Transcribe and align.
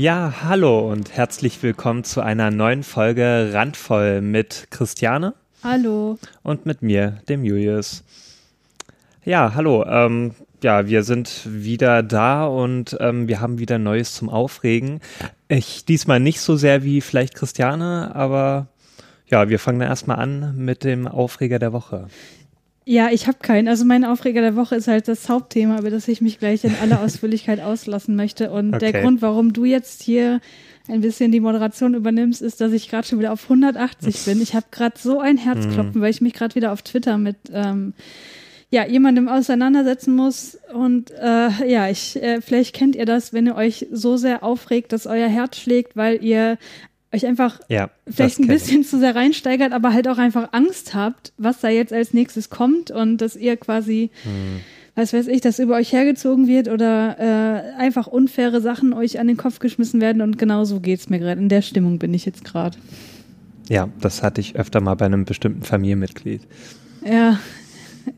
Ja, 0.00 0.32
hallo 0.44 0.90
und 0.90 1.14
herzlich 1.14 1.62
willkommen 1.62 2.04
zu 2.04 2.22
einer 2.22 2.50
neuen 2.50 2.84
Folge 2.84 3.50
Randvoll 3.52 4.22
mit 4.22 4.68
Christiane. 4.70 5.34
Hallo. 5.62 6.18
Und 6.42 6.64
mit 6.64 6.80
mir, 6.80 7.18
dem 7.28 7.44
Julius. 7.44 8.02
Ja, 9.26 9.52
hallo. 9.54 9.84
Ähm, 9.84 10.34
ja, 10.62 10.86
wir 10.86 11.02
sind 11.02 11.42
wieder 11.44 12.02
da 12.02 12.46
und 12.46 12.96
ähm, 12.98 13.28
wir 13.28 13.42
haben 13.42 13.58
wieder 13.58 13.78
Neues 13.78 14.14
zum 14.14 14.30
Aufregen. 14.30 15.02
Ich 15.48 15.84
diesmal 15.84 16.18
nicht 16.18 16.40
so 16.40 16.56
sehr 16.56 16.82
wie 16.82 17.02
vielleicht 17.02 17.34
Christiane, 17.34 18.14
aber 18.14 18.68
ja, 19.26 19.50
wir 19.50 19.58
fangen 19.58 19.80
dann 19.80 19.88
erstmal 19.90 20.18
an 20.18 20.56
mit 20.56 20.82
dem 20.82 21.06
Aufreger 21.08 21.58
der 21.58 21.74
Woche. 21.74 22.06
Ja, 22.90 23.08
ich 23.12 23.28
habe 23.28 23.38
keinen. 23.40 23.68
Also 23.68 23.84
mein 23.84 24.04
Aufreger 24.04 24.40
der 24.40 24.56
Woche 24.56 24.74
ist 24.74 24.88
halt 24.88 25.06
das 25.06 25.28
Hauptthema, 25.28 25.78
über 25.78 25.90
das 25.90 26.08
ich 26.08 26.20
mich 26.20 26.40
gleich 26.40 26.64
in 26.64 26.74
aller 26.82 27.00
Ausführlichkeit 27.00 27.60
auslassen 27.62 28.16
möchte. 28.16 28.50
Und 28.50 28.74
okay. 28.74 28.90
der 28.90 29.02
Grund, 29.02 29.22
warum 29.22 29.52
du 29.52 29.64
jetzt 29.64 30.02
hier 30.02 30.40
ein 30.88 31.00
bisschen 31.00 31.30
die 31.30 31.38
Moderation 31.38 31.94
übernimmst, 31.94 32.42
ist, 32.42 32.60
dass 32.60 32.72
ich 32.72 32.88
gerade 32.88 33.06
schon 33.06 33.20
wieder 33.20 33.32
auf 33.32 33.44
180 33.44 34.24
bin. 34.24 34.42
Ich 34.42 34.56
habe 34.56 34.66
gerade 34.72 34.98
so 34.98 35.20
ein 35.20 35.36
Herzklopfen, 35.36 36.00
mhm. 36.00 36.00
weil 36.00 36.10
ich 36.10 36.20
mich 36.20 36.32
gerade 36.32 36.56
wieder 36.56 36.72
auf 36.72 36.82
Twitter 36.82 37.16
mit 37.16 37.36
ähm, 37.52 37.94
ja, 38.70 38.84
jemandem 38.84 39.28
auseinandersetzen 39.28 40.16
muss. 40.16 40.58
Und 40.74 41.12
äh, 41.12 41.70
ja, 41.70 41.88
ich, 41.88 42.20
äh, 42.20 42.40
vielleicht 42.40 42.74
kennt 42.74 42.96
ihr 42.96 43.06
das, 43.06 43.32
wenn 43.32 43.46
ihr 43.46 43.54
euch 43.54 43.86
so 43.92 44.16
sehr 44.16 44.42
aufregt, 44.42 44.92
dass 44.92 45.06
euer 45.06 45.28
Herz 45.28 45.58
schlägt, 45.58 45.94
weil 45.94 46.24
ihr 46.24 46.58
euch 47.12 47.26
einfach 47.26 47.60
ja, 47.68 47.90
vielleicht 48.06 48.38
ein 48.38 48.46
bisschen 48.46 48.82
ich. 48.82 48.88
zu 48.88 48.98
sehr 48.98 49.14
reinsteigert, 49.14 49.72
aber 49.72 49.92
halt 49.92 50.08
auch 50.08 50.18
einfach 50.18 50.52
Angst 50.52 50.94
habt, 50.94 51.32
was 51.38 51.60
da 51.60 51.68
jetzt 51.68 51.92
als 51.92 52.14
nächstes 52.14 52.50
kommt 52.50 52.90
und 52.90 53.18
dass 53.18 53.36
ihr 53.36 53.56
quasi, 53.56 54.10
hm. 54.22 54.60
was 54.94 55.12
weiß 55.12 55.26
ich, 55.26 55.40
dass 55.40 55.58
über 55.58 55.76
euch 55.76 55.92
hergezogen 55.92 56.46
wird 56.46 56.68
oder 56.68 57.16
äh, 57.18 57.80
einfach 57.80 58.06
unfaire 58.06 58.60
Sachen 58.60 58.92
euch 58.92 59.18
an 59.18 59.26
den 59.26 59.36
Kopf 59.36 59.58
geschmissen 59.58 60.00
werden 60.00 60.22
und 60.22 60.38
genau 60.38 60.64
so 60.64 60.80
geht's 60.80 61.08
mir 61.10 61.18
gerade. 61.18 61.40
In 61.40 61.48
der 61.48 61.62
Stimmung 61.62 61.98
bin 61.98 62.14
ich 62.14 62.24
jetzt 62.24 62.44
gerade. 62.44 62.78
Ja, 63.68 63.88
das 64.00 64.22
hatte 64.22 64.40
ich 64.40 64.56
öfter 64.56 64.80
mal 64.80 64.94
bei 64.94 65.06
einem 65.06 65.24
bestimmten 65.24 65.62
Familienmitglied. 65.62 66.42
Ja, 67.04 67.38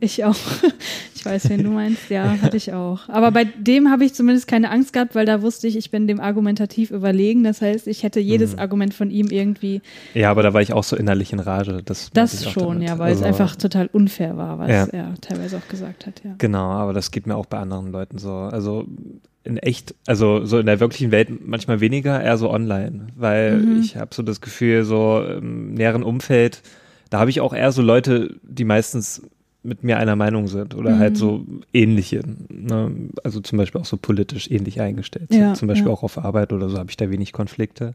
ich 0.00 0.24
auch. 0.24 0.36
Ich 1.14 1.26
weiß, 1.26 1.50
wen 1.50 1.62
du 1.62 1.70
meinst. 1.70 2.10
Ja, 2.10 2.36
hatte 2.42 2.56
ich 2.56 2.72
auch. 2.72 3.08
Aber 3.08 3.30
bei 3.30 3.44
dem 3.44 3.90
habe 3.90 4.04
ich 4.04 4.12
zumindest 4.12 4.48
keine 4.48 4.72
Angst 4.72 4.92
gehabt, 4.92 5.14
weil 5.14 5.24
da 5.24 5.40
wusste 5.40 5.68
ich, 5.68 5.76
ich 5.76 5.92
bin 5.92 6.08
dem 6.08 6.18
argumentativ 6.18 6.90
überlegen. 6.90 7.44
Das 7.44 7.62
heißt, 7.62 7.86
ich 7.86 8.02
hätte 8.02 8.18
jedes 8.18 8.54
mhm. 8.54 8.58
Argument 8.58 8.92
von 8.92 9.08
ihm 9.08 9.28
irgendwie. 9.28 9.82
Ja, 10.14 10.32
aber 10.32 10.42
da 10.42 10.52
war 10.52 10.62
ich 10.62 10.72
auch 10.72 10.82
so 10.82 10.96
innerlich 10.96 11.32
in 11.32 11.38
Rage. 11.38 11.80
Das, 11.84 12.10
das 12.12 12.50
schon, 12.50 12.82
ja, 12.82 12.98
weil 12.98 13.10
also, 13.10 13.20
es 13.20 13.26
einfach 13.28 13.54
total 13.54 13.88
unfair 13.92 14.36
war, 14.36 14.58
was 14.58 14.68
ja. 14.68 14.84
er 14.86 15.14
teilweise 15.20 15.58
auch 15.58 15.68
gesagt 15.68 16.06
hat. 16.06 16.24
Ja. 16.24 16.34
Genau, 16.38 16.70
aber 16.72 16.92
das 16.92 17.12
geht 17.12 17.28
mir 17.28 17.36
auch 17.36 17.46
bei 17.46 17.58
anderen 17.58 17.92
Leuten 17.92 18.18
so. 18.18 18.32
Also 18.32 18.88
in 19.44 19.58
echt, 19.58 19.94
also 20.06 20.44
so 20.44 20.58
in 20.58 20.66
der 20.66 20.80
wirklichen 20.80 21.10
Welt 21.10 21.28
manchmal 21.46 21.80
weniger, 21.80 22.20
eher 22.20 22.36
so 22.36 22.50
online, 22.50 23.08
weil 23.16 23.58
mhm. 23.58 23.80
ich 23.80 23.96
habe 23.96 24.12
so 24.12 24.22
das 24.22 24.40
Gefühl, 24.40 24.84
so 24.84 25.24
im 25.24 25.74
näheren 25.74 26.02
Umfeld, 26.02 26.62
da 27.10 27.18
habe 27.18 27.30
ich 27.30 27.40
auch 27.40 27.52
eher 27.52 27.72
so 27.72 27.82
Leute, 27.82 28.36
die 28.42 28.64
meistens 28.64 29.22
mit 29.62 29.84
mir 29.84 29.98
einer 29.98 30.16
Meinung 30.16 30.48
sind 30.48 30.74
oder 30.74 30.90
halt 30.90 30.98
mhm. 30.98 31.02
halt 31.02 31.16
so 31.16 31.44
ähnliche, 31.72 32.22
ne? 32.48 32.92
also 33.22 33.40
zum 33.40 33.58
Beispiel 33.58 33.80
auch 33.80 33.86
so 33.86 33.96
politisch 33.96 34.50
ähnlich 34.50 34.80
eingestellt 34.80 35.32
ja, 35.32 35.54
Zum 35.54 35.68
Beispiel 35.68 35.88
ja. 35.88 35.92
auch 35.92 36.02
auf 36.02 36.18
Arbeit 36.18 36.52
oder 36.52 36.68
so 36.68 36.78
habe 36.78 36.90
ich 36.90 36.96
da 36.96 37.10
wenig 37.10 37.32
Konflikte. 37.32 37.94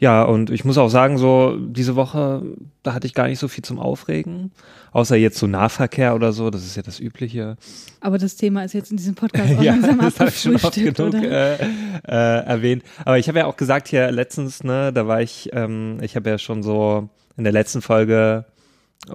Ja, 0.00 0.22
und 0.22 0.50
ich 0.50 0.64
muss 0.64 0.78
auch 0.78 0.90
sagen, 0.90 1.18
so 1.18 1.56
diese 1.58 1.96
Woche, 1.96 2.42
da 2.84 2.94
hatte 2.94 3.08
ich 3.08 3.14
gar 3.14 3.26
nicht 3.26 3.40
so 3.40 3.48
viel 3.48 3.64
zum 3.64 3.80
Aufregen, 3.80 4.52
außer 4.92 5.16
jetzt 5.16 5.38
so 5.38 5.48
Nahverkehr 5.48 6.14
oder 6.14 6.32
so, 6.32 6.50
das 6.50 6.64
ist 6.64 6.76
ja 6.76 6.82
das 6.82 7.00
Übliche. 7.00 7.56
Aber 8.00 8.16
das 8.16 8.36
Thema 8.36 8.62
ist 8.62 8.74
jetzt 8.74 8.92
in 8.92 8.96
diesem 8.96 9.16
Podcast 9.16 9.54
auch 9.58 9.62
ja, 9.62 9.72
langsam 9.72 9.98
das 9.98 10.20
habe 10.20 10.30
ich 10.30 10.40
schon 10.40 10.54
oft 10.54 10.74
genug 10.74 11.14
äh, 11.14 11.54
äh, 11.54 11.66
erwähnt. 12.06 12.84
Aber 13.04 13.18
ich 13.18 13.28
habe 13.28 13.40
ja 13.40 13.46
auch 13.46 13.56
gesagt 13.56 13.88
hier 13.88 14.12
letztens, 14.12 14.62
ne, 14.62 14.92
da 14.92 15.08
war 15.08 15.20
ich, 15.20 15.50
ähm, 15.52 15.98
ich 16.00 16.14
habe 16.14 16.30
ja 16.30 16.38
schon 16.38 16.62
so 16.62 17.08
in 17.36 17.42
der 17.42 17.52
letzten 17.52 17.82
Folge 17.82 18.44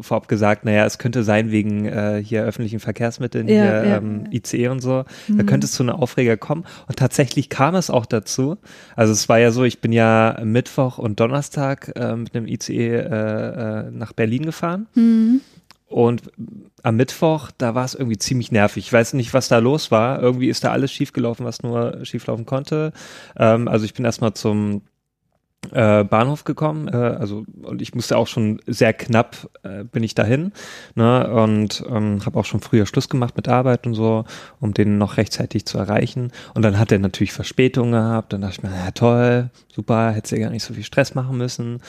vorab 0.01 0.27
gesagt, 0.27 0.65
naja, 0.65 0.85
es 0.85 0.97
könnte 0.97 1.23
sein 1.23 1.51
wegen 1.51 1.85
äh, 1.85 2.21
hier 2.23 2.43
öffentlichen 2.43 2.79
Verkehrsmitteln, 2.79 3.47
ja, 3.47 3.53
hier 3.53 3.63
ja. 3.63 3.97
Ähm, 3.97 4.27
ICE 4.31 4.69
und 4.69 4.79
so, 4.79 5.05
mhm. 5.27 5.37
da 5.37 5.43
könnte 5.43 5.65
es 5.65 5.73
zu 5.73 5.83
einer 5.83 6.01
Aufreger 6.01 6.37
kommen. 6.37 6.65
Und 6.87 6.97
tatsächlich 6.97 7.49
kam 7.49 7.75
es 7.75 7.89
auch 7.89 8.05
dazu. 8.05 8.57
Also 8.95 9.13
es 9.13 9.29
war 9.29 9.39
ja 9.39 9.51
so, 9.51 9.63
ich 9.63 9.81
bin 9.81 9.91
ja 9.91 10.39
Mittwoch 10.43 10.97
und 10.97 11.19
Donnerstag 11.19 11.91
äh, 11.95 12.15
mit 12.15 12.35
einem 12.35 12.47
ICE 12.47 12.95
äh, 12.95 12.99
äh, 12.99 13.91
nach 13.91 14.13
Berlin 14.13 14.45
gefahren. 14.45 14.87
Mhm. 14.95 15.41
Und 15.87 16.23
am 16.81 16.95
Mittwoch, 16.95 17.51
da 17.55 17.75
war 17.75 17.85
es 17.85 17.93
irgendwie 17.93 18.17
ziemlich 18.17 18.51
nervig. 18.51 18.85
Ich 18.85 18.91
weiß 18.91 19.13
nicht, 19.13 19.33
was 19.35 19.47
da 19.47 19.59
los 19.59 19.91
war. 19.91 20.19
Irgendwie 20.21 20.49
ist 20.49 20.63
da 20.63 20.71
alles 20.71 20.91
schiefgelaufen, 20.91 21.45
was 21.45 21.61
nur 21.61 22.03
schieflaufen 22.03 22.47
konnte. 22.47 22.93
Ähm, 23.37 23.67
also 23.67 23.85
ich 23.85 23.93
bin 23.93 24.03
erstmal 24.03 24.33
zum 24.33 24.81
äh, 25.71 26.03
Bahnhof 26.03 26.43
gekommen, 26.43 26.87
äh, 26.87 26.95
also 26.95 27.45
und 27.61 27.81
ich 27.81 27.95
musste 27.95 28.17
auch 28.17 28.27
schon 28.27 28.59
sehr 28.67 28.93
knapp 28.93 29.49
äh, 29.63 29.83
bin 29.83 30.03
ich 30.03 30.15
dahin, 30.15 30.51
ne, 30.95 31.27
und 31.33 31.83
ähm, 31.89 32.25
habe 32.25 32.39
auch 32.39 32.45
schon 32.45 32.61
früher 32.61 32.85
Schluss 32.85 33.09
gemacht 33.09 33.35
mit 33.35 33.47
Arbeit 33.47 33.85
und 33.85 33.93
so, 33.93 34.25
um 34.59 34.73
den 34.73 34.97
noch 34.97 35.17
rechtzeitig 35.17 35.65
zu 35.65 35.77
erreichen. 35.77 36.31
Und 36.53 36.63
dann 36.63 36.79
hat 36.79 36.91
er 36.91 36.99
natürlich 36.99 37.31
Verspätung 37.33 37.91
gehabt. 37.91 38.33
Dann 38.33 38.41
dachte 38.41 38.55
ich 38.57 38.63
mir, 38.63 38.69
ja 38.69 38.91
toll, 38.91 39.49
super, 39.73 40.11
hätte 40.11 40.35
ja 40.35 40.43
gar 40.43 40.51
nicht 40.51 40.63
so 40.63 40.73
viel 40.73 40.83
Stress 40.83 41.15
machen 41.15 41.37
müssen. 41.37 41.81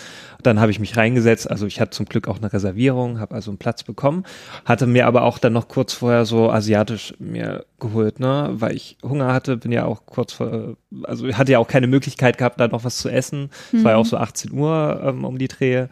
Dann 0.42 0.60
habe 0.60 0.70
ich 0.70 0.80
mich 0.80 0.96
reingesetzt, 0.96 1.50
also 1.50 1.66
ich 1.66 1.80
hatte 1.80 1.90
zum 1.90 2.06
Glück 2.06 2.28
auch 2.28 2.38
eine 2.38 2.52
Reservierung, 2.52 3.20
habe 3.20 3.34
also 3.34 3.50
einen 3.50 3.58
Platz 3.58 3.82
bekommen, 3.82 4.24
hatte 4.64 4.86
mir 4.86 5.06
aber 5.06 5.22
auch 5.22 5.38
dann 5.38 5.52
noch 5.52 5.68
kurz 5.68 5.92
vorher 5.92 6.24
so 6.24 6.50
asiatisch 6.50 7.14
mir 7.18 7.64
geholt, 7.80 8.20
ne, 8.20 8.50
weil 8.52 8.74
ich 8.74 8.96
Hunger 9.02 9.32
hatte, 9.32 9.56
bin 9.56 9.72
ja 9.72 9.84
auch 9.84 10.06
kurz 10.06 10.32
vor, 10.32 10.76
also 11.02 11.28
hatte 11.28 11.52
ja 11.52 11.58
auch 11.58 11.68
keine 11.68 11.86
Möglichkeit 11.86 12.38
gehabt, 12.38 12.58
da 12.58 12.68
noch 12.68 12.84
was 12.84 12.98
zu 12.98 13.08
essen 13.08 13.50
es 13.68 13.80
mhm. 13.80 13.84
war 13.84 13.92
ja 13.92 13.98
auch 13.98 14.06
so 14.06 14.16
18 14.16 14.52
Uhr 14.52 15.02
ähm, 15.04 15.24
um 15.24 15.38
die 15.38 15.48
Drehe 15.48 15.88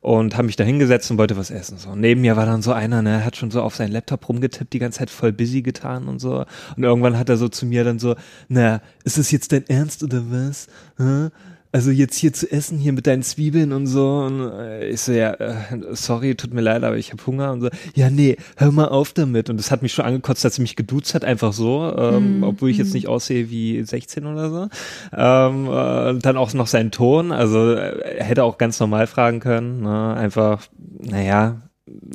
und 0.00 0.36
habe 0.36 0.46
mich 0.46 0.56
da 0.56 0.64
hingesetzt 0.64 1.10
und 1.10 1.18
wollte 1.18 1.36
was 1.36 1.50
essen. 1.50 1.78
So. 1.78 1.90
Und 1.90 2.00
neben 2.00 2.22
mir 2.22 2.36
war 2.36 2.44
dann 2.44 2.60
so 2.60 2.72
einer, 2.72 3.02
ne, 3.02 3.24
hat 3.24 3.36
schon 3.36 3.50
so 3.50 3.62
auf 3.62 3.76
seinen 3.76 3.92
Laptop 3.92 4.28
rumgetippt, 4.28 4.72
die 4.72 4.80
ganze 4.80 4.98
Zeit 4.98 5.10
voll 5.10 5.32
busy 5.32 5.62
getan 5.62 6.08
und 6.08 6.18
so. 6.18 6.44
Und 6.76 6.82
irgendwann 6.82 7.18
hat 7.18 7.28
er 7.28 7.36
so 7.36 7.48
zu 7.48 7.66
mir 7.66 7.84
dann 7.84 8.00
so, 8.00 8.16
na, 8.48 8.80
ist 9.04 9.18
das 9.18 9.30
jetzt 9.30 9.52
dein 9.52 9.68
Ernst 9.68 10.02
oder 10.02 10.22
was? 10.28 10.66
Hm? 10.96 11.30
Also 11.72 11.90
jetzt 11.90 12.16
hier 12.16 12.34
zu 12.34 12.50
essen, 12.52 12.78
hier 12.78 12.92
mit 12.92 13.06
deinen 13.06 13.22
Zwiebeln 13.22 13.72
und 13.72 13.86
so. 13.86 14.18
Und 14.18 14.52
äh, 14.52 14.88
ich 14.90 15.00
so, 15.00 15.12
ja, 15.12 15.32
äh, 15.32 15.54
sorry, 15.92 16.34
tut 16.34 16.52
mir 16.52 16.60
leid, 16.60 16.84
aber 16.84 16.98
ich 16.98 17.12
habe 17.12 17.26
Hunger 17.26 17.50
und 17.52 17.62
so. 17.62 17.70
Ja, 17.94 18.10
nee, 18.10 18.36
hör 18.56 18.70
mal 18.72 18.88
auf 18.88 19.14
damit. 19.14 19.48
Und 19.48 19.56
das 19.56 19.70
hat 19.70 19.80
mich 19.80 19.94
schon 19.94 20.04
angekotzt, 20.04 20.44
dass 20.44 20.56
sie 20.56 20.62
mich 20.62 20.76
geduzt 20.76 21.14
hat, 21.14 21.24
einfach 21.24 21.54
so, 21.54 21.94
ähm, 21.96 22.40
mm, 22.40 22.44
obwohl 22.44 22.68
ich 22.68 22.76
jetzt 22.76 22.88
mhm. 22.88 22.94
nicht 22.94 23.08
aussehe 23.08 23.48
wie 23.48 23.82
16 23.82 24.26
oder 24.26 24.50
so. 24.50 24.68
Ähm, 25.16 25.66
äh, 25.66 26.20
dann 26.20 26.36
auch 26.36 26.52
noch 26.52 26.66
seinen 26.66 26.90
Ton, 26.90 27.32
also 27.32 27.72
äh, 27.72 28.18
er 28.18 28.24
hätte 28.24 28.44
auch 28.44 28.58
ganz 28.58 28.78
normal 28.78 29.06
fragen 29.06 29.40
können. 29.40 29.80
Ne? 29.80 30.14
Einfach, 30.14 30.66
naja, 31.00 31.62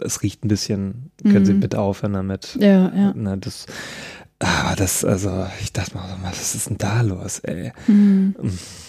es 0.02 0.22
riecht 0.22 0.46
ein 0.46 0.48
bisschen, 0.48 1.12
können 1.24 1.44
mm. 1.44 1.46
Sie 1.46 1.54
mhm. 1.54 1.60
bitte 1.62 1.80
aufhören 1.80 2.14
damit. 2.14 2.58
Ja, 2.60 2.92
ja. 2.96 3.14
Na, 3.16 3.36
das 3.36 3.66
aber 4.40 4.76
das, 4.76 5.04
also, 5.04 5.48
ich 5.62 5.74
dachte 5.74 5.96
mal, 5.96 6.04
was 6.22 6.54
ist 6.54 6.70
denn 6.70 6.78
da 6.78 7.02
los, 7.02 7.40
ey? 7.40 7.72
Mhm. 7.88 8.36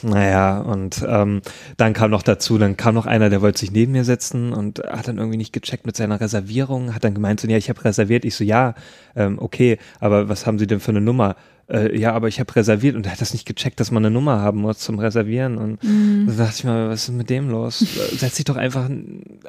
Naja, 0.02 0.58
und 0.60 1.02
ähm, 1.08 1.40
dann 1.78 1.94
kam 1.94 2.10
noch 2.10 2.22
dazu, 2.22 2.58
dann 2.58 2.76
kam 2.76 2.94
noch 2.94 3.06
einer, 3.06 3.30
der 3.30 3.40
wollte 3.40 3.60
sich 3.60 3.72
neben 3.72 3.92
mir 3.92 4.04
setzen 4.04 4.52
und 4.52 4.80
hat 4.80 5.08
dann 5.08 5.16
irgendwie 5.16 5.38
nicht 5.38 5.54
gecheckt 5.54 5.86
mit 5.86 5.96
seiner 5.96 6.20
Reservierung, 6.20 6.94
hat 6.94 7.04
dann 7.04 7.14
gemeint, 7.14 7.40
so, 7.40 7.48
ja, 7.48 7.56
ich 7.56 7.70
habe 7.70 7.82
reserviert. 7.82 8.26
Ich 8.26 8.34
so, 8.34 8.44
ja, 8.44 8.74
ähm, 9.16 9.38
okay, 9.38 9.78
aber 10.00 10.28
was 10.28 10.46
haben 10.46 10.58
Sie 10.58 10.66
denn 10.66 10.80
für 10.80 10.90
eine 10.90 11.00
Nummer? 11.00 11.34
Äh, 11.70 11.98
ja, 11.98 12.12
aber 12.14 12.28
ich 12.28 12.40
habe 12.40 12.54
reserviert 12.56 12.96
und 12.96 13.04
er 13.06 13.12
hat 13.12 13.20
das 13.20 13.32
nicht 13.32 13.46
gecheckt, 13.46 13.78
dass 13.78 13.90
man 13.90 14.04
eine 14.04 14.12
Nummer 14.12 14.40
haben 14.40 14.60
muss 14.60 14.78
zum 14.78 14.98
Reservieren. 14.98 15.58
Und 15.58 15.84
mhm. 15.84 16.26
da 16.26 16.44
dachte 16.44 16.54
ich 16.56 16.64
mal, 16.64 16.88
was 16.88 17.08
ist 17.08 17.14
mit 17.14 17.28
dem 17.28 17.50
los? 17.50 17.80
Setz 17.80 18.36
dich 18.36 18.46
doch 18.46 18.56
einfach, 18.56 18.88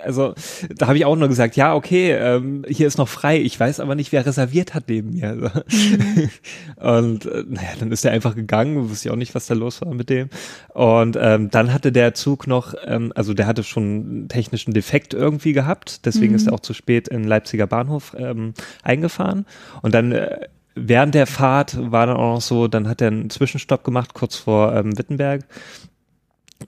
also 0.04 0.34
da 0.76 0.88
habe 0.88 0.98
ich 0.98 1.06
auch 1.06 1.16
nur 1.16 1.30
gesagt, 1.30 1.56
ja, 1.56 1.74
okay, 1.74 2.12
ähm, 2.12 2.66
hier 2.68 2.88
ist 2.88 2.98
noch 2.98 3.08
frei, 3.08 3.40
ich 3.40 3.58
weiß 3.58 3.80
aber 3.80 3.96
nicht, 3.96 4.12
wer 4.12 4.26
reserviert 4.26 4.74
hat 4.74 4.86
neben 4.90 5.12
mir. 5.12 5.34
Mhm. 5.34 6.30
und 6.76 7.26
äh, 7.26 7.44
naja, 7.48 7.70
dann 7.80 7.92
ist 7.92 8.04
er 8.04 8.12
einfach 8.12 8.36
gegangen, 8.36 8.90
wusste 8.90 9.08
ich 9.08 9.14
auch 9.14 9.18
nicht, 9.18 9.34
was 9.34 9.48
da 9.48 9.54
los 9.54 9.82
war 9.82 9.94
mit 9.94 10.10
dem. 10.10 10.30
Und 10.74 11.18
ähm, 11.20 11.50
dann 11.50 11.74
hatte 11.74 11.94
der 11.94 12.14
Zug 12.16 12.48
noch, 12.48 12.74
ähm, 12.86 13.14
also 13.16 13.34
der 13.34 13.48
hatte 13.48 13.64
schon 13.64 13.84
einen 13.84 14.28
technischen 14.28 14.74
Defekt 14.74 15.14
irgendwie 15.14 15.54
gehabt, 15.54 16.06
deswegen 16.06 16.32
mhm. 16.32 16.36
ist 16.36 16.48
er 16.48 16.54
auch 16.54 16.60
zu 16.60 16.74
spät 16.74 17.08
in 17.08 17.24
Leipziger 17.24 17.68
Bahnhof 17.68 18.14
ähm, 18.20 18.54
eingefahren. 18.84 19.46
Und 19.82 19.94
dann 19.94 20.12
äh, 20.12 20.48
während 20.76 21.16
der 21.16 21.28
Fahrt 21.28 21.78
war 21.92 22.08
dann 22.08 22.18
auch 22.18 22.36
noch 22.36 22.42
so, 22.42 22.68
dann 22.68 22.88
hat 22.88 23.02
er 23.02 23.08
einen 23.08 23.30
Zwischenstopp 23.30 23.84
gemacht, 23.84 24.14
kurz 24.14 24.36
vor 24.36 24.76
ähm, 24.76 24.98
Wittenberg. 24.98 25.46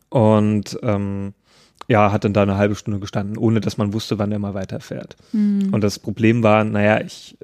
Und 0.10 0.80
ähm, 0.84 1.34
ja, 1.88 2.12
hat 2.12 2.24
dann 2.24 2.34
da 2.34 2.44
eine 2.44 2.56
halbe 2.56 2.76
Stunde 2.76 3.00
gestanden, 3.00 3.38
ohne 3.38 3.60
dass 3.60 3.78
man 3.78 3.94
wusste, 3.94 4.18
wann 4.18 4.32
er 4.32 4.40
mal 4.40 4.54
weiterfährt. 4.54 5.18
Mhm. 5.34 5.74
Und 5.74 5.82
das 5.82 6.00
Problem 6.00 6.44
war, 6.44 6.64
naja, 6.64 7.02
ich 7.02 7.38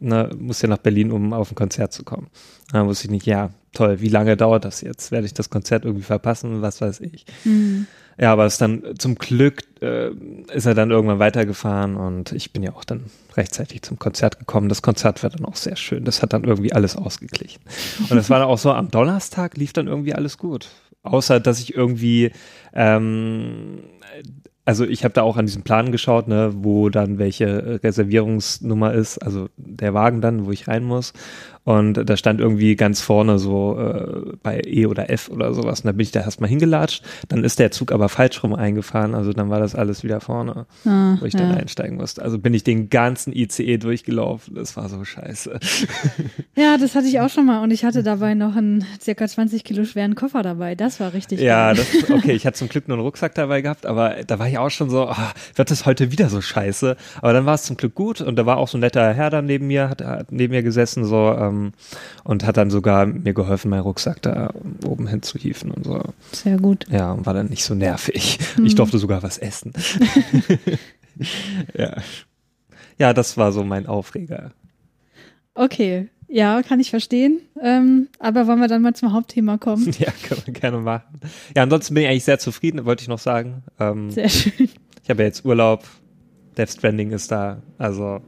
ne, 0.00 0.30
muss 0.38 0.62
ja 0.62 0.68
nach 0.68 0.78
Berlin, 0.78 1.12
um 1.12 1.32
auf 1.32 1.52
ein 1.52 1.54
Konzert 1.54 1.92
zu 1.92 2.04
kommen. 2.04 2.28
Da 2.72 2.86
wusste 2.86 3.06
ich 3.06 3.10
nicht, 3.10 3.26
ja, 3.26 3.50
toll, 3.72 4.00
wie 4.00 4.08
lange 4.08 4.36
dauert 4.36 4.64
das 4.64 4.80
jetzt? 4.80 5.10
Werde 5.10 5.26
ich 5.26 5.34
das 5.34 5.50
Konzert 5.50 5.84
irgendwie 5.84 6.04
verpassen? 6.04 6.62
Was 6.62 6.80
weiß 6.80 7.00
ich. 7.00 7.26
Mhm. 7.44 7.86
Ja, 8.18 8.32
aber 8.32 8.46
es 8.46 8.58
dann 8.58 8.82
zum 8.98 9.16
Glück 9.16 9.64
äh, 9.80 10.10
ist 10.52 10.66
er 10.66 10.74
dann 10.74 10.90
irgendwann 10.90 11.18
weitergefahren 11.18 11.96
und 11.96 12.32
ich 12.32 12.52
bin 12.52 12.62
ja 12.62 12.72
auch 12.74 12.84
dann 12.84 13.06
rechtzeitig 13.36 13.82
zum 13.82 13.98
Konzert 13.98 14.38
gekommen. 14.38 14.68
Das 14.68 14.82
Konzert 14.82 15.22
war 15.22 15.30
dann 15.30 15.44
auch 15.44 15.56
sehr 15.56 15.76
schön. 15.76 16.04
Das 16.04 16.22
hat 16.22 16.32
dann 16.32 16.44
irgendwie 16.44 16.72
alles 16.72 16.96
ausgeglichen. 16.96 17.62
Und 18.08 18.16
es 18.16 18.30
war 18.30 18.38
dann 18.38 18.48
auch 18.48 18.58
so, 18.58 18.72
am 18.72 18.90
Donnerstag 18.90 19.56
lief 19.56 19.72
dann 19.72 19.88
irgendwie 19.88 20.14
alles 20.14 20.38
gut. 20.38 20.68
Außer, 21.02 21.40
dass 21.40 21.60
ich 21.60 21.74
irgendwie 21.74 22.30
ähm, 22.72 23.80
also 24.64 24.84
ich 24.84 25.04
habe 25.04 25.12
da 25.12 25.22
auch 25.22 25.36
an 25.36 25.46
diesem 25.46 25.62
Plan 25.62 25.92
geschaut, 25.92 26.26
ne, 26.26 26.52
wo 26.56 26.88
dann 26.88 27.18
welche 27.18 27.80
Reservierungsnummer 27.82 28.94
ist, 28.94 29.18
also 29.18 29.48
der 29.56 29.92
Wagen 29.92 30.20
dann, 30.20 30.46
wo 30.46 30.52
ich 30.52 30.68
rein 30.68 30.84
muss. 30.84 31.12
Und 31.64 31.94
da 31.94 32.16
stand 32.18 32.40
irgendwie 32.40 32.76
ganz 32.76 33.00
vorne 33.00 33.38
so 33.38 33.78
äh, 33.78 34.36
bei 34.42 34.60
E 34.66 34.84
oder 34.84 35.08
F 35.10 35.30
oder 35.30 35.54
sowas. 35.54 35.80
Und 35.80 35.86
da 35.86 35.92
bin 35.92 36.00
ich 36.00 36.10
da 36.10 36.20
erstmal 36.20 36.50
hingelatscht. 36.50 37.02
Dann 37.28 37.42
ist 37.42 37.58
der 37.58 37.70
Zug 37.70 37.90
aber 37.90 38.10
falsch 38.10 38.42
rum 38.42 38.54
eingefahren. 38.54 39.14
Also 39.14 39.32
dann 39.32 39.48
war 39.48 39.60
das 39.60 39.74
alles 39.74 40.04
wieder 40.04 40.20
vorne, 40.20 40.66
ah, 40.84 41.16
wo 41.18 41.24
ich 41.24 41.32
dann 41.32 41.50
ja. 41.50 41.56
einsteigen 41.56 41.96
musste. 41.96 42.20
Also 42.20 42.38
bin 42.38 42.52
ich 42.52 42.64
den 42.64 42.90
ganzen 42.90 43.32
ICE 43.32 43.78
durchgelaufen. 43.78 44.54
Das 44.54 44.76
war 44.76 44.88
so 44.88 45.04
scheiße. 45.04 45.58
Ja, 46.56 46.78
das 46.78 46.94
hatte 46.94 47.08
ich 47.08 47.18
auch 47.18 47.28
schon 47.30 47.46
mal. 47.46 47.62
Und 47.62 47.72
ich 47.72 47.84
hatte 47.84 48.04
dabei 48.04 48.34
noch 48.34 48.54
einen 48.54 48.84
circa 49.00 49.26
20 49.26 49.64
Kilo 49.64 49.84
schweren 49.84 50.14
Koffer 50.14 50.42
dabei. 50.42 50.76
Das 50.76 51.00
war 51.00 51.12
richtig 51.12 51.40
Ja, 51.40 51.74
das, 51.74 51.86
okay. 52.10 52.32
Ich 52.32 52.46
hatte 52.46 52.58
zum 52.58 52.68
Glück 52.68 52.86
nur 52.86 52.96
einen 52.96 53.04
Rucksack 53.04 53.34
dabei 53.34 53.60
gehabt. 53.60 53.86
Aber 53.86 54.14
da 54.24 54.38
war 54.38 54.48
ich 54.48 54.58
auch 54.58 54.70
schon 54.70 54.88
so, 54.88 55.08
oh, 55.08 55.16
wird 55.56 55.70
das 55.70 55.84
heute 55.84 56.12
wieder 56.12 56.28
so 56.28 56.40
scheiße? 56.40 56.96
Aber 57.20 57.32
dann 57.32 57.44
war 57.44 57.54
es 57.54 57.64
zum 57.64 57.76
Glück 57.76 57.94
gut. 57.94 58.20
Und 58.20 58.36
da 58.36 58.46
war 58.46 58.58
auch 58.58 58.68
so 58.68 58.78
ein 58.78 58.82
netter 58.82 59.12
Herr 59.12 59.30
dann 59.30 59.46
neben 59.46 59.66
mir, 59.66 59.88
hat, 59.88 60.02
hat 60.04 60.30
neben 60.30 60.52
mir 60.52 60.62
gesessen, 60.62 61.04
so, 61.04 61.34
ähm, 61.36 61.53
ähm, 61.54 61.72
und 62.24 62.44
hat 62.44 62.56
dann 62.56 62.70
sogar 62.70 63.06
mir 63.06 63.34
geholfen, 63.34 63.70
meinen 63.70 63.82
Rucksack 63.82 64.22
da 64.22 64.52
oben 64.86 65.06
hin 65.06 65.22
zu 65.22 65.38
hieven 65.38 65.70
und 65.70 65.84
so. 65.84 66.02
Sehr 66.32 66.58
gut. 66.58 66.86
Ja, 66.90 67.12
und 67.12 67.26
war 67.26 67.34
dann 67.34 67.48
nicht 67.48 67.64
so 67.64 67.74
nervig. 67.74 68.38
Mhm. 68.56 68.66
Ich 68.66 68.74
durfte 68.74 68.98
sogar 68.98 69.22
was 69.22 69.38
essen. 69.38 69.72
ja. 71.76 71.96
Ja, 72.98 73.12
das 73.12 73.36
war 73.36 73.52
so 73.52 73.64
mein 73.64 73.86
Aufreger. 73.86 74.52
Okay, 75.54 76.08
ja, 76.28 76.62
kann 76.62 76.80
ich 76.80 76.90
verstehen. 76.90 77.40
Ähm, 77.60 78.08
aber 78.18 78.46
wollen 78.46 78.60
wir 78.60 78.68
dann 78.68 78.82
mal 78.82 78.94
zum 78.94 79.12
Hauptthema 79.12 79.58
kommen? 79.58 79.90
Ja, 79.98 80.12
können 80.26 80.42
wir 80.44 80.52
gerne 80.52 80.78
machen. 80.78 81.20
Ja, 81.56 81.62
ansonsten 81.62 81.94
bin 81.94 82.04
ich 82.04 82.08
eigentlich 82.08 82.24
sehr 82.24 82.38
zufrieden, 82.38 82.84
wollte 82.84 83.02
ich 83.02 83.08
noch 83.08 83.18
sagen. 83.18 83.62
Ähm, 83.78 84.10
sehr 84.10 84.28
schön. 84.28 84.68
Ich 85.02 85.10
habe 85.10 85.22
ja 85.22 85.28
jetzt 85.28 85.44
Urlaub. 85.44 85.84
Death 86.56 86.70
Stranding 86.70 87.10
ist 87.10 87.30
da. 87.30 87.62
Also 87.78 88.20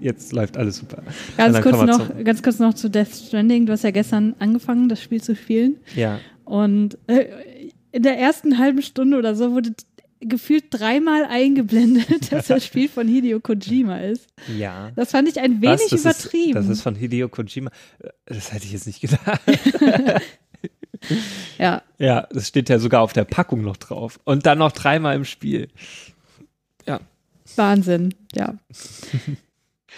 jetzt 0.00 0.32
läuft 0.32 0.56
alles 0.56 0.78
super. 0.78 1.02
Ganz 1.36 1.60
kurz, 1.60 1.82
noch, 1.82 2.24
ganz 2.24 2.42
kurz 2.42 2.58
noch 2.58 2.74
zu 2.74 2.90
Death 2.90 3.14
Stranding. 3.14 3.66
Du 3.66 3.72
hast 3.72 3.84
ja 3.84 3.90
gestern 3.90 4.34
angefangen, 4.38 4.88
das 4.88 5.02
Spiel 5.02 5.22
zu 5.22 5.36
spielen. 5.36 5.76
Ja. 5.94 6.20
Und 6.44 6.98
äh, 7.06 7.26
in 7.92 8.02
der 8.02 8.18
ersten 8.18 8.58
halben 8.58 8.82
Stunde 8.82 9.18
oder 9.18 9.34
so 9.34 9.52
wurde 9.52 9.72
gefühlt 10.20 10.64
dreimal 10.70 11.24
eingeblendet, 11.24 12.30
dass 12.32 12.48
das 12.48 12.64
Spiel 12.64 12.88
von 12.88 13.08
Hideo 13.08 13.40
Kojima 13.40 13.98
ist. 13.98 14.26
Ja. 14.56 14.90
Das 14.94 15.10
fand 15.12 15.28
ich 15.28 15.40
ein 15.40 15.62
wenig 15.62 15.88
das 15.90 16.00
übertrieben. 16.00 16.58
Ist, 16.58 16.68
das 16.68 16.76
ist 16.78 16.82
von 16.82 16.94
Hideo 16.94 17.28
Kojima. 17.28 17.70
Das 18.26 18.52
hätte 18.52 18.64
ich 18.64 18.72
jetzt 18.72 18.86
nicht 18.86 19.00
gedacht. 19.00 19.40
ja. 21.58 21.82
Ja, 21.98 22.28
das 22.30 22.48
steht 22.48 22.68
ja 22.68 22.78
sogar 22.78 23.00
auf 23.02 23.12
der 23.12 23.24
Packung 23.24 23.62
noch 23.62 23.76
drauf. 23.76 24.20
Und 24.24 24.46
dann 24.46 24.58
noch 24.58 24.72
dreimal 24.72 25.16
im 25.16 25.24
Spiel. 25.24 25.68
Ja. 26.86 27.00
Wahnsinn, 27.56 28.14
ja. 28.34 28.54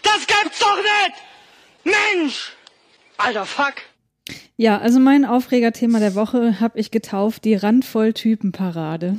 Das 0.02 0.26
gibt's 0.26 0.58
doch 0.58 0.76
nicht! 0.76 1.14
Mensch! 1.84 2.52
Alter 3.18 3.46
Fuck! 3.46 3.74
Ja, 4.56 4.78
also 4.78 5.00
mein 5.00 5.24
Aufregerthema 5.24 5.98
der 5.98 6.14
Woche 6.14 6.60
habe 6.60 6.78
ich 6.78 6.90
getauft, 6.90 7.44
die 7.44 7.54
Randvoll-Typen-Parade. 7.54 9.16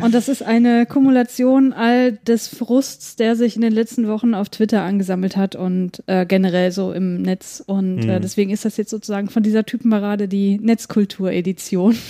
Und 0.00 0.12
das 0.12 0.28
ist 0.28 0.42
eine 0.42 0.86
Kumulation 0.86 1.72
all 1.72 2.12
des 2.12 2.48
Frusts, 2.48 3.14
der 3.14 3.36
sich 3.36 3.54
in 3.54 3.62
den 3.62 3.72
letzten 3.72 4.08
Wochen 4.08 4.34
auf 4.34 4.48
Twitter 4.48 4.82
angesammelt 4.82 5.36
hat 5.36 5.54
und 5.54 6.02
äh, 6.06 6.26
generell 6.26 6.72
so 6.72 6.92
im 6.92 7.22
Netz. 7.22 7.62
Und 7.64 7.98
mhm. 7.98 8.10
äh, 8.10 8.20
deswegen 8.20 8.50
ist 8.50 8.64
das 8.64 8.76
jetzt 8.76 8.90
sozusagen 8.90 9.30
von 9.30 9.44
dieser 9.44 9.64
Typenparade 9.64 10.26
die 10.26 10.58
Netzkultur-Edition. 10.58 11.96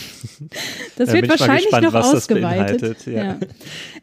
Das 0.97 1.09
ja, 1.09 1.15
wird 1.15 1.29
wahrscheinlich 1.29 1.65
gespannt, 1.65 1.93
noch 1.93 1.95
ausgeweitet. 1.95 3.07
Ja. 3.07 3.25
Ja. 3.25 3.39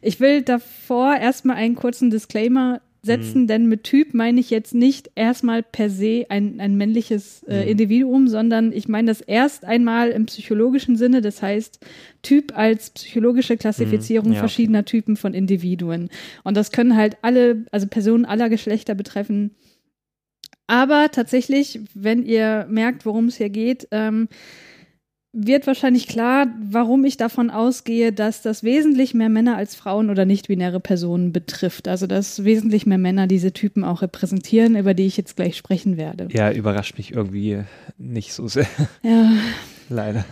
Ich 0.02 0.20
will 0.20 0.42
davor 0.42 1.16
erstmal 1.16 1.56
einen 1.56 1.74
kurzen 1.74 2.10
Disclaimer 2.10 2.82
setzen, 3.04 3.42
mhm. 3.42 3.46
denn 3.48 3.66
mit 3.66 3.82
Typ 3.82 4.14
meine 4.14 4.38
ich 4.38 4.50
jetzt 4.50 4.74
nicht 4.74 5.10
erstmal 5.16 5.64
per 5.64 5.90
se 5.90 6.26
ein, 6.28 6.60
ein 6.60 6.76
männliches 6.76 7.42
äh, 7.48 7.62
mhm. 7.62 7.68
Individuum, 7.70 8.28
sondern 8.28 8.72
ich 8.72 8.88
meine 8.88 9.08
das 9.08 9.20
erst 9.20 9.64
einmal 9.64 10.10
im 10.10 10.26
psychologischen 10.26 10.96
Sinne, 10.96 11.20
das 11.20 11.42
heißt 11.42 11.80
Typ 12.22 12.56
als 12.56 12.90
psychologische 12.90 13.56
Klassifizierung 13.56 14.28
mhm. 14.28 14.34
ja, 14.34 14.38
verschiedener 14.38 14.80
okay. 14.80 14.90
Typen 14.90 15.16
von 15.16 15.34
Individuen. 15.34 16.10
Und 16.44 16.56
das 16.56 16.70
können 16.70 16.96
halt 16.96 17.16
alle, 17.22 17.64
also 17.72 17.88
Personen 17.88 18.24
aller 18.24 18.48
Geschlechter 18.48 18.94
betreffen. 18.94 19.50
Aber 20.68 21.10
tatsächlich, 21.10 21.80
wenn 21.94 22.24
ihr 22.24 22.66
merkt, 22.70 23.04
worum 23.04 23.26
es 23.26 23.36
hier 23.36 23.50
geht, 23.50 23.88
ähm, 23.90 24.28
wird 25.32 25.66
wahrscheinlich 25.66 26.08
klar, 26.08 26.48
warum 26.62 27.04
ich 27.04 27.16
davon 27.16 27.50
ausgehe, 27.50 28.12
dass 28.12 28.42
das 28.42 28.62
wesentlich 28.62 29.14
mehr 29.14 29.30
Männer 29.30 29.56
als 29.56 29.74
Frauen 29.74 30.10
oder 30.10 30.26
nicht-binäre 30.26 30.78
Personen 30.78 31.32
betrifft. 31.32 31.88
Also 31.88 32.06
dass 32.06 32.44
wesentlich 32.44 32.84
mehr 32.84 32.98
Männer 32.98 33.26
diese 33.26 33.52
Typen 33.52 33.82
auch 33.82 34.02
repräsentieren, 34.02 34.76
über 34.76 34.92
die 34.92 35.06
ich 35.06 35.16
jetzt 35.16 35.36
gleich 35.36 35.56
sprechen 35.56 35.96
werde. 35.96 36.28
Ja, 36.32 36.52
überrascht 36.52 36.98
mich 36.98 37.12
irgendwie 37.12 37.60
nicht 37.98 38.32
so 38.32 38.48
sehr. 38.48 38.66
Ja. 39.02 39.32
Leider. 39.88 40.24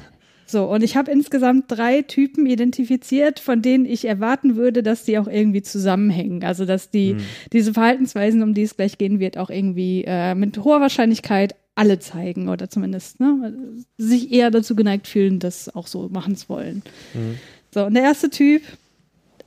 So, 0.47 0.65
und 0.65 0.83
ich 0.83 0.97
habe 0.97 1.11
insgesamt 1.11 1.65
drei 1.69 2.03
Typen 2.03 2.47
identifiziert, 2.47 3.39
von 3.39 3.63
denen 3.63 3.85
ich 3.85 4.05
erwarten 4.05 4.57
würde, 4.57 4.83
dass 4.83 5.05
die 5.05 5.19
auch 5.19 5.29
irgendwie 5.29 5.63
zusammenhängen. 5.63 6.43
Also, 6.45 6.65
dass 6.67 6.91
die, 6.91 7.11
hm. 7.13 7.21
diese 7.53 7.73
Verhaltensweisen, 7.73 8.43
um 8.43 8.55
die 8.55 8.63
es 8.63 8.77
gleich 8.77 8.99
gehen 8.99 9.21
wird, 9.21 9.39
auch 9.39 9.51
irgendwie 9.51 10.05
äh, 10.07 10.35
mit 10.35 10.59
hoher 10.59 10.81
Wahrscheinlichkeit 10.81 11.55
alle 11.81 11.99
zeigen 11.99 12.51
oder 12.51 12.69
zumindest 12.69 13.21
ne, 13.21 13.55
sich 13.97 14.33
eher 14.33 14.51
dazu 14.51 14.77
geneigt 14.77 15.09
fühlen, 15.09 15.39
das 15.39 15.75
auch 15.75 15.87
so 15.87 16.11
machen 16.11 16.37
zu 16.37 16.51
wollen. 16.51 16.83
Mhm. 17.15 17.39
So, 17.73 17.87
und 17.87 17.95
der 17.95 18.03
erste 18.03 18.29
Typ 18.29 18.63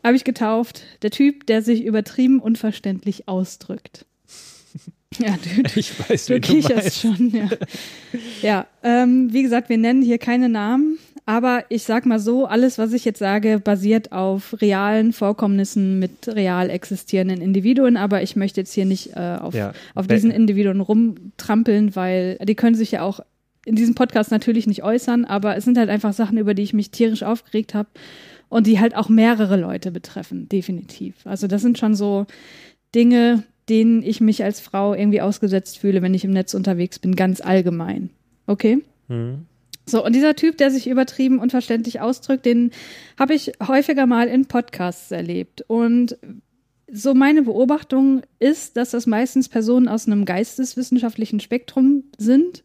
habe 0.04 0.16
ich 0.16 0.24
getauft, 0.24 0.82
der 1.04 1.12
Typ, 1.12 1.46
der 1.46 1.62
sich 1.62 1.86
übertrieben 1.86 2.40
unverständlich 2.40 3.28
ausdrückt. 3.28 4.06
Ja, 5.20 5.38
du, 5.38 5.80
ich 5.80 6.10
weiß, 6.10 6.26
du, 6.26 6.40
du 6.40 6.42
kicherst 6.42 7.00
schon. 7.00 7.30
Ja, 7.30 7.50
ja 8.42 8.68
ähm, 8.82 9.32
wie 9.32 9.44
gesagt, 9.44 9.70
wir 9.70 9.78
nennen 9.78 10.02
hier 10.02 10.18
keine 10.18 10.50
Namen. 10.50 10.98
Aber 11.26 11.64
ich 11.70 11.84
sag 11.84 12.06
mal 12.06 12.20
so, 12.20 12.46
alles, 12.46 12.78
was 12.78 12.92
ich 12.92 13.06
jetzt 13.06 13.20
sage, 13.20 13.60
basiert 13.60 14.12
auf 14.12 14.60
realen 14.62 15.14
Vorkommnissen 15.14 15.98
mit 15.98 16.28
real 16.28 16.70
existierenden 16.70 17.42
Individuen. 17.42 17.96
Aber 17.96 18.22
ich 18.22 18.36
möchte 18.36 18.60
jetzt 18.60 18.74
hier 18.74 18.86
nicht 18.86 19.16
äh, 19.16 19.38
auf, 19.40 19.54
ja. 19.54 19.74
auf 19.96 20.08
diesen 20.08 20.32
Individuen 20.32 20.82
rumtrampeln, 20.82 21.96
weil 21.96 22.38
die 22.44 22.56
können 22.56 22.76
sich 22.76 22.92
ja 22.92 23.04
auch 23.04 23.22
in 23.66 23.76
diesem 23.76 23.96
Podcast 23.96 24.32
natürlich 24.32 24.68
nicht 24.68 24.84
äußern. 24.84 25.24
Aber 25.24 25.56
es 25.56 25.64
sind 25.64 25.78
halt 25.78 25.90
einfach 25.90 26.12
Sachen, 26.12 26.38
über 26.38 26.54
die 26.54 26.64
ich 26.64 26.74
mich 26.74 26.92
tierisch 26.92 27.24
aufgeregt 27.24 27.74
habe 27.74 27.88
und 28.50 28.68
die 28.68 28.80
halt 28.80 28.96
auch 28.96 29.08
mehrere 29.08 29.56
Leute 29.56 29.92
betreffen, 29.92 30.50
definitiv. 30.50 31.16
Also 31.26 31.48
das 31.48 31.62
sind 31.62 31.78
schon 31.78 31.96
so 31.96 32.26
Dinge, 32.94 33.44
denen 33.70 34.04
ich 34.04 34.20
mich 34.20 34.44
als 34.44 34.60
Frau 34.60 34.94
irgendwie 34.94 35.22
ausgesetzt 35.22 35.80
fühle, 35.80 36.02
wenn 36.02 36.14
ich 36.14 36.26
im 36.26 36.32
Netz 36.32 36.54
unterwegs 36.54 37.00
bin, 37.00 37.16
ganz 37.16 37.40
allgemein. 37.40 38.10
Okay? 38.46 38.84
Mhm. 39.08 39.46
So, 39.86 40.04
und 40.04 40.16
dieser 40.16 40.36
Typ, 40.36 40.58
der 40.58 40.72
sich 40.72 40.88
übertrieben 40.88 41.40
unverständlich 41.40 42.00
ausdrückt, 42.00 42.46
den 42.46 42.72
habe 43.20 43.34
ich 43.34 43.52
häufiger 43.66 44.06
mal 44.06 44.28
in 44.28 44.46
Podcasts 44.46 45.12
erlebt. 45.12 45.64
Und 45.68 46.18
so 46.92 47.14
meine 47.14 47.42
Beobachtung 47.42 48.22
ist, 48.40 48.78
dass 48.78 48.92
das 48.92 49.08
meistens 49.08 49.50
Personen 49.50 49.88
aus 49.88 50.08
einem 50.08 50.26
geisteswissenschaftlichen 50.26 51.40
Spektrum 51.40 52.04
sind. 52.18 52.64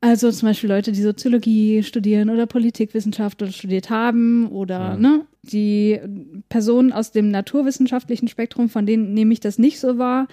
Also 0.00 0.32
zum 0.32 0.48
Beispiel 0.48 0.70
Leute, 0.70 0.92
die 0.92 1.02
Soziologie 1.02 1.82
studieren 1.82 2.30
oder 2.30 2.46
Politikwissenschaft 2.46 3.42
oder 3.42 3.52
studiert 3.52 3.90
haben 3.90 4.48
oder 4.48 4.78
ja. 4.78 4.96
ne, 4.96 5.26
die 5.42 6.00
Personen 6.48 6.90
aus 6.92 7.12
dem 7.12 7.30
naturwissenschaftlichen 7.30 8.26
Spektrum, 8.26 8.70
von 8.70 8.86
denen 8.86 9.12
nehme 9.12 9.34
ich 9.34 9.40
das 9.40 9.58
nicht 9.58 9.78
so 9.78 9.98
wahr. 9.98 10.26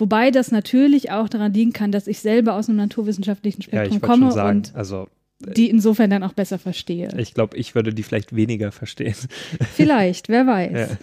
Wobei 0.00 0.32
das 0.32 0.50
natürlich 0.50 1.12
auch 1.12 1.28
daran 1.28 1.54
liegen 1.54 1.72
kann, 1.72 1.92
dass 1.92 2.08
ich 2.08 2.18
selber 2.18 2.54
aus 2.54 2.68
einem 2.68 2.78
naturwissenschaftlichen 2.78 3.62
Spektrum 3.62 4.00
ja, 4.00 4.06
komme 4.08 4.32
sagen, 4.32 4.58
und 4.58 4.74
also 4.74 5.06
die 5.46 5.70
insofern 5.70 6.10
dann 6.10 6.22
auch 6.22 6.32
besser 6.32 6.58
verstehe. 6.58 7.08
Ich 7.18 7.34
glaube, 7.34 7.56
ich 7.56 7.74
würde 7.74 7.92
die 7.92 8.02
vielleicht 8.02 8.34
weniger 8.34 8.72
verstehen. 8.72 9.14
Vielleicht, 9.74 10.28
wer 10.28 10.46
weiß. 10.46 10.90
Ja. 10.90 10.96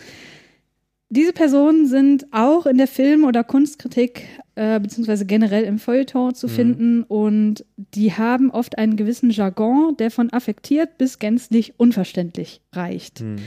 Diese 1.12 1.34
Personen 1.34 1.88
sind 1.88 2.27
auch 2.31 2.67
in 2.67 2.77
der 2.77 2.88
Film- 2.88 3.24
oder 3.24 3.43
Kunstkritik 3.43 4.27
äh, 4.60 4.79
beziehungsweise 4.79 5.25
generell 5.25 5.63
im 5.63 5.79
Feuilleton 5.79 6.36
zu 6.36 6.48
mhm. 6.48 6.51
finden 6.51 7.03
und 7.03 7.65
die 7.77 8.13
haben 8.13 8.51
oft 8.51 8.77
einen 8.77 8.96
gewissen 8.96 9.31
Jargon, 9.31 9.96
der 9.98 10.12
von 10.12 10.31
affektiert 10.31 10.98
bis 10.98 11.17
gänzlich 11.17 11.74
unverständlich 11.77 12.62
reicht. 12.74 13.22
Mhm. 13.22 13.38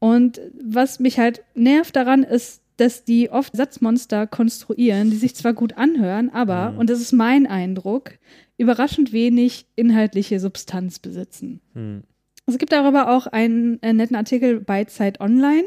Und 0.00 0.40
was 0.60 0.98
mich 0.98 1.18
halt 1.18 1.42
nervt 1.54 1.94
daran 1.94 2.22
ist, 2.22 2.62
dass 2.80 3.04
die 3.04 3.30
oft 3.30 3.56
Satzmonster 3.56 4.26
konstruieren, 4.26 5.10
die 5.10 5.16
sich 5.16 5.34
zwar 5.34 5.52
gut 5.52 5.76
anhören, 5.76 6.30
aber, 6.30 6.72
mhm. 6.72 6.78
und 6.78 6.90
das 6.90 7.00
ist 7.00 7.12
mein 7.12 7.46
Eindruck, 7.46 8.12
überraschend 8.56 9.12
wenig 9.12 9.66
inhaltliche 9.76 10.38
Substanz 10.40 10.98
besitzen. 10.98 11.60
Hm. 11.74 12.02
Es 12.46 12.58
gibt 12.58 12.72
darüber 12.72 13.10
auch 13.10 13.26
einen, 13.26 13.78
einen 13.82 13.96
netten 13.96 14.16
Artikel 14.16 14.60
bei 14.60 14.84
Zeit 14.84 15.20
Online. 15.20 15.64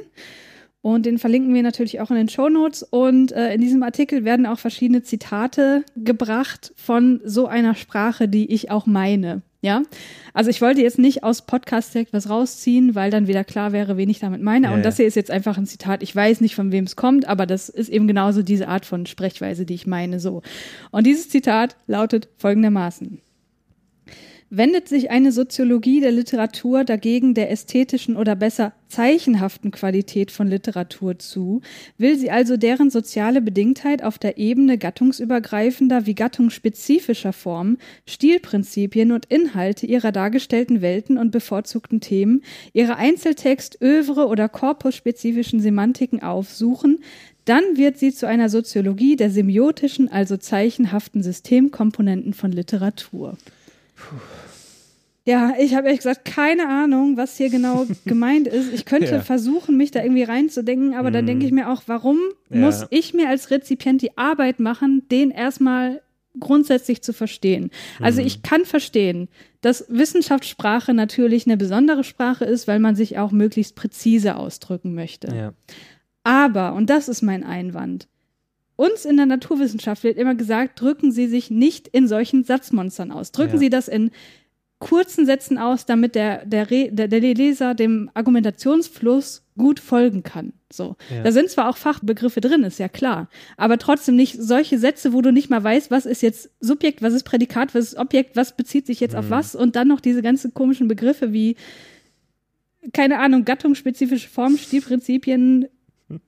Und 0.82 1.06
den 1.06 1.18
verlinken 1.18 1.54
wir 1.54 1.64
natürlich 1.64 2.02
auch 2.02 2.12
in 2.12 2.18
den 2.18 2.28
Show 2.28 2.50
Notes. 2.50 2.84
Und 2.84 3.32
äh, 3.32 3.54
in 3.54 3.62
diesem 3.62 3.84
Artikel 3.84 4.26
werden 4.26 4.46
auch 4.46 4.60
verschiedene 4.60 5.02
Zitate 5.02 5.86
gebracht 5.96 6.74
von 6.76 7.22
so 7.24 7.48
einer 7.48 7.74
Sprache, 7.74 8.28
die 8.28 8.52
ich 8.52 8.70
auch 8.70 8.86
meine. 8.86 9.44
Ja, 9.64 9.82
also 10.34 10.50
ich 10.50 10.62
wollte 10.62 10.82
jetzt 10.82 11.00
nicht 11.00 11.24
aus 11.24 11.44
Podcast 11.44 11.94
direkt 11.94 12.12
was 12.12 12.30
rausziehen, 12.30 12.96
weil 12.96 13.12
dann 13.12 13.28
wieder 13.28 13.46
klar 13.46 13.72
wäre, 13.72 13.96
wen 13.96 14.10
ich 14.10 14.20
damit 14.20 14.42
meine. 14.42 14.68
Ja, 14.68 14.74
und 14.74 14.84
das 14.84 14.98
hier 14.98 15.08
ist 15.08 15.16
jetzt 15.16 15.32
einfach 15.32 15.58
ein 15.58 15.66
Zitat. 15.66 16.04
Ich 16.04 16.14
weiß 16.14 16.42
nicht, 16.42 16.54
von 16.54 16.74
wem 16.74 16.84
es 16.84 16.98
kommt, 16.98 17.26
aber 17.30 17.46
das 17.46 17.70
ist 17.70 17.88
eben 17.88 18.06
genauso 18.06 18.44
diese 18.44 18.68
Art 18.68 18.86
von 18.86 19.06
Sprechweise, 19.06 19.66
die 19.66 19.76
ich 19.76 19.88
meine. 19.88 20.20
So. 20.20 20.42
Und 20.92 21.08
dieses 21.08 21.30
Zitat 21.30 21.78
lautet 21.88 22.28
folgendermaßen 22.36 23.22
wendet 24.56 24.88
sich 24.88 25.10
eine 25.10 25.32
Soziologie 25.32 26.00
der 26.00 26.12
Literatur 26.12 26.84
dagegen 26.84 27.34
der 27.34 27.50
ästhetischen 27.50 28.16
oder 28.16 28.36
besser 28.36 28.74
zeichenhaften 28.88 29.72
Qualität 29.72 30.30
von 30.30 30.48
Literatur 30.48 31.18
zu, 31.18 31.62
will 31.98 32.20
sie 32.20 32.30
also 32.30 32.56
deren 32.56 32.92
soziale 32.92 33.42
Bedingtheit 33.42 34.04
auf 34.04 34.20
der 34.20 34.38
Ebene 34.38 34.78
gattungsübergreifender 34.78 36.06
wie 36.06 36.14
gattungsspezifischer 36.14 37.34
Formen, 37.34 37.80
Stilprinzipien 38.08 39.12
und 39.12 39.26
Inhalte 39.26 39.88
ihrer 39.88 40.12
dargestellten 40.12 40.84
Welten 40.84 41.18
und 41.18 41.32
bevorzugten 41.32 42.00
Themen, 42.00 42.44
ihre 42.74 42.98
Einzeltext, 42.98 43.82
Övre 43.82 44.28
oder 44.28 44.50
korpusspezifischen 44.50 45.62
Semantiken 45.62 46.22
aufsuchen, 46.22 47.00
dann 47.46 47.64
wird 47.76 47.98
sie 47.98 48.14
zu 48.14 48.28
einer 48.28 48.50
Soziologie 48.50 49.16
der 49.16 49.32
semiotischen, 49.32 50.12
also 50.12 50.38
zeichenhaften 50.38 51.24
Systemkomponenten 51.24 52.36
von 52.36 52.52
Literatur. 52.52 53.36
Puh. 53.96 54.43
Ja, 55.26 55.54
ich 55.58 55.74
habe 55.74 55.88
ehrlich 55.88 56.02
gesagt 56.02 56.26
keine 56.26 56.68
Ahnung, 56.68 57.16
was 57.16 57.38
hier 57.38 57.50
genau 57.50 57.86
gemeint 58.06 58.48
ist. 58.48 58.74
Ich 58.74 58.86
könnte 58.86 59.12
ja. 59.12 59.22
versuchen, 59.22 59.78
mich 59.78 59.92
da 59.92 60.02
irgendwie 60.02 60.24
reinzudenken, 60.24 60.96
aber 60.96 61.12
mm. 61.12 61.14
dann 61.14 61.26
denke 61.28 61.46
ich 61.46 61.52
mir 61.52 61.70
auch, 61.70 61.84
warum 61.88 62.20
ja. 62.50 62.58
muss 62.58 62.86
ich 62.90 63.14
mir 63.14 63.30
als 63.30 63.50
Rezipient 63.50 64.02
die 64.02 64.18
Arbeit 64.18 64.60
machen, 64.60 65.08
den 65.10 65.32
erstmal 65.32 66.02
grundsätzlich 66.38 67.02
zu 67.04 67.14
verstehen? 67.14 67.72
Also 68.02 68.22
mm. 68.22 68.26
ich 68.26 68.44
kann 68.44 68.66
verstehen, 68.66 69.30
dass 69.62 69.86
Wissenschaftssprache 69.88 70.94
natürlich 70.94 71.48
eine 71.48 71.56
besondere 71.56 72.04
Sprache 72.04 72.44
ist, 72.44 72.68
weil 72.68 72.80
man 72.80 72.96
sich 72.96 73.18
auch 73.18 73.32
möglichst 73.32 73.76
präzise 73.76 74.36
ausdrücken 74.36 74.94
möchte. 74.94 75.34
Ja. 75.34 75.54
Aber, 76.26 76.74
und 76.74 76.90
das 76.90 77.08
ist 77.08 77.22
mein 77.22 77.46
Einwand, 77.46 78.10
uns 78.76 79.06
in 79.06 79.18
der 79.18 79.26
Naturwissenschaft 79.26 80.04
wird 80.04 80.18
immer 80.18 80.36
gesagt, 80.36 80.82
drücken 80.82 81.12
Sie 81.12 81.28
sich 81.28 81.52
nicht 81.52 81.88
in 81.88 82.08
solchen 82.08 82.44
Satzmonstern 82.44 83.12
aus. 83.12 83.32
Drücken 83.32 83.54
ja. 83.54 83.60
Sie 83.60 83.70
das 83.70 83.88
in 83.88 84.12
kurzen 84.84 85.26
Sätzen 85.26 85.58
aus, 85.58 85.86
damit 85.86 86.16
der, 86.16 86.46
der, 86.46 86.66
der, 86.66 87.08
der 87.08 87.20
Leser 87.20 87.74
dem 87.74 88.10
Argumentationsfluss 88.14 89.44
gut 89.58 89.80
folgen 89.80 90.24
kann. 90.24 90.54
So. 90.72 90.96
Ja. 91.10 91.24
Da 91.24 91.32
sind 91.32 91.50
zwar 91.50 91.70
auch 91.70 91.78
Fachbegriffe 91.78 92.42
drin, 92.42 92.64
ist 92.64 92.80
ja 92.80 92.90
klar, 92.90 93.30
aber 93.56 93.78
trotzdem 93.78 94.16
nicht 94.16 94.42
solche 94.42 94.80
Sätze, 94.80 95.14
wo 95.14 95.22
du 95.22 95.32
nicht 95.32 95.50
mal 95.50 95.64
weißt, 95.64 95.92
was 95.92 96.06
ist 96.06 96.22
jetzt 96.22 96.50
Subjekt, 96.60 97.02
was 97.02 97.14
ist 97.14 97.24
Prädikat, 97.24 97.74
was 97.76 97.86
ist 97.86 97.98
Objekt, 97.98 98.36
was 98.36 98.58
bezieht 98.58 98.88
sich 98.88 99.00
jetzt 99.00 99.14
mhm. 99.14 99.20
auf 99.20 99.30
was 99.30 99.56
und 99.56 99.76
dann 99.76 99.88
noch 99.88 100.02
diese 100.02 100.22
ganzen 100.22 100.54
komischen 100.54 100.88
Begriffe 100.88 101.32
wie 101.32 101.56
keine 102.92 103.20
Ahnung, 103.20 103.46
gattungsspezifische 103.46 104.28
Formen, 104.28 104.58
Stilprinzipien, 104.58 105.68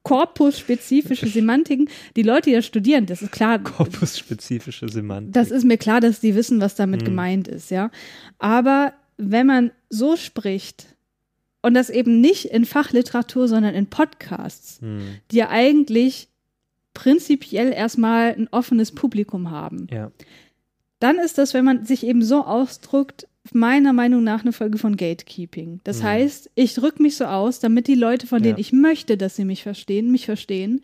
korpusspezifische 0.04 1.28
Semantiken. 1.28 1.90
Die 2.16 2.24
Leute, 2.24 2.50
die 2.50 2.56
das 2.56 2.66
studieren, 2.66 3.06
das 3.06 3.22
ist 3.22 3.32
klar. 3.32 3.60
Korpusspezifische 3.60 4.90
Semantik. 4.90 5.34
Das 5.34 5.52
ist 5.52 5.64
mir 5.64 5.78
klar, 5.78 6.02
dass 6.02 6.20
die 6.20 6.36
wissen, 6.36 6.62
was 6.62 6.76
damit 6.76 7.02
hm. 7.02 7.06
gemeint 7.06 7.48
ist, 7.48 7.72
ja. 7.72 7.92
Aber 8.40 8.94
wenn 9.18 9.48
man 9.48 9.72
so 9.90 10.18
spricht 10.18 10.88
und 11.62 11.74
das 11.74 11.90
eben 11.90 12.22
nicht 12.22 12.46
in 12.46 12.66
Fachliteratur, 12.66 13.48
sondern 13.48 13.74
in 13.76 13.88
Podcasts, 13.88 14.82
hm. 14.82 15.20
die 15.32 15.38
ja 15.38 15.50
eigentlich 15.50 16.28
prinzipiell 16.94 17.72
erstmal 17.72 18.34
ein 18.34 18.48
offenes 18.52 18.92
Publikum 18.94 19.52
haben. 19.52 19.88
Ja. 19.92 20.12
Dann 21.00 21.18
ist 21.18 21.38
das, 21.38 21.54
wenn 21.54 21.66
man 21.66 21.86
sich 21.86 22.06
eben 22.06 22.24
so 22.24 22.44
ausdrückt, 22.44 23.28
meiner 23.54 23.94
Meinung 23.94 24.24
nach 24.24 24.42
eine 24.42 24.54
Folge 24.54 24.78
von 24.78 24.98
Gatekeeping. 24.98 25.82
Das 25.84 26.00
mhm. 26.00 26.04
heißt, 26.06 26.50
ich 26.56 26.74
drücke 26.74 27.02
mich 27.02 27.18
so 27.18 27.26
aus, 27.26 27.60
damit 27.60 27.88
die 27.88 27.96
Leute, 27.96 28.28
von 28.28 28.42
denen 28.42 28.58
ja. 28.58 28.62
ich 28.62 28.72
möchte, 28.72 29.18
dass 29.18 29.36
sie 29.36 29.46
mich 29.46 29.64
verstehen, 29.64 30.12
mich 30.12 30.26
verstehen. 30.26 30.82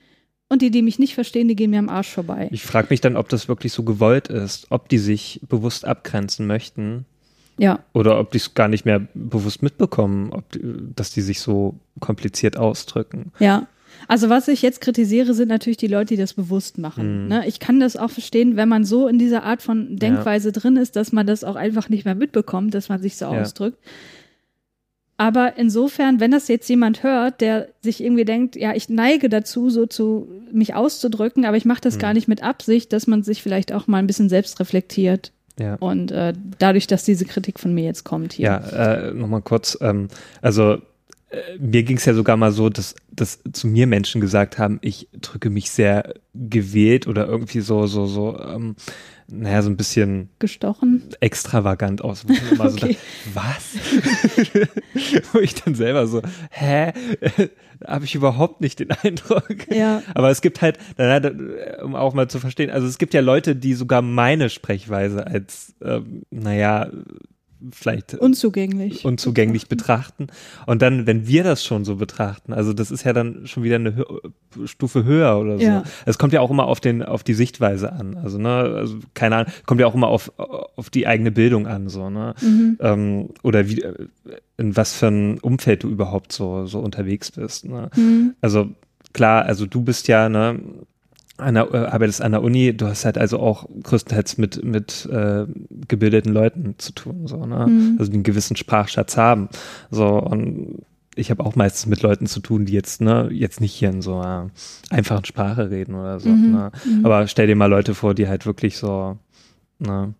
Und 0.49 0.61
die, 0.61 0.69
die 0.69 0.81
mich 0.81 0.99
nicht 0.99 1.15
verstehen, 1.15 1.47
die 1.47 1.55
gehen 1.55 1.71
mir 1.71 1.79
am 1.79 1.87
Arsch 1.87 2.09
vorbei. 2.09 2.49
Ich 2.51 2.63
frage 2.63 2.87
mich 2.89 2.99
dann, 2.99 3.15
ob 3.15 3.29
das 3.29 3.47
wirklich 3.47 3.71
so 3.71 3.83
gewollt 3.83 4.27
ist, 4.27 4.67
ob 4.69 4.89
die 4.89 4.97
sich 4.97 5.39
bewusst 5.47 5.85
abgrenzen 5.85 6.45
möchten. 6.45 7.05
Ja. 7.57 7.79
Oder 7.93 8.19
ob 8.19 8.31
die 8.31 8.37
es 8.37 8.53
gar 8.53 8.67
nicht 8.67 8.85
mehr 8.85 9.07
bewusst 9.13 9.63
mitbekommen, 9.63 10.33
ob 10.33 10.51
die, 10.51 10.59
dass 10.95 11.11
die 11.11 11.21
sich 11.21 11.39
so 11.39 11.75
kompliziert 12.01 12.57
ausdrücken. 12.57 13.31
Ja. 13.39 13.67
Also 14.07 14.29
was 14.29 14.47
ich 14.47 14.61
jetzt 14.61 14.81
kritisiere, 14.81 15.33
sind 15.33 15.47
natürlich 15.47 15.77
die 15.77 15.87
Leute, 15.87 16.15
die 16.15 16.21
das 16.21 16.33
bewusst 16.33 16.77
machen. 16.77 17.23
Mhm. 17.23 17.27
Ne? 17.27 17.47
Ich 17.47 17.59
kann 17.59 17.79
das 17.79 17.95
auch 17.95 18.09
verstehen, 18.11 18.57
wenn 18.57 18.69
man 18.69 18.83
so 18.83 19.07
in 19.07 19.19
dieser 19.19 19.43
Art 19.43 19.61
von 19.61 19.97
Denkweise 19.97 20.49
ja. 20.49 20.53
drin 20.53 20.77
ist, 20.77 20.95
dass 20.95 21.11
man 21.11 21.27
das 21.27 21.43
auch 21.43 21.55
einfach 21.55 21.89
nicht 21.89 22.05
mehr 22.05 22.15
mitbekommt, 22.15 22.73
dass 22.73 22.89
man 22.89 23.01
sich 23.01 23.17
so 23.17 23.25
ja. 23.25 23.41
ausdrückt. 23.41 23.77
Aber 25.17 25.55
insofern, 25.55 26.19
wenn 26.19 26.31
das 26.31 26.47
jetzt 26.47 26.67
jemand 26.67 27.03
hört, 27.03 27.41
der 27.41 27.67
sich 27.81 28.03
irgendwie 28.03 28.25
denkt, 28.25 28.55
ja, 28.55 28.73
ich 28.73 28.89
neige 28.89 29.29
dazu, 29.29 29.69
so 29.69 29.85
zu 29.85 30.27
mich 30.51 30.73
auszudrücken, 30.73 31.45
aber 31.45 31.57
ich 31.57 31.65
mache 31.65 31.81
das 31.81 31.97
mhm. 31.97 31.99
gar 31.99 32.13
nicht 32.15 32.27
mit 32.27 32.41
Absicht, 32.41 32.91
dass 32.91 33.05
man 33.05 33.21
sich 33.21 33.43
vielleicht 33.43 33.71
auch 33.71 33.85
mal 33.85 33.99
ein 33.99 34.07
bisschen 34.07 34.29
selbst 34.29 34.59
reflektiert. 34.59 35.31
Ja. 35.59 35.75
Und 35.75 36.11
äh, 36.11 36.33
dadurch, 36.57 36.87
dass 36.87 37.03
diese 37.03 37.25
Kritik 37.25 37.59
von 37.59 37.71
mir 37.71 37.83
jetzt 37.83 38.03
kommt 38.03 38.33
hier. 38.33 38.45
Ja, 38.45 38.57
äh, 38.57 39.13
nochmal 39.13 39.43
kurz. 39.43 39.77
Ähm, 39.79 40.07
also 40.41 40.79
mir 41.59 41.83
ging 41.83 41.97
es 41.97 42.05
ja 42.05 42.13
sogar 42.13 42.35
mal 42.37 42.51
so, 42.51 42.69
dass, 42.69 42.95
dass 43.11 43.39
zu 43.53 43.67
mir 43.67 43.87
Menschen 43.87 44.19
gesagt 44.21 44.57
haben, 44.57 44.79
ich 44.81 45.07
drücke 45.21 45.49
mich 45.49 45.71
sehr 45.71 46.13
gewählt 46.33 47.07
oder 47.07 47.27
irgendwie 47.27 47.61
so, 47.61 47.87
so, 47.87 48.05
so, 48.05 48.39
ähm, 48.39 48.75
naja, 49.27 49.61
so 49.61 49.69
ein 49.69 49.77
bisschen 49.77 50.29
gestochen, 50.39 51.03
extravagant 51.21 52.03
aus. 52.03 52.25
Wo 52.27 52.33
ich 52.33 52.41
okay. 52.41 52.57
so 52.57 52.77
dachte, 52.77 52.95
was? 53.33 53.75
Wo 55.33 55.39
ich 55.39 55.55
dann 55.55 55.75
selber 55.75 56.07
so, 56.07 56.21
hä? 56.49 56.91
habe 57.87 58.05
ich 58.05 58.13
überhaupt 58.13 58.61
nicht 58.61 58.79
den 58.79 58.91
Eindruck. 58.91 59.73
Ja. 59.73 60.03
Aber 60.13 60.29
es 60.29 60.41
gibt 60.41 60.61
halt, 60.61 60.77
um 61.81 61.95
auch 61.95 62.13
mal 62.13 62.29
zu 62.29 62.39
verstehen, 62.39 62.69
also 62.69 62.87
es 62.87 62.97
gibt 62.97 63.13
ja 63.13 63.21
Leute, 63.21 63.55
die 63.55 63.73
sogar 63.73 64.01
meine 64.01 64.49
Sprechweise 64.49 65.25
als, 65.25 65.73
ähm, 65.81 66.23
naja, 66.29 66.89
vielleicht 67.71 68.15
unzugänglich, 68.15 69.05
unzugänglich 69.05 69.67
betrachten. 69.67 70.27
Und 70.65 70.81
dann, 70.81 71.05
wenn 71.07 71.27
wir 71.27 71.43
das 71.43 71.63
schon 71.63 71.85
so 71.85 71.95
betrachten, 71.95 72.53
also 72.53 72.73
das 72.73 72.91
ist 72.91 73.03
ja 73.03 73.13
dann 73.13 73.47
schon 73.47 73.63
wieder 73.63 73.75
eine 73.75 73.95
Hö 73.95 74.03
Stufe 74.65 75.05
höher 75.05 75.39
oder 75.39 75.57
so. 75.57 75.63
Ja. 75.63 75.83
Es 76.05 76.17
kommt 76.17 76.33
ja 76.33 76.41
auch 76.41 76.51
immer 76.51 76.65
auf 76.65 76.81
den, 76.81 77.03
auf 77.03 77.23
die 77.23 77.33
Sichtweise 77.33 77.93
an. 77.93 78.17
Also, 78.17 78.37
ne, 78.37 78.49
also 78.49 78.97
keine 79.13 79.35
Ahnung, 79.37 79.53
kommt 79.65 79.79
ja 79.79 79.87
auch 79.87 79.95
immer 79.95 80.09
auf, 80.09 80.31
auf 80.37 80.89
die 80.89 81.07
eigene 81.07 81.31
Bildung 81.31 81.67
an, 81.67 81.87
so, 81.87 82.09
ne? 82.09 82.35
Mhm. 82.41 82.77
Ähm, 82.81 83.29
oder 83.43 83.69
wie, 83.69 83.81
in 84.57 84.75
was 84.75 84.93
für 84.93 85.07
ein 85.07 85.39
Umfeld 85.39 85.83
du 85.83 85.89
überhaupt 85.89 86.31
so, 86.31 86.65
so 86.65 86.79
unterwegs 86.79 87.31
bist. 87.31 87.65
Ne? 87.65 87.89
Mhm. 87.95 88.35
Also 88.41 88.69
klar, 89.13 89.45
also 89.45 89.65
du 89.65 89.81
bist 89.81 90.07
ja, 90.07 90.29
ne, 90.29 90.59
an 91.41 91.55
der, 91.55 91.73
äh, 91.73 91.85
arbeitest 91.85 92.21
an 92.21 92.31
der 92.31 92.43
Uni, 92.43 92.75
du 92.75 92.87
hast 92.87 93.05
halt 93.05 93.17
also 93.17 93.39
auch 93.39 93.67
größtenteils 93.83 94.37
mit, 94.37 94.63
mit 94.63 95.07
äh, 95.11 95.45
gebildeten 95.87 96.33
Leuten 96.33 96.75
zu 96.77 96.93
tun, 96.93 97.27
so, 97.27 97.45
ne? 97.45 97.67
Mhm. 97.67 97.95
Also 97.99 98.11
die 98.11 98.15
einen 98.15 98.23
gewissen 98.23 98.55
Sprachschatz 98.55 99.17
haben. 99.17 99.49
So, 99.89 100.07
und 100.07 100.83
ich 101.15 101.29
habe 101.29 101.45
auch 101.45 101.55
meistens 101.55 101.87
mit 101.87 102.01
Leuten 102.01 102.25
zu 102.25 102.39
tun, 102.39 102.65
die 102.65 102.73
jetzt, 102.73 103.01
ne, 103.01 103.29
jetzt 103.31 103.59
nicht 103.59 103.73
hier 103.73 103.89
in 103.89 104.01
so 104.01 104.19
einer 104.19 104.49
einfachen 104.89 105.25
Sprache 105.25 105.69
reden 105.69 105.95
oder 105.95 106.19
so. 106.19 106.29
Mhm. 106.29 106.51
Ne? 106.51 106.71
Mhm. 106.85 107.05
Aber 107.05 107.27
stell 107.27 107.47
dir 107.47 107.55
mal 107.55 107.65
Leute 107.65 107.93
vor, 107.93 108.13
die 108.13 108.27
halt 108.27 108.45
wirklich 108.45 108.77
so, 108.77 109.17
ne, 109.79 110.13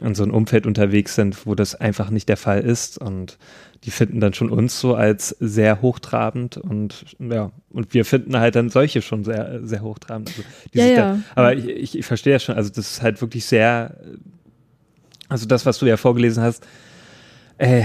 in 0.00 0.14
so 0.14 0.22
einem 0.22 0.32
Umfeld 0.32 0.66
unterwegs 0.66 1.14
sind, 1.14 1.46
wo 1.46 1.54
das 1.54 1.74
einfach 1.74 2.10
nicht 2.10 2.28
der 2.28 2.36
Fall 2.36 2.60
ist 2.60 2.98
und 2.98 3.38
die 3.84 3.90
finden 3.90 4.20
dann 4.20 4.34
schon 4.34 4.50
uns 4.50 4.78
so 4.78 4.94
als 4.94 5.30
sehr 5.40 5.80
hochtrabend 5.80 6.58
und 6.58 7.04
ja, 7.18 7.50
und 7.70 7.94
wir 7.94 8.04
finden 8.04 8.38
halt 8.38 8.54
dann 8.54 8.68
solche 8.68 9.00
schon 9.00 9.24
sehr, 9.24 9.60
sehr 9.62 9.82
hochtrabend. 9.82 10.28
Also, 10.28 10.42
ja, 10.72 10.84
ja. 10.84 10.96
Da, 10.96 11.18
aber 11.34 11.54
ich, 11.54 11.66
ich, 11.66 11.98
ich 11.98 12.06
verstehe 12.06 12.34
ja 12.34 12.38
schon, 12.38 12.56
also 12.56 12.68
das 12.68 12.92
ist 12.92 13.02
halt 13.02 13.20
wirklich 13.20 13.46
sehr, 13.46 13.96
also 15.28 15.46
das, 15.46 15.64
was 15.64 15.78
du 15.78 15.86
ja 15.86 15.96
vorgelesen 15.96 16.42
hast, 16.42 16.66
ey, 17.56 17.84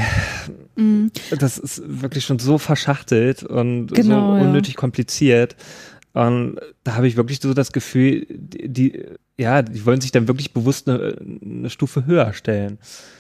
mm. 0.75 1.07
das 1.37 1.57
ist 1.57 1.81
wirklich 1.85 2.25
schon 2.25 2.39
so 2.39 2.57
verschachtelt 2.57 3.43
und 3.43 3.87
genau, 3.87 4.37
so 4.37 4.43
unnötig 4.43 4.73
ja. 4.73 4.79
kompliziert. 4.79 5.55
Und 6.15 6.61
da 6.85 6.95
habe 6.95 7.09
ich 7.09 7.17
wirklich 7.17 7.41
so 7.41 7.53
das 7.53 7.73
Gefühl, 7.73 8.25
die, 8.29 8.69
die, 8.69 9.03
ja, 9.37 9.61
die 9.61 9.85
wollen 9.85 9.99
sich 9.99 10.13
dann 10.13 10.29
wirklich 10.29 10.53
bewusst 10.53 10.87
eine, 10.87 11.17
eine 11.19 11.69
Stufe 11.69 12.05
höher 12.05 12.31
stellen. 12.31 12.77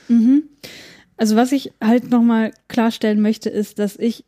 Mhm. 0.07 0.43
Also 1.17 1.35
was 1.35 1.51
ich 1.51 1.73
halt 1.83 2.09
nochmal 2.09 2.53
klarstellen 2.69 3.21
möchte, 3.21 3.49
ist, 3.49 3.79
dass 3.79 3.97
ich 3.97 4.23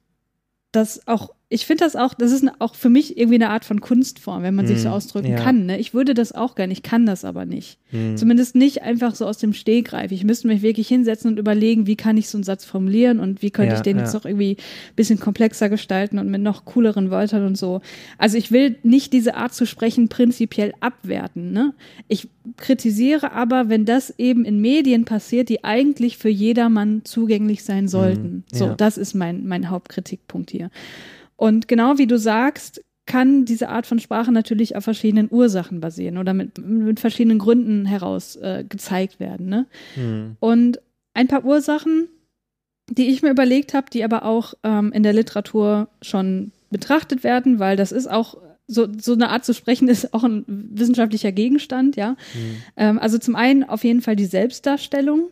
das 0.74 1.08
auch 1.08 1.34
ich 1.50 1.66
finde 1.66 1.86
das 1.86 1.96
auch, 1.96 2.13
das 2.13 2.34
ist 2.34 2.46
auch 2.60 2.75
für 2.75 2.89
mich 2.89 3.18
irgendwie 3.18 3.36
eine 3.36 3.50
Art 3.50 3.63
von 3.63 3.80
Kunstform, 3.80 4.44
wenn 4.44 4.54
man 4.54 4.66
mm, 4.66 4.68
sich 4.68 4.82
so 4.82 4.89
mhm. 4.89 4.94
ausdrücken 4.94 5.32
ja. 5.32 5.38
kann. 5.38 5.66
Ne? 5.66 5.80
Ich 5.80 5.94
würde 5.94 6.13
das 6.13 6.34
auch 6.34 6.56
gerne, 6.56 6.74
ich 6.74 6.84
kann 6.84 7.06
das 7.06 7.24
aber 7.24 7.46
nicht. 7.46 7.80
Mm. 7.94 8.18
Zumindest 8.18 8.54
nicht 8.54 8.82
einfach 8.82 9.16
so 9.16 9.25
aus 9.25 9.38
dem 9.38 9.54
Stehgreif. 9.54 10.12
Ich 10.12 10.25
müsste 10.25 10.48
mich 10.48 10.62
wirklich 10.62 10.89
hinsetzen 10.89 11.32
und 11.32 11.39
überlegen, 11.39 11.88
wie 11.88 11.96
kann 11.96 12.18
ich 12.18 12.27
so 12.27 12.38
einen 12.38 12.44
Satz 12.44 12.66
formulieren 12.66 13.22
und 13.22 13.42
wie 13.42 13.51
könnte 13.51 13.72
ja, 13.72 13.77
ich 13.77 13.82
den 13.82 13.96
ja. 13.96 14.04
jetzt 14.04 14.13
noch 14.13 14.25
irgendwie 14.25 14.58
ein 14.60 14.96
bisschen 14.98 15.22
komplexer 15.22 15.70
gestalten 15.70 16.20
und 16.20 16.30
mit 16.30 16.42
noch 16.42 16.66
cooleren 16.66 17.12
Wörtern 17.12 17.46
und 17.46 17.58
so. 17.58 17.80
Also 18.18 18.38
ich 18.38 18.51
will 18.51 18.75
nicht 18.84 19.13
diese 19.13 19.36
Art 19.36 19.54
zu 19.54 19.66
sprechen 19.66 20.10
prinzipiell 20.10 20.74
abwerten. 20.82 21.54
Ne? 21.54 21.74
Ich 22.10 22.27
kritisiere 22.58 23.32
aber, 23.32 23.70
wenn 23.70 23.86
das 23.86 24.13
eben 24.18 24.44
in 24.44 24.60
Medien 24.60 25.06
passiert, 25.06 25.48
die 25.48 25.63
eigentlich 25.63 26.18
für 26.18 26.30
jedermann 26.30 27.06
zugänglich 27.06 27.63
sein 27.63 27.88
sollten. 27.88 28.44
Mm, 28.51 28.56
so, 28.56 28.74
das 28.75 28.98
ist 28.98 29.13
mein, 29.13 29.48
mein 29.48 29.70
Hauptkritikpunkt 29.70 30.51
hier. 30.51 30.72
Und 31.38 31.67
genau 31.67 31.98
wie 31.98 32.08
du 32.08 32.20
sagst, 32.20 32.84
kann 33.06 33.46
diese 33.46 33.70
Art 33.70 33.88
von 33.88 34.00
Sprache 34.00 34.32
natürlich 34.32 34.75
auf 34.75 34.84
verschiedenen 34.84 35.29
Ursachen 35.32 35.79
basieren 35.79 36.17
oder 36.17 36.34
mit, 36.34 36.58
mit 36.58 37.00
verschiedenen 37.00 37.39
Gründen 37.39 37.86
heraus 37.86 38.36
äh, 38.36 38.65
gezeigt 38.67 39.20
werden. 39.20 39.48
Ne? 39.48 39.65
Mhm. 39.96 40.36
Und 40.39 40.82
ein 41.13 41.27
paar 41.27 41.46
Ursachen, 41.46 42.10
die 42.89 43.08
ich 43.08 43.22
mir 43.22 43.32
überlegt 43.32 43.74
habe, 43.74 43.89
die 43.91 44.03
aber 44.03 44.24
auch 44.24 44.53
ähm, 44.63 44.91
in 44.91 45.03
der 45.03 45.13
Literatur 45.13 45.88
schon 46.01 46.51
betrachtet 46.70 47.24
werden, 47.24 47.60
weil 47.60 47.77
das 47.77 47.91
ist 47.91 48.08
auch 48.08 48.38
so, 48.67 48.88
so 49.00 49.13
eine 49.13 49.29
Art 49.29 49.46
zu 49.46 49.53
sprechen 49.53 49.88
ist 49.88 50.13
auch 50.13 50.25
ein 50.25 50.44
wissenschaftlicher 50.48 51.32
Gegenstand, 51.32 51.96
ja. 51.96 52.12
Mhm. 52.12 52.17
Ähm, 52.75 53.00
also 53.00 53.17
zum 53.17 53.36
einen 53.36 53.63
auf 53.63 53.86
jeden 53.86 54.01
Fall 54.01 54.17
die 54.17 54.25
Selbstdarstellung. 54.25 55.29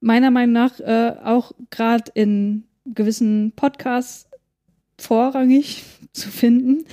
Meiner 0.00 0.30
Meinung 0.30 0.52
nach 0.52 0.78
äh, 0.78 1.14
auch 1.24 1.52
gerade 1.70 2.10
in 2.14 2.64
gewissen 2.84 3.52
Podcasts 3.56 4.28
vorrangig 5.02 5.82
zu 6.12 6.30
finden. 6.30 6.84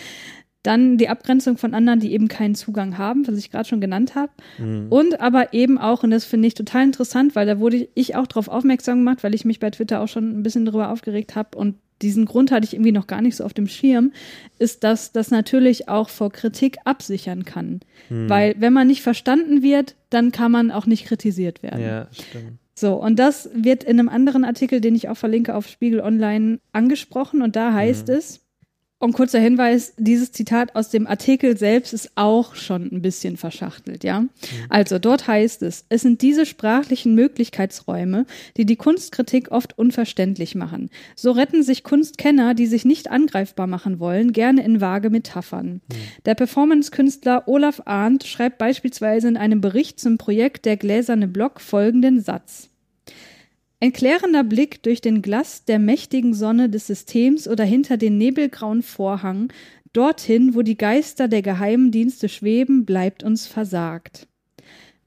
Dann 0.64 0.98
die 0.98 1.08
Abgrenzung 1.08 1.58
von 1.58 1.74
anderen, 1.74 2.02
die 2.02 2.12
eben 2.12 2.28
keinen 2.28 2.54
Zugang 2.54 2.98
haben, 2.98 3.26
was 3.26 3.38
ich 3.38 3.50
gerade 3.50 3.68
schon 3.68 3.80
genannt 3.80 4.16
habe. 4.16 4.32
Mhm. 4.58 4.88
Und 4.90 5.22
aber 5.22 5.54
eben 5.54 5.78
auch, 5.78 6.04
und 6.04 6.12
das 6.12 6.26
finde 6.26 6.50
ich 6.50 6.54
total 6.54 6.84
interessant, 6.84 7.36
weil 7.36 7.48
da 7.48 7.60
wurde 7.60 7.88
ich 7.96 8.16
auch 8.16 8.28
darauf 8.28 8.50
aufmerksam 8.50 9.00
gemacht, 9.00 9.24
weil 9.24 9.34
ich 9.34 9.46
mich 9.46 9.60
bei 9.60 9.70
Twitter 9.70 10.02
auch 10.02 10.10
schon 10.10 10.38
ein 10.38 10.44
bisschen 10.44 10.66
darüber 10.66 10.92
aufgeregt 10.92 11.36
habe 11.36 11.58
und 11.58 11.76
diesen 12.02 12.26
Grund 12.26 12.52
hatte 12.52 12.66
ich 12.66 12.74
irgendwie 12.74 12.92
noch 12.92 13.08
gar 13.08 13.22
nicht 13.22 13.36
so 13.36 13.44
auf 13.44 13.54
dem 13.54 13.68
Schirm, 13.68 14.14
ist, 14.58 14.84
dass 14.84 15.12
das 15.12 15.32
natürlich 15.32 15.90
auch 15.90 16.10
vor 16.10 16.32
Kritik 16.32 16.78
absichern 16.86 17.44
kann. 17.44 17.82
Mhm. 18.10 18.30
Weil 18.30 18.56
wenn 18.58 18.74
man 18.74 18.88
nicht 18.88 19.02
verstanden 19.02 19.62
wird, 19.62 19.96
dann 20.10 20.32
kann 20.32 20.52
man 20.52 20.72
auch 20.72 20.86
nicht 20.86 21.06
kritisiert 21.06 21.62
werden. 21.64 21.82
Ja, 21.82 22.08
stimmt. 22.12 22.60
So, 22.80 22.96
und 22.96 23.20
das 23.20 23.50
wird 23.54 23.84
in 23.84 24.00
einem 24.00 24.08
anderen 24.08 24.46
Artikel, 24.46 24.80
den 24.80 24.96
ich 24.96 25.10
auch 25.10 25.18
verlinke 25.18 25.54
auf 25.54 25.68
Spiegel 25.68 26.00
Online, 26.00 26.60
angesprochen. 26.72 27.42
Und 27.42 27.58
da 27.58 27.74
heißt 27.74 28.08
mhm. 28.08 28.14
es, 28.14 28.49
und 29.00 29.14
kurzer 29.14 29.40
Hinweis, 29.40 29.94
dieses 29.98 30.34
Zitat 30.34 30.76
aus 30.76 30.90
dem 30.90 31.08
Artikel 31.08 31.58
selbst 31.58 31.94
ist 31.94 32.12
auch 32.16 32.56
schon 32.56 32.92
ein 32.92 33.02
bisschen 33.02 33.38
verschachtelt, 33.38 34.04
ja. 34.04 34.22
Mhm. 34.22 34.30
Also 34.68 35.00
dort 35.00 35.26
heißt 35.26 35.64
es, 35.64 35.86
es 35.88 36.02
sind 36.02 36.22
diese 36.22 36.46
sprachlichen 36.46 37.16
Möglichkeitsräume, 37.16 38.26
die 38.58 38.66
die 38.66 38.76
Kunstkritik 38.76 39.52
oft 39.52 39.78
unverständlich 39.78 40.54
machen. 40.54 40.90
So 41.16 41.32
retten 41.32 41.64
sich 41.64 41.84
Kunstkenner, 41.84 42.54
die 42.54 42.68
sich 42.68 42.84
nicht 42.84 43.10
angreifbar 43.10 43.68
machen 43.68 44.00
wollen, 44.00 44.34
gerne 44.34 44.64
in 44.64 44.82
vage 44.82 45.10
Metaphern. 45.10 45.82
Mhm. 45.90 45.96
Der 46.26 46.36
Performance-Künstler 46.36 47.48
Olaf 47.48 47.82
Arndt 47.86 48.26
schreibt 48.26 48.58
beispielsweise 48.58 49.30
in 49.30 49.38
einem 49.38 49.62
Bericht 49.62 50.02
zum 50.02 50.18
Projekt 50.18 50.66
Der 50.66 50.76
gläserne 50.76 51.30
Block 51.30 51.62
folgenden 51.62 52.22
Satz. 52.22 52.70
Ein 53.82 53.94
klärender 53.94 54.44
Blick 54.44 54.84
durch 54.84 55.00
den 55.00 55.22
Glas 55.22 55.64
der 55.64 55.80
mächtigen 55.80 56.34
Sonne 56.34 56.70
des 56.70 56.88
Systems 56.88 57.48
oder 57.48 57.64
hinter 57.64 57.96
den 57.96 58.18
nebelgrauen 58.18 58.82
Vorhang, 58.82 59.54
dorthin, 59.94 60.54
wo 60.54 60.64
die 60.64 60.78
Geister 60.78 61.30
der 61.30 61.42
geheimen 61.42 61.90
Dienste 61.90 62.28
schweben, 62.28 62.86
bleibt 62.86 63.24
uns 63.24 63.48
versagt. 63.48 64.28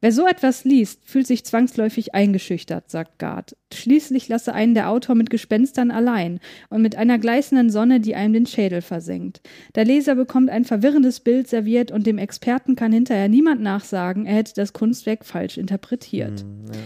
Wer 0.00 0.11
so 0.11 0.26
etwas 0.26 0.64
liest, 0.64 1.04
fühlt 1.04 1.28
sich 1.28 1.44
zwangsläufig 1.44 2.12
eingeschüchtert, 2.12 2.90
sagt 2.90 3.20
Gard. 3.20 3.56
Schließlich 3.72 4.26
lasse 4.28 4.52
einen 4.52 4.74
der 4.74 4.88
Autor 4.88 5.14
mit 5.14 5.30
Gespenstern 5.30 5.92
allein 5.92 6.40
und 6.70 6.82
mit 6.82 6.96
einer 6.96 7.18
gleißenden 7.18 7.70
Sonne, 7.70 8.00
die 8.00 8.16
einem 8.16 8.32
den 8.32 8.46
Schädel 8.46 8.80
versenkt. 8.82 9.42
Der 9.76 9.85
Leser 9.85 10.16
bekommt 10.16 10.50
ein 10.50 10.64
verwirrendes 10.64 11.20
Bild 11.20 11.46
serviert 11.46 11.92
und 11.92 12.04
dem 12.04 12.18
Experten 12.18 12.74
kann 12.74 12.90
hinterher 12.90 13.28
niemand 13.28 13.61
nachsagen, 13.61 14.26
er 14.26 14.35
hätte 14.35 14.54
das 14.56 14.72
Kunstwerk 14.72 15.24
falsch 15.24 15.56
interpretiert. 15.56 16.42
Mm, 16.42 16.72
ja. 16.72 16.80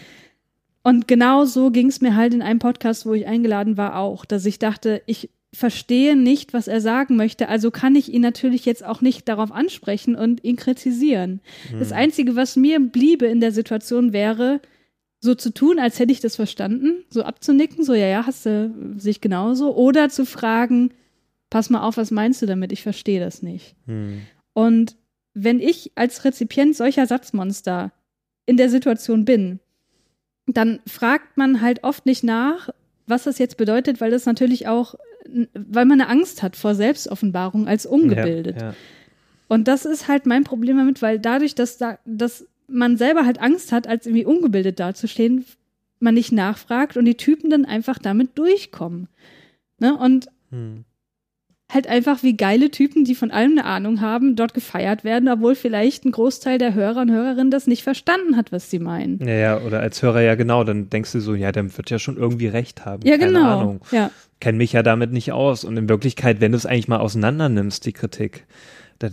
Und 0.86 1.08
genau 1.08 1.46
so 1.46 1.72
ging 1.72 1.88
es 1.88 2.00
mir 2.00 2.14
halt 2.14 2.32
in 2.32 2.42
einem 2.42 2.60
Podcast, 2.60 3.06
wo 3.06 3.14
ich 3.14 3.26
eingeladen 3.26 3.76
war, 3.76 3.96
auch, 3.96 4.24
dass 4.24 4.46
ich 4.46 4.60
dachte, 4.60 5.02
ich 5.06 5.30
verstehe 5.52 6.14
nicht, 6.14 6.52
was 6.52 6.68
er 6.68 6.80
sagen 6.80 7.16
möchte, 7.16 7.48
also 7.48 7.72
kann 7.72 7.96
ich 7.96 8.14
ihn 8.14 8.22
natürlich 8.22 8.64
jetzt 8.66 8.84
auch 8.84 9.00
nicht 9.00 9.26
darauf 9.26 9.50
ansprechen 9.50 10.14
und 10.14 10.44
ihn 10.44 10.54
kritisieren. 10.54 11.40
Hm. 11.70 11.80
Das 11.80 11.90
Einzige, 11.90 12.36
was 12.36 12.54
mir 12.54 12.78
bliebe 12.78 13.26
in 13.26 13.40
der 13.40 13.50
Situation 13.50 14.12
wäre, 14.12 14.60
so 15.18 15.34
zu 15.34 15.52
tun, 15.52 15.80
als 15.80 15.98
hätte 15.98 16.12
ich 16.12 16.20
das 16.20 16.36
verstanden, 16.36 17.04
so 17.10 17.24
abzunicken, 17.24 17.82
so 17.82 17.92
ja, 17.92 18.06
ja, 18.06 18.24
hast 18.24 18.46
du 18.46 18.94
sich 18.96 19.20
genauso, 19.20 19.74
oder 19.74 20.08
zu 20.08 20.24
fragen, 20.24 20.92
pass 21.50 21.68
mal 21.68 21.82
auf, 21.82 21.96
was 21.96 22.12
meinst 22.12 22.42
du 22.42 22.46
damit? 22.46 22.70
Ich 22.70 22.84
verstehe 22.84 23.18
das 23.18 23.42
nicht. 23.42 23.74
Hm. 23.86 24.20
Und 24.52 24.94
wenn 25.34 25.58
ich 25.58 25.90
als 25.96 26.24
Rezipient 26.24 26.76
solcher 26.76 27.08
Satzmonster 27.08 27.90
in 28.46 28.56
der 28.56 28.70
Situation 28.70 29.24
bin, 29.24 29.58
dann 30.46 30.80
fragt 30.86 31.36
man 31.36 31.60
halt 31.60 31.84
oft 31.84 32.06
nicht 32.06 32.24
nach, 32.24 32.70
was 33.06 33.24
das 33.24 33.38
jetzt 33.38 33.56
bedeutet, 33.56 34.00
weil 34.00 34.10
das 34.10 34.26
natürlich 34.26 34.68
auch, 34.68 34.94
weil 35.54 35.84
man 35.84 36.00
eine 36.00 36.08
Angst 36.08 36.42
hat 36.42 36.56
vor 36.56 36.74
Selbstoffenbarung 36.74 37.68
als 37.68 37.86
ungebildet. 37.86 38.60
Ja, 38.60 38.68
ja. 38.68 38.74
Und 39.48 39.68
das 39.68 39.84
ist 39.84 40.08
halt 40.08 40.26
mein 40.26 40.44
Problem 40.44 40.76
damit, 40.76 41.02
weil 41.02 41.18
dadurch, 41.18 41.54
dass, 41.54 41.78
da, 41.78 41.98
dass 42.04 42.46
man 42.68 42.96
selber 42.96 43.24
halt 43.24 43.40
Angst 43.40 43.70
hat, 43.70 43.86
als 43.86 44.06
irgendwie 44.06 44.24
ungebildet 44.24 44.80
dazustehen, 44.80 45.44
man 46.00 46.14
nicht 46.14 46.32
nachfragt 46.32 46.96
und 46.96 47.04
die 47.04 47.16
Typen 47.16 47.50
dann 47.50 47.64
einfach 47.64 47.98
damit 47.98 48.36
durchkommen. 48.36 49.08
Ne? 49.78 49.96
Und 49.96 50.28
hm 50.50 50.84
halt 51.68 51.88
einfach 51.88 52.22
wie 52.22 52.36
geile 52.36 52.70
Typen, 52.70 53.04
die 53.04 53.14
von 53.14 53.30
allem 53.30 53.52
eine 53.52 53.64
Ahnung 53.64 54.00
haben, 54.00 54.36
dort 54.36 54.54
gefeiert 54.54 55.02
werden, 55.02 55.28
obwohl 55.28 55.56
vielleicht 55.56 56.04
ein 56.04 56.12
Großteil 56.12 56.58
der 56.58 56.74
Hörer 56.74 57.00
und 57.02 57.10
Hörerinnen 57.10 57.50
das 57.50 57.66
nicht 57.66 57.82
verstanden 57.82 58.36
hat, 58.36 58.52
was 58.52 58.70
sie 58.70 58.78
meinen. 58.78 59.18
Ja, 59.26 59.34
ja, 59.34 59.60
oder 59.60 59.80
als 59.80 60.00
Hörer 60.00 60.20
ja 60.20 60.36
genau, 60.36 60.62
dann 60.62 60.90
denkst 60.90 61.12
du 61.12 61.20
so, 61.20 61.34
ja, 61.34 61.50
der 61.50 61.76
wird 61.76 61.90
ja 61.90 61.98
schon 61.98 62.16
irgendwie 62.16 62.46
recht 62.46 62.84
haben. 62.84 63.04
Ja, 63.04 63.18
Keine 63.18 63.32
genau. 63.32 63.58
Ahnung. 63.60 63.80
Ja. 63.90 64.10
Kenn 64.38 64.56
mich 64.56 64.72
ja 64.74 64.82
damit 64.82 65.12
nicht 65.12 65.32
aus. 65.32 65.64
Und 65.64 65.76
in 65.76 65.88
Wirklichkeit, 65.88 66.40
wenn 66.40 66.52
du 66.52 66.58
es 66.58 66.66
eigentlich 66.66 66.88
mal 66.88 67.00
auseinander 67.00 67.48
nimmst, 67.48 67.84
die 67.84 67.92
Kritik, 67.92 68.44
dann 68.98 69.12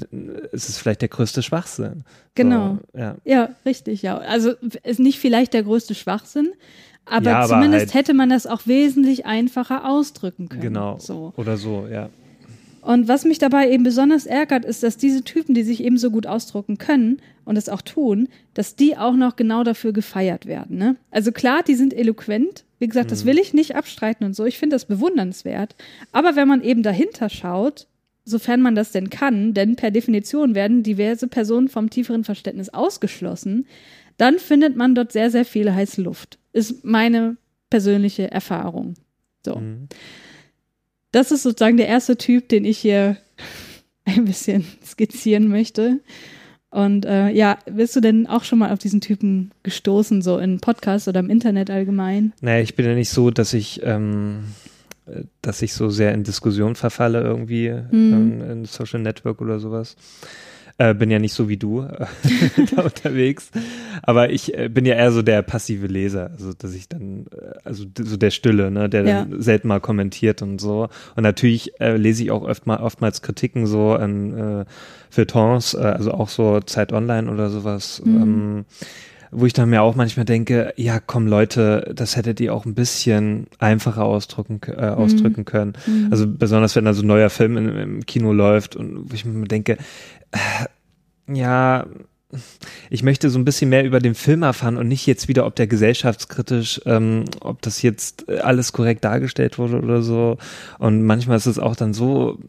ist 0.52 0.70
es 0.70 0.78
vielleicht 0.78 1.02
der 1.02 1.10
größte 1.10 1.42
Schwachsinn. 1.42 2.04
Genau. 2.36 2.78
So, 2.94 3.00
ja. 3.00 3.16
ja, 3.24 3.50
richtig, 3.66 4.02
ja. 4.04 4.18
Also 4.18 4.52
ist 4.84 5.00
nicht 5.00 5.20
vielleicht 5.20 5.54
der 5.54 5.64
größte 5.64 5.96
Schwachsinn, 5.96 6.52
aber, 7.06 7.32
ja, 7.32 7.40
aber 7.40 7.48
zumindest 7.48 7.88
halt 7.88 7.96
hätte 7.96 8.14
man 8.14 8.30
das 8.30 8.48
auch 8.48 8.62
wesentlich 8.66 9.26
einfacher 9.26 9.90
ausdrücken 9.90 10.50
können. 10.50 10.62
Genau. 10.62 10.98
So. 11.00 11.34
Oder 11.36 11.58
so, 11.58 11.88
ja. 11.92 12.10
Und 12.84 13.08
was 13.08 13.24
mich 13.24 13.40
dabei 13.40 13.72
eben 13.72 13.84
besonders 13.84 14.26
ärgert, 14.26 14.66
ist, 14.66 14.84
dass 14.84 14.98
diese 14.98 15.24
Typen, 15.24 15.56
die 15.56 15.64
sich 15.64 15.82
eben 15.82 15.98
so 15.98 16.12
gut 16.12 16.28
ausdrucken 16.28 16.78
können 16.78 17.22
und 17.46 17.56
es 17.56 17.70
auch 17.70 17.82
tun, 17.82 18.28
dass 18.54 18.76
die 18.76 18.98
auch 18.98 19.16
noch 19.16 19.38
genau 19.38 19.64
dafür 19.64 19.94
gefeiert 19.94 20.48
werden. 20.48 20.78
Ne? 20.78 20.98
Also 21.10 21.32
klar, 21.32 21.64
die 21.64 21.76
sind 21.76 21.94
eloquent. 21.94 22.66
Wie 22.80 22.88
gesagt, 22.90 23.12
das 23.12 23.24
mhm. 23.24 23.30
will 23.30 23.40
ich 23.40 23.54
nicht 23.54 23.76
abstreiten 23.78 24.26
und 24.26 24.36
so. 24.36 24.44
Ich 24.44 24.58
finde 24.58 24.76
das 24.76 24.84
bewundernswert. 24.84 25.78
Aber 26.12 26.36
wenn 26.36 26.50
man 26.50 26.62
eben 26.62 26.84
dahinter 26.84 27.30
schaut, 27.30 27.88
sofern 28.26 28.62
man 28.62 28.76
das 28.76 28.92
denn 28.92 29.10
kann, 29.10 29.54
denn 29.54 29.78
per 29.78 29.90
Definition 29.90 30.54
werden 30.54 30.84
diverse 30.84 31.30
Personen 31.30 31.70
vom 31.70 31.90
tieferen 31.90 32.26
Verständnis 32.26 32.68
ausgeschlossen, 32.68 33.66
dann 34.18 34.40
findet 34.40 34.76
man 34.76 34.94
dort 34.94 35.14
sehr, 35.14 35.32
sehr 35.32 35.46
viel 35.46 35.74
heiße 35.74 36.02
Luft. 36.02 36.38
Ist 36.52 36.84
meine 36.84 37.38
persönliche 37.70 38.30
Erfahrung. 38.30 38.96
So. 39.46 39.56
Mhm 39.56 39.88
das 41.14 41.32
ist 41.32 41.44
sozusagen 41.44 41.78
der 41.78 41.88
erste 41.88 42.18
Typ, 42.18 42.50
den 42.50 42.66
ich 42.66 42.78
hier 42.78 43.18
ein 44.06 44.26
bisschen 44.26 44.66
skizzieren 44.86 45.48
möchte. 45.48 46.02
Und 46.70 47.06
äh, 47.06 47.30
ja, 47.30 47.60
bist 47.72 47.96
du 47.96 48.02
denn 48.02 48.26
auch 48.26 48.44
schon 48.44 48.58
mal 48.58 48.74
auf 48.74 48.80
diesen 48.80 49.00
Typen 49.00 49.52
gestoßen, 49.62 50.24
so 50.24 50.40
in 50.40 50.60
Podcasts 50.60 51.08
oder 51.08 51.20
im 51.20 51.30
Internet 51.30 51.70
allgemein? 51.70 52.34
Naja, 52.42 52.64
ich 52.64 52.76
bin 52.76 52.86
ja 52.88 52.96
nicht 52.96 53.12
so, 53.12 53.30
dass 53.30 53.54
ich, 53.54 53.82
ähm, 53.84 54.46
dass 55.44 55.62
ich 55.62 55.76
so 55.76 55.90
sehr 55.90 56.16
in 56.16 56.24
Diskussion 56.24 56.76
verfalle 56.76 57.22
irgendwie 57.22 57.70
hm. 57.70 57.88
ähm, 57.92 58.52
in 58.52 58.66
Social 58.66 59.02
Network 59.02 59.40
oder 59.40 59.60
sowas. 59.60 59.96
Äh, 60.80 60.96
bin 60.96 61.12
ja 61.12 61.20
nicht 61.20 61.34
so 61.34 61.50
wie 61.50 61.58
du 61.58 61.82
äh, 61.82 62.06
da 62.76 62.82
unterwegs. 62.82 63.52
Aber 64.02 64.32
ich 64.32 64.58
äh, 64.58 64.70
bin 64.70 64.86
ja 64.86 64.96
eher 64.96 65.12
so 65.12 65.22
der 65.22 65.44
passive 65.44 65.86
Leser, 65.86 66.32
also 66.32 66.52
dass 66.54 66.74
ich 66.74 66.90
dann, 66.90 67.28
äh, 67.32 67.60
also 67.64 67.86
so 67.98 68.18
der 68.18 68.32
Stille, 68.32 68.72
ne, 68.72 68.90
der 68.90 69.04
ja. 69.06 69.26
dann 69.26 69.42
selten 69.42 69.68
mal 69.68 69.80
kommentiert 69.80 70.42
und 70.42 70.60
so. 70.60 70.90
Und 71.16 71.24
natürlich 71.24 71.80
äh, 71.80 71.96
lese 71.96 72.24
ich 72.24 72.32
auch 72.32 72.44
oft 72.44 72.66
mal, 72.66 72.78
oftmals 72.78 73.22
Kritiken 73.22 73.68
so 73.68 73.92
an 73.92 74.62
äh, 74.62 74.66
Feuilletons, 75.12 75.76
also 75.76 76.12
auch 76.12 76.30
so 76.30 76.60
Zeit 76.62 76.92
Online 76.92 77.32
oder 77.32 77.52
sowas. 77.52 78.02
Mhm. 78.04 78.22
Ähm, 78.22 78.66
wo 79.34 79.46
ich 79.46 79.54
dann 79.54 79.70
mir 79.70 79.82
auch 79.82 79.96
manchmal 79.96 80.26
denke, 80.26 80.74
ja 80.78 81.00
komm 81.00 81.28
Leute, 81.28 81.92
das 81.96 82.16
hättet 82.16 82.40
ihr 82.40 82.54
auch 82.54 82.66
ein 82.66 82.76
bisschen 82.76 83.48
einfacher 83.60 84.06
ausdrücken, 84.06 84.60
äh, 84.72 84.92
mhm. 84.92 84.98
ausdrücken 84.98 85.46
können. 85.46 85.74
Mhm. 85.86 86.08
Also 86.12 86.26
besonders 86.28 86.76
wenn 86.76 86.86
da 86.86 86.94
so 86.94 87.04
ein 87.04 87.08
neuer 87.08 87.30
Film 87.30 87.58
in, 87.58 87.70
im 87.70 88.06
Kino 88.06 88.34
läuft 88.34 88.76
und 88.76 89.12
wo 89.12 89.14
ich 89.14 89.26
mir 89.26 89.48
denke, 89.48 89.78
äh, 90.32 91.34
ja, 91.34 91.86
ich 92.90 93.04
möchte 93.04 93.30
so 93.30 93.38
ein 93.38 93.46
bisschen 93.46 93.70
mehr 93.70 93.86
über 93.86 94.00
den 94.00 94.16
Film 94.16 94.44
erfahren 94.44 94.78
und 94.78 94.88
nicht 94.88 95.06
jetzt 95.06 95.28
wieder, 95.28 95.46
ob 95.46 95.56
der 95.56 95.68
gesellschaftskritisch, 95.68 96.82
ähm, 96.86 97.26
ob 97.42 97.62
das 97.62 97.82
jetzt 97.82 98.30
alles 98.30 98.74
korrekt 98.74 99.04
dargestellt 99.04 99.58
wurde 99.58 99.80
oder 99.80 100.02
so. 100.02 100.38
Und 100.80 101.04
manchmal 101.04 101.38
ist 101.38 101.46
es 101.46 101.60
auch 101.60 101.76
dann 101.76 101.94
so, 101.94 102.40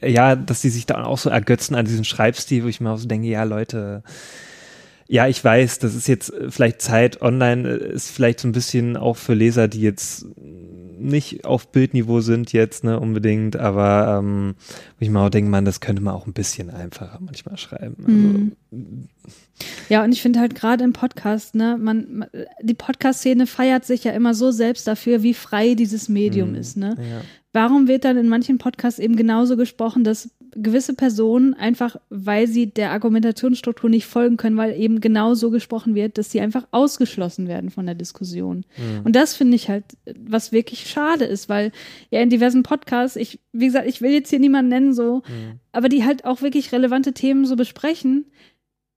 ja, 0.00 0.36
dass 0.36 0.60
die 0.60 0.70
sich 0.70 0.86
dann 0.86 1.04
auch 1.04 1.18
so 1.18 1.30
ergötzen 1.30 1.74
an 1.74 1.84
diesem 1.84 2.04
Schreibstil, 2.04 2.64
wo 2.64 2.68
ich 2.68 2.80
mir 2.80 2.90
auch 2.90 2.98
so 2.98 3.08
denke, 3.08 3.28
ja, 3.28 3.42
Leute, 3.44 4.02
ja, 5.08 5.26
ich 5.26 5.42
weiß, 5.42 5.78
das 5.78 5.94
ist 5.94 6.06
jetzt 6.06 6.32
vielleicht 6.50 6.82
Zeit 6.82 7.22
online, 7.22 7.66
ist 7.68 8.10
vielleicht 8.10 8.40
so 8.40 8.48
ein 8.48 8.52
bisschen 8.52 8.96
auch 8.96 9.16
für 9.16 9.32
Leser, 9.32 9.66
die 9.66 9.80
jetzt 9.80 10.26
nicht 10.98 11.44
auf 11.44 11.68
Bildniveau 11.68 12.20
sind 12.20 12.52
jetzt, 12.52 12.84
ne, 12.84 13.00
unbedingt, 13.00 13.56
aber 13.56 14.18
ähm, 14.18 14.54
ich 14.98 15.08
mir 15.08 15.20
auch 15.20 15.30
denke, 15.30 15.50
man, 15.50 15.64
das 15.64 15.80
könnte 15.80 16.02
man 16.02 16.14
auch 16.14 16.26
ein 16.26 16.32
bisschen 16.32 16.70
einfacher 16.70 17.18
manchmal 17.20 17.56
schreiben. 17.56 17.96
Also, 18.00 18.18
mhm. 18.18 19.08
Ja, 19.88 20.04
und 20.04 20.12
ich 20.12 20.22
finde 20.22 20.40
halt 20.40 20.54
gerade 20.54 20.84
im 20.84 20.92
Podcast, 20.92 21.54
ne, 21.54 21.78
man, 21.80 22.26
die 22.62 22.74
Podcast-Szene 22.74 23.46
feiert 23.46 23.84
sich 23.84 24.04
ja 24.04 24.12
immer 24.12 24.34
so 24.34 24.50
selbst 24.50 24.86
dafür, 24.86 25.22
wie 25.22 25.34
frei 25.34 25.74
dieses 25.74 26.08
Medium 26.08 26.50
mhm. 26.50 26.56
ist, 26.56 26.76
ne? 26.76 26.96
Ja. 26.98 27.20
Warum 27.52 27.88
wird 27.88 28.04
dann 28.04 28.18
in 28.18 28.28
manchen 28.28 28.58
Podcasts 28.58 28.98
eben 28.98 29.16
genauso 29.16 29.56
gesprochen, 29.56 30.04
dass 30.04 30.30
gewisse 30.50 30.94
Personen 30.94 31.54
einfach, 31.54 31.96
weil 32.10 32.46
sie 32.46 32.70
der 32.70 32.90
Argumentationsstruktur 32.90 33.88
nicht 33.88 34.06
folgen 34.06 34.36
können, 34.36 34.56
weil 34.56 34.78
eben 34.78 35.00
genau 35.00 35.34
so 35.34 35.50
gesprochen 35.50 35.94
wird, 35.94 36.18
dass 36.18 36.30
sie 36.30 36.40
einfach 36.40 36.66
ausgeschlossen 36.70 37.48
werden 37.48 37.70
von 37.70 37.86
der 37.86 37.94
Diskussion. 37.94 38.64
Mhm. 38.76 39.04
Und 39.04 39.16
das 39.16 39.34
finde 39.34 39.56
ich 39.56 39.68
halt, 39.68 39.84
was 40.18 40.52
wirklich 40.52 40.88
schade 40.88 41.24
ist, 41.24 41.48
weil 41.48 41.72
ja 42.10 42.20
in 42.20 42.30
diversen 42.30 42.62
Podcasts, 42.62 43.16
ich, 43.16 43.40
wie 43.52 43.66
gesagt, 43.66 43.88
ich 43.88 44.02
will 44.02 44.10
jetzt 44.10 44.30
hier 44.30 44.40
niemanden 44.40 44.68
nennen 44.68 44.92
so, 44.92 45.16
mhm. 45.16 45.60
aber 45.72 45.88
die 45.88 46.04
halt 46.04 46.24
auch 46.24 46.42
wirklich 46.42 46.72
relevante 46.72 47.12
Themen 47.12 47.46
so 47.46 47.56
besprechen, 47.56 48.26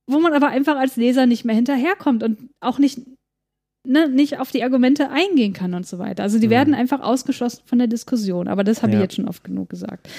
wo 0.07 0.19
man 0.19 0.33
aber 0.33 0.49
einfach 0.49 0.77
als 0.77 0.97
Leser 0.97 1.25
nicht 1.25 1.45
mehr 1.45 1.55
hinterherkommt 1.55 2.23
und 2.23 2.37
auch 2.59 2.79
nicht 2.79 3.01
ne, 3.83 4.09
nicht 4.09 4.39
auf 4.39 4.51
die 4.51 4.63
Argumente 4.63 5.09
eingehen 5.09 5.53
kann 5.53 5.73
und 5.73 5.85
so 5.85 5.99
weiter. 5.99 6.23
Also 6.23 6.39
die 6.39 6.47
mhm. 6.47 6.51
werden 6.51 6.73
einfach 6.73 7.01
ausgeschlossen 7.01 7.61
von 7.65 7.77
der 7.79 7.87
Diskussion. 7.87 8.47
Aber 8.47 8.63
das 8.63 8.81
habe 8.81 8.93
ja. 8.93 8.99
ich 8.99 9.03
jetzt 9.03 9.15
schon 9.15 9.27
oft 9.27 9.43
genug 9.43 9.69
gesagt. 9.69 10.09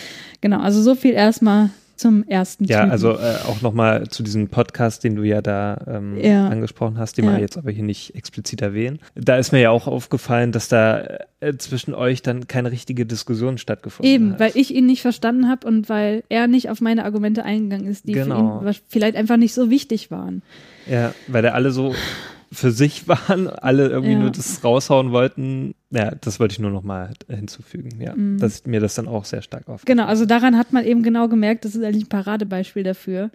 Genau, 0.40 0.60
also 0.60 0.82
so 0.82 0.94
viel 0.94 1.12
erstmal 1.12 1.70
zum 2.02 2.26
ersten 2.26 2.64
Ja, 2.64 2.80
Typen. 2.80 2.90
also 2.90 3.12
äh, 3.12 3.36
auch 3.46 3.62
nochmal 3.62 4.08
zu 4.08 4.24
diesem 4.24 4.48
Podcast, 4.48 5.04
den 5.04 5.14
du 5.14 5.22
ja 5.22 5.40
da 5.40 5.80
ähm, 5.86 6.18
ja. 6.20 6.48
angesprochen 6.48 6.98
hast, 6.98 7.16
den 7.16 7.26
ja. 7.26 7.32
wir 7.32 7.38
jetzt 7.38 7.56
aber 7.56 7.70
hier 7.70 7.84
nicht 7.84 8.16
explizit 8.16 8.60
erwähnen. 8.60 8.98
Da 9.14 9.36
ist 9.36 9.52
mir 9.52 9.60
ja 9.60 9.70
auch 9.70 9.86
aufgefallen, 9.86 10.50
dass 10.50 10.66
da 10.68 11.06
äh, 11.38 11.54
zwischen 11.58 11.94
euch 11.94 12.20
dann 12.22 12.48
keine 12.48 12.72
richtige 12.72 13.06
Diskussion 13.06 13.56
stattgefunden 13.56 14.12
Eben, 14.12 14.32
hat. 14.32 14.40
Eben, 14.40 14.40
weil 14.40 14.60
ich 14.60 14.74
ihn 14.74 14.86
nicht 14.86 15.02
verstanden 15.02 15.48
habe 15.48 15.66
und 15.66 15.88
weil 15.88 16.24
er 16.28 16.48
nicht 16.48 16.70
auf 16.70 16.80
meine 16.80 17.04
Argumente 17.04 17.44
eingegangen 17.44 17.86
ist, 17.86 18.08
die 18.08 18.12
genau. 18.12 18.60
für 18.60 18.68
ihn 18.70 18.76
vielleicht 18.88 19.16
einfach 19.16 19.36
nicht 19.36 19.54
so 19.54 19.70
wichtig 19.70 20.10
waren. 20.10 20.42
Ja, 20.90 21.14
weil 21.28 21.44
er 21.44 21.54
alle 21.54 21.70
so 21.70 21.94
für 22.52 22.70
sich 22.70 23.08
waren, 23.08 23.48
alle 23.48 23.88
irgendwie 23.88 24.12
ja. 24.12 24.18
nur 24.18 24.30
das 24.30 24.62
raushauen 24.62 25.10
wollten. 25.10 25.74
Ja, 25.90 26.14
das 26.14 26.38
wollte 26.38 26.52
ich 26.52 26.58
nur 26.58 26.70
noch 26.70 26.82
mal 26.82 27.10
hinzufügen, 27.28 28.00
ja, 28.00 28.14
mhm. 28.14 28.38
dass 28.38 28.66
mir 28.66 28.80
das 28.80 28.94
dann 28.94 29.08
auch 29.08 29.24
sehr 29.24 29.42
stark 29.42 29.68
aufgefallen 29.68 29.98
Genau, 29.98 30.06
also 30.06 30.26
daran 30.26 30.56
hat 30.56 30.72
man 30.72 30.84
eben 30.84 31.02
genau 31.02 31.28
gemerkt, 31.28 31.64
das 31.64 31.74
ist 31.74 31.82
eigentlich 31.82 32.04
ein 32.04 32.08
Paradebeispiel 32.08 32.82
dafür, 32.82 33.30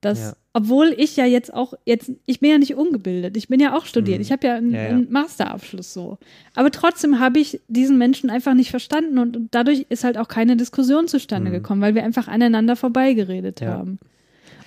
dass, 0.00 0.20
ja. 0.20 0.32
obwohl 0.52 0.94
ich 0.96 1.16
ja 1.16 1.26
jetzt 1.26 1.54
auch, 1.54 1.74
jetzt, 1.86 2.10
ich 2.26 2.40
bin 2.40 2.50
ja 2.50 2.58
nicht 2.58 2.74
ungebildet, 2.74 3.36
ich 3.36 3.48
bin 3.48 3.60
ja 3.60 3.76
auch 3.76 3.86
studiert, 3.86 4.18
mhm. 4.18 4.22
ich 4.22 4.32
habe 4.32 4.46
ja, 4.46 4.56
einen, 4.56 4.74
ja, 4.74 4.88
einen 4.88 5.10
Masterabschluss 5.12 5.92
so. 5.92 6.18
Aber 6.54 6.70
trotzdem 6.70 7.20
habe 7.20 7.38
ich 7.38 7.60
diesen 7.68 7.98
Menschen 7.98 8.28
einfach 8.28 8.54
nicht 8.54 8.70
verstanden 8.70 9.18
und, 9.18 9.36
und 9.36 9.48
dadurch 9.52 9.86
ist 9.88 10.04
halt 10.04 10.18
auch 10.18 10.28
keine 10.28 10.56
Diskussion 10.56 11.08
zustande 11.08 11.50
mhm. 11.50 11.54
gekommen, 11.54 11.80
weil 11.80 11.94
wir 11.94 12.04
einfach 12.04 12.26
aneinander 12.28 12.74
vorbeigeredet 12.74 13.62
haben. 13.62 13.98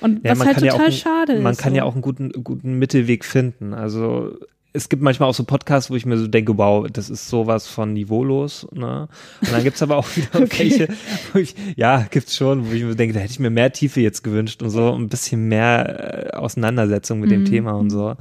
Und 0.06 0.24
ja, 0.24 0.32
was 0.32 0.46
halt 0.46 0.60
total 0.60 0.80
ja 0.80 0.86
ein, 0.86 0.92
schade 0.92 1.34
ist. 1.34 1.44
Man 1.44 1.58
kann 1.58 1.74
ja 1.74 1.84
auch 1.84 1.94
einen 1.94 2.02
guten, 2.02 2.32
guten 2.44 2.78
Mittelweg 2.78 3.26
finden. 3.26 3.74
Also 3.74 4.38
es 4.76 4.90
gibt 4.90 5.02
manchmal 5.02 5.30
auch 5.30 5.34
so 5.34 5.46
Podcasts, 5.46 5.90
wo 5.90 5.96
ich 5.96 6.06
mir 6.06 6.18
so 6.18 6.28
denke, 6.28 6.58
wow, 6.58 6.86
das 6.92 7.10
ist 7.10 7.30
sowas 7.30 7.66
von 7.66 7.94
niveaulos. 7.94 8.68
Ne? 8.74 9.08
Und 9.42 9.52
dann 9.52 9.64
gibt's 9.64 9.82
aber 9.82 9.96
auch 9.96 10.08
wieder 10.16 10.28
okay. 10.36 10.70
welche, 10.70 10.88
wo 11.32 11.40
ich, 11.40 11.56
ja, 11.78 12.06
gibt's 12.12 12.36
schon, 12.36 12.70
wo 12.70 12.74
ich 12.74 12.84
mir 12.84 12.96
denke, 12.96 13.14
da 13.14 13.22
hätte 13.22 13.32
ich 13.32 13.40
mir 13.40 13.50
mehr 13.50 13.72
Tiefe 13.72 14.02
jetzt 14.02 14.24
gewünscht 14.24 14.62
und 14.62 14.70
so 14.70 14.94
ein 14.94 15.08
bisschen 15.08 15.48
mehr 15.48 16.34
äh, 16.34 16.36
Auseinandersetzung 16.36 17.22
mit 17.22 17.30
mhm. 17.30 17.34
dem 17.34 17.46
Thema 17.46 17.72
und 17.72 17.90
so. 17.90 18.16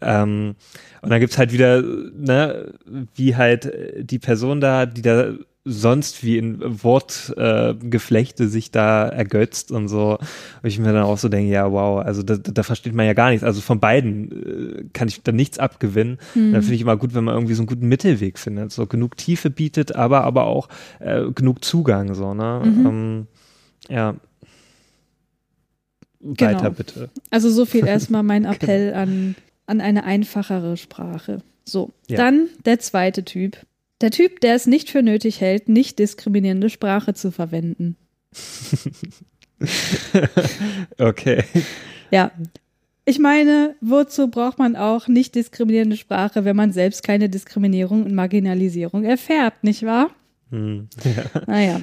Ähm, 0.00 0.56
und 1.02 1.10
dann 1.10 1.20
gibt's 1.20 1.38
halt 1.38 1.52
wieder, 1.52 1.82
ne, 1.82 2.74
wie 3.14 3.36
halt 3.36 3.72
die 4.00 4.18
Person 4.18 4.60
da, 4.60 4.86
die 4.86 5.02
da 5.02 5.32
sonst 5.64 6.24
wie 6.24 6.38
in 6.38 6.58
Wortgeflechte 6.82 8.44
äh, 8.44 8.46
sich 8.46 8.70
da 8.70 9.06
ergötzt 9.08 9.70
und 9.70 9.88
so. 9.88 10.18
Und 10.62 10.68
ich 10.68 10.78
mir 10.78 10.92
dann 10.92 11.02
auch 11.02 11.18
so 11.18 11.28
denke, 11.28 11.52
ja, 11.52 11.70
wow, 11.70 12.04
also 12.04 12.22
da, 12.22 12.36
da 12.36 12.62
versteht 12.62 12.94
man 12.94 13.04
ja 13.04 13.12
gar 13.12 13.30
nichts. 13.30 13.44
Also 13.44 13.60
von 13.60 13.78
beiden 13.78 14.78
äh, 14.78 14.84
kann 14.92 15.08
ich 15.08 15.22
da 15.22 15.32
nichts 15.32 15.58
abgewinnen. 15.58 16.18
Mhm. 16.34 16.52
Dann 16.52 16.62
finde 16.62 16.76
ich 16.76 16.80
immer 16.80 16.96
gut, 16.96 17.14
wenn 17.14 17.24
man 17.24 17.34
irgendwie 17.34 17.54
so 17.54 17.62
einen 17.62 17.66
guten 17.66 17.88
Mittelweg 17.88 18.38
findet, 18.38 18.72
so 18.72 18.86
genug 18.86 19.18
Tiefe 19.18 19.50
bietet, 19.50 19.94
aber 19.94 20.24
aber 20.24 20.44
auch 20.44 20.68
äh, 20.98 21.30
genug 21.30 21.62
Zugang, 21.62 22.14
so, 22.14 22.32
ne? 22.32 22.62
Mhm. 22.64 22.86
Ähm, 22.86 23.26
ja. 23.88 24.14
Weiter 26.20 26.56
genau. 26.56 26.70
bitte. 26.70 27.10
Also 27.30 27.50
so 27.50 27.66
viel 27.66 27.86
erstmal 27.86 28.22
mein 28.22 28.42
genau. 28.42 28.54
Appell 28.54 28.94
an, 28.94 29.34
an 29.66 29.80
eine 29.82 30.04
einfachere 30.04 30.78
Sprache. 30.78 31.42
So, 31.64 31.92
ja. 32.08 32.16
dann 32.16 32.48
der 32.64 32.78
zweite 32.78 33.24
Typ. 33.24 33.58
Der 34.00 34.10
Typ, 34.10 34.40
der 34.40 34.54
es 34.54 34.66
nicht 34.66 34.90
für 34.90 35.02
nötig 35.02 35.40
hält, 35.40 35.68
nicht 35.68 35.98
diskriminierende 35.98 36.70
Sprache 36.70 37.14
zu 37.14 37.30
verwenden. 37.30 37.96
okay. 40.98 41.44
Ja. 42.10 42.32
Ich 43.04 43.18
meine, 43.18 43.74
wozu 43.80 44.28
braucht 44.28 44.58
man 44.58 44.76
auch 44.76 45.08
nicht 45.08 45.34
diskriminierende 45.34 45.96
Sprache, 45.96 46.44
wenn 46.44 46.56
man 46.56 46.72
selbst 46.72 47.02
keine 47.02 47.28
Diskriminierung 47.28 48.04
und 48.04 48.14
Marginalisierung 48.14 49.04
erfährt, 49.04 49.64
nicht 49.64 49.84
wahr? 49.84 50.10
Hm, 50.50 50.88
ja. 51.04 51.40
Naja. 51.46 51.80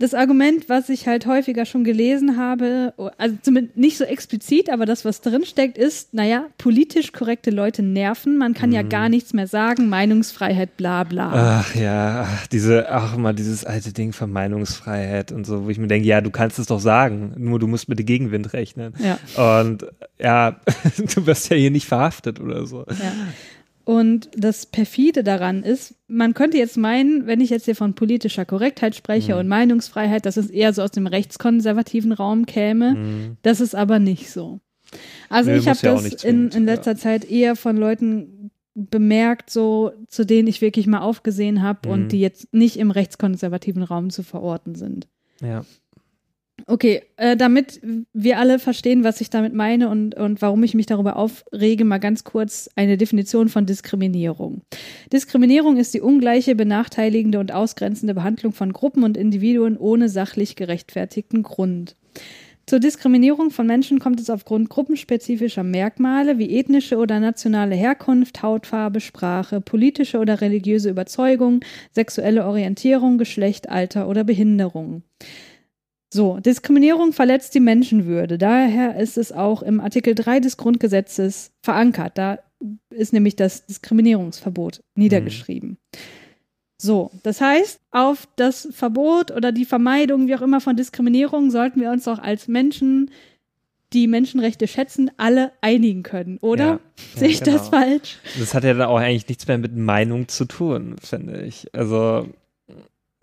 Das 0.00 0.12
Argument, 0.12 0.68
was 0.68 0.88
ich 0.88 1.06
halt 1.06 1.24
häufiger 1.26 1.64
schon 1.66 1.84
gelesen 1.84 2.36
habe, 2.36 2.94
also 3.16 3.36
zumindest 3.42 3.76
nicht 3.76 3.96
so 3.96 4.02
explizit, 4.02 4.68
aber 4.68 4.86
das, 4.86 5.04
was 5.04 5.20
drinsteckt, 5.20 5.78
ist, 5.78 6.12
naja, 6.12 6.46
politisch 6.58 7.12
korrekte 7.12 7.50
Leute 7.50 7.84
nerven, 7.84 8.36
man 8.36 8.54
kann 8.54 8.70
hm. 8.70 8.74
ja 8.74 8.82
gar 8.82 9.08
nichts 9.08 9.32
mehr 9.32 9.46
sagen, 9.46 9.88
Meinungsfreiheit, 9.88 10.76
bla 10.76 11.04
bla. 11.04 11.60
Ach 11.60 11.74
ja, 11.76 12.26
ach, 12.26 12.46
diese, 12.48 12.90
ach 12.90 13.16
mal, 13.16 13.34
dieses 13.34 13.64
alte 13.64 13.92
Ding 13.92 14.12
von 14.12 14.32
Meinungsfreiheit 14.32 15.30
und 15.30 15.46
so, 15.46 15.64
wo 15.64 15.70
ich 15.70 15.78
mir 15.78 15.86
denke, 15.86 16.08
ja, 16.08 16.20
du 16.20 16.30
kannst 16.30 16.58
es 16.58 16.66
doch 16.66 16.80
sagen, 16.80 17.32
nur 17.36 17.60
du 17.60 17.68
musst 17.68 17.88
mit 17.88 18.00
dem 18.00 18.06
Gegenwind 18.06 18.52
rechnen. 18.52 18.94
Ja. 18.98 19.60
Und 19.60 19.86
ja, 20.18 20.60
du 21.14 21.26
wirst 21.26 21.50
ja 21.50 21.56
hier 21.56 21.70
nicht 21.70 21.86
verhaftet 21.86 22.40
oder 22.40 22.66
so. 22.66 22.80
Ja. 22.88 23.12
Und 23.84 24.30
das 24.34 24.64
perfide 24.66 25.22
daran 25.22 25.62
ist, 25.62 25.94
man 26.08 26.32
könnte 26.32 26.56
jetzt 26.56 26.78
meinen, 26.78 27.26
wenn 27.26 27.40
ich 27.40 27.50
jetzt 27.50 27.66
hier 27.66 27.76
von 27.76 27.94
politischer 27.94 28.46
Korrektheit 28.46 28.94
spreche 28.94 29.34
mhm. 29.34 29.40
und 29.40 29.48
Meinungsfreiheit, 29.48 30.24
dass 30.24 30.38
es 30.38 30.48
eher 30.48 30.72
so 30.72 30.82
aus 30.82 30.90
dem 30.90 31.06
rechtskonservativen 31.06 32.12
Raum 32.12 32.46
käme. 32.46 32.94
Mhm. 32.94 33.36
Das 33.42 33.60
ist 33.60 33.74
aber 33.74 33.98
nicht 33.98 34.30
so. 34.30 34.60
Also 35.28 35.50
nee, 35.50 35.58
ich 35.58 35.68
habe 35.68 35.78
ja 35.82 35.94
das 35.94 36.24
in, 36.24 36.48
in 36.50 36.64
letzter 36.64 36.92
ja. 36.92 36.96
Zeit 36.96 37.30
eher 37.30 37.56
von 37.56 37.76
Leuten 37.76 38.50
bemerkt, 38.74 39.50
so 39.50 39.92
zu 40.08 40.24
denen 40.24 40.48
ich 40.48 40.60
wirklich 40.60 40.86
mal 40.86 41.00
aufgesehen 41.00 41.62
habe 41.62 41.88
mhm. 41.88 41.94
und 41.94 42.08
die 42.08 42.20
jetzt 42.20 42.52
nicht 42.52 42.78
im 42.78 42.90
rechtskonservativen 42.90 43.82
Raum 43.82 44.10
zu 44.10 44.22
verorten 44.22 44.74
sind. 44.74 45.08
Ja. 45.40 45.64
Okay, 46.66 47.02
äh, 47.16 47.36
damit 47.36 47.80
wir 48.12 48.38
alle 48.38 48.58
verstehen, 48.58 49.04
was 49.04 49.20
ich 49.20 49.28
damit 49.28 49.52
meine 49.52 49.88
und, 49.88 50.14
und 50.14 50.40
warum 50.40 50.62
ich 50.62 50.74
mich 50.74 50.86
darüber 50.86 51.16
aufrege, 51.16 51.84
mal 51.84 51.98
ganz 51.98 52.24
kurz 52.24 52.70
eine 52.74 52.96
Definition 52.96 53.48
von 53.48 53.66
Diskriminierung. 53.66 54.62
Diskriminierung 55.12 55.76
ist 55.76 55.92
die 55.92 56.00
ungleiche, 56.00 56.54
benachteiligende 56.54 57.38
und 57.38 57.52
ausgrenzende 57.52 58.14
Behandlung 58.14 58.52
von 58.52 58.72
Gruppen 58.72 59.02
und 59.02 59.16
Individuen 59.16 59.76
ohne 59.76 60.08
sachlich 60.08 60.56
gerechtfertigten 60.56 61.42
Grund. 61.42 61.96
Zur 62.66 62.80
Diskriminierung 62.80 63.50
von 63.50 63.66
Menschen 63.66 63.98
kommt 63.98 64.20
es 64.20 64.30
aufgrund 64.30 64.70
gruppenspezifischer 64.70 65.62
Merkmale 65.62 66.38
wie 66.38 66.58
ethnische 66.58 66.96
oder 66.96 67.20
nationale 67.20 67.74
Herkunft, 67.74 68.42
Hautfarbe, 68.42 69.00
Sprache, 69.00 69.60
politische 69.60 70.18
oder 70.18 70.40
religiöse 70.40 70.88
Überzeugung, 70.88 71.60
sexuelle 71.92 72.46
Orientierung, 72.46 73.18
Geschlecht, 73.18 73.68
Alter 73.68 74.08
oder 74.08 74.24
Behinderung. 74.24 75.02
So, 76.14 76.38
Diskriminierung 76.38 77.12
verletzt 77.12 77.56
die 77.56 77.60
Menschenwürde. 77.60 78.38
Daher 78.38 79.00
ist 79.00 79.18
es 79.18 79.32
auch 79.32 79.62
im 79.62 79.80
Artikel 79.80 80.14
3 80.14 80.38
des 80.38 80.56
Grundgesetzes 80.56 81.50
verankert. 81.60 82.16
Da 82.16 82.38
ist 82.90 83.12
nämlich 83.12 83.34
das 83.34 83.66
Diskriminierungsverbot 83.66 84.84
niedergeschrieben. 84.94 85.70
Mhm. 85.70 85.98
So, 86.80 87.10
das 87.24 87.40
heißt, 87.40 87.80
auf 87.90 88.28
das 88.36 88.68
Verbot 88.70 89.32
oder 89.32 89.50
die 89.50 89.64
Vermeidung, 89.64 90.28
wie 90.28 90.36
auch 90.36 90.42
immer, 90.42 90.60
von 90.60 90.76
Diskriminierung 90.76 91.50
sollten 91.50 91.80
wir 91.80 91.90
uns 91.90 92.06
auch 92.06 92.20
als 92.20 92.46
Menschen 92.46 93.10
die 93.92 94.06
Menschenrechte 94.06 94.68
schätzen, 94.68 95.10
alle 95.16 95.50
einigen 95.62 96.04
können, 96.04 96.38
oder? 96.38 96.64
Ja, 96.64 96.80
Sehe 97.16 97.28
ich 97.28 97.42
genau. 97.42 97.56
das 97.56 97.70
falsch? 97.70 98.18
Das 98.38 98.54
hat 98.54 98.62
ja 98.62 98.74
dann 98.74 98.86
auch 98.86 98.98
eigentlich 98.98 99.26
nichts 99.26 99.48
mehr 99.48 99.58
mit 99.58 99.76
Meinung 99.76 100.28
zu 100.28 100.44
tun, 100.44 100.94
finde 101.02 101.42
ich. 101.42 101.74
Also 101.74 102.28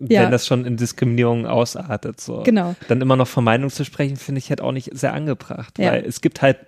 ja. 0.08 0.22
wenn 0.22 0.30
das 0.30 0.46
schon 0.46 0.64
in 0.64 0.76
Diskriminierung 0.76 1.46
ausartet. 1.46 2.20
So. 2.20 2.42
Genau. 2.42 2.74
Dann 2.88 3.00
immer 3.00 3.16
noch 3.16 3.28
von 3.28 3.44
Meinung 3.44 3.70
zu 3.70 3.84
sprechen, 3.84 4.16
finde 4.16 4.38
ich 4.38 4.50
halt 4.50 4.60
auch 4.60 4.72
nicht 4.72 4.90
sehr 4.96 5.12
angebracht, 5.12 5.78
ja. 5.78 5.92
weil 5.92 6.04
es 6.04 6.20
gibt 6.20 6.42
halt 6.42 6.58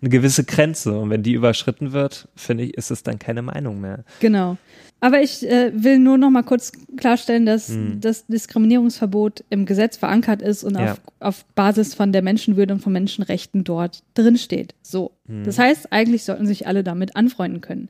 eine 0.00 0.10
gewisse 0.10 0.44
Grenze 0.44 0.98
und 0.98 1.10
wenn 1.10 1.22
die 1.22 1.32
überschritten 1.32 1.92
wird, 1.92 2.28
finde 2.34 2.64
ich, 2.64 2.74
ist 2.74 2.90
es 2.90 3.02
dann 3.02 3.18
keine 3.18 3.42
Meinung 3.42 3.80
mehr. 3.80 4.04
Genau. 4.20 4.56
Aber 5.00 5.20
ich 5.20 5.48
äh, 5.48 5.72
will 5.74 5.98
nur 5.98 6.16
noch 6.16 6.30
mal 6.30 6.44
kurz 6.44 6.72
klarstellen, 6.96 7.44
dass 7.44 7.68
hm. 7.68 8.00
das 8.00 8.26
Diskriminierungsverbot 8.26 9.44
im 9.50 9.66
Gesetz 9.66 9.96
verankert 9.96 10.42
ist 10.42 10.62
und 10.62 10.78
ja. 10.78 10.92
auf, 10.92 11.00
auf 11.18 11.44
Basis 11.56 11.94
von 11.94 12.12
der 12.12 12.22
Menschenwürde 12.22 12.74
und 12.74 12.80
von 12.80 12.92
Menschenrechten 12.92 13.64
dort 13.64 14.04
drin 14.14 14.38
steht. 14.38 14.74
So. 14.80 15.10
Hm. 15.26 15.42
Das 15.44 15.58
heißt, 15.58 15.92
eigentlich 15.92 16.22
sollten 16.22 16.46
sich 16.46 16.68
alle 16.68 16.84
damit 16.84 17.16
anfreunden 17.16 17.60
können. 17.60 17.88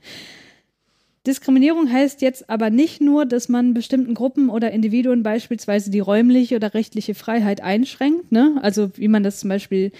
Diskriminierung 1.26 1.90
heißt 1.90 2.20
jetzt 2.20 2.50
aber 2.50 2.70
nicht 2.70 3.00
nur, 3.00 3.26
dass 3.26 3.48
man 3.48 3.74
bestimmten 3.74 4.14
Gruppen 4.14 4.50
oder 4.50 4.72
Individuen 4.72 5.22
beispielsweise 5.22 5.90
die 5.90 6.00
räumliche 6.00 6.56
oder 6.56 6.74
rechtliche 6.74 7.14
Freiheit 7.14 7.60
einschränkt, 7.60 8.32
ne? 8.32 8.58
Also 8.62 8.90
wie 8.96 9.08
man 9.08 9.22
das 9.22 9.38
zum 9.38 9.48
Beispiel 9.48 9.92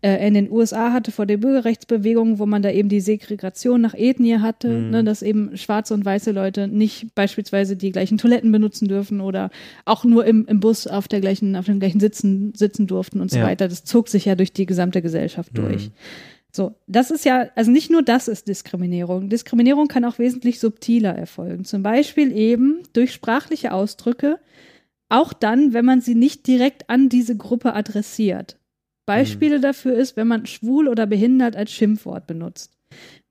äh, 0.00 0.24
in 0.26 0.34
den 0.34 0.50
USA 0.50 0.92
hatte 0.92 1.10
vor 1.10 1.26
der 1.26 1.38
Bürgerrechtsbewegung, 1.38 2.38
wo 2.38 2.46
man 2.46 2.62
da 2.62 2.70
eben 2.70 2.88
die 2.88 3.00
Segregation 3.00 3.80
nach 3.80 3.94
Ethnie 3.94 4.38
hatte, 4.38 4.68
mhm. 4.68 4.90
ne, 4.90 5.04
dass 5.04 5.22
eben 5.22 5.56
schwarze 5.56 5.94
und 5.94 6.04
weiße 6.04 6.30
Leute 6.30 6.68
nicht 6.68 7.14
beispielsweise 7.16 7.76
die 7.76 7.90
gleichen 7.90 8.16
Toiletten 8.16 8.52
benutzen 8.52 8.86
dürfen 8.86 9.20
oder 9.20 9.50
auch 9.84 10.04
nur 10.04 10.24
im, 10.24 10.46
im 10.46 10.60
Bus 10.60 10.86
auf 10.86 11.08
der 11.08 11.20
gleichen, 11.20 11.56
auf 11.56 11.66
den 11.66 11.80
gleichen 11.80 11.98
Sitzen 11.98 12.52
sitzen 12.54 12.86
durften 12.86 13.20
und 13.20 13.32
so 13.32 13.38
ja. 13.38 13.44
weiter. 13.44 13.66
Das 13.66 13.82
zog 13.82 14.08
sich 14.08 14.26
ja 14.26 14.36
durch 14.36 14.52
die 14.52 14.66
gesamte 14.66 15.02
Gesellschaft 15.02 15.58
mhm. 15.58 15.90
So, 16.50 16.74
das 16.86 17.10
ist 17.10 17.24
ja, 17.24 17.48
also 17.56 17.70
nicht 17.70 17.90
nur 17.90 18.02
das 18.02 18.26
ist 18.26 18.48
Diskriminierung. 18.48 19.28
Diskriminierung 19.28 19.86
kann 19.86 20.04
auch 20.04 20.18
wesentlich 20.18 20.60
subtiler 20.60 21.14
erfolgen. 21.14 21.64
Zum 21.64 21.82
Beispiel 21.82 22.34
eben 22.34 22.82
durch 22.94 23.12
sprachliche 23.12 23.72
Ausdrücke, 23.72 24.38
auch 25.08 25.32
dann, 25.32 25.72
wenn 25.72 25.84
man 25.84 26.00
sie 26.00 26.14
nicht 26.14 26.46
direkt 26.46 26.88
an 26.90 27.08
diese 27.08 27.36
Gruppe 27.36 27.74
adressiert. 27.74 28.58
Beispiele 29.06 29.58
mhm. 29.58 29.62
dafür 29.62 29.94
ist, 29.94 30.16
wenn 30.16 30.28
man 30.28 30.46
schwul 30.46 30.88
oder 30.88 31.06
behindert 31.06 31.56
als 31.56 31.72
Schimpfwort 31.72 32.26
benutzt, 32.26 32.76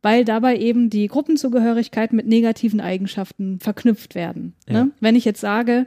weil 0.02 0.26
dabei 0.26 0.58
eben 0.58 0.90
die 0.90 1.08
Gruppenzugehörigkeit 1.08 2.14
mit 2.14 2.28
negativen 2.28 2.82
Eigenschaften 2.82 3.60
verknüpft 3.60 4.16
werden. 4.16 4.56
Ne? 4.68 4.74
Ja. 4.74 4.84
Ne? 4.86 4.92
Wenn 5.00 5.16
ich 5.16 5.26
jetzt 5.26 5.42
sage, 5.42 5.86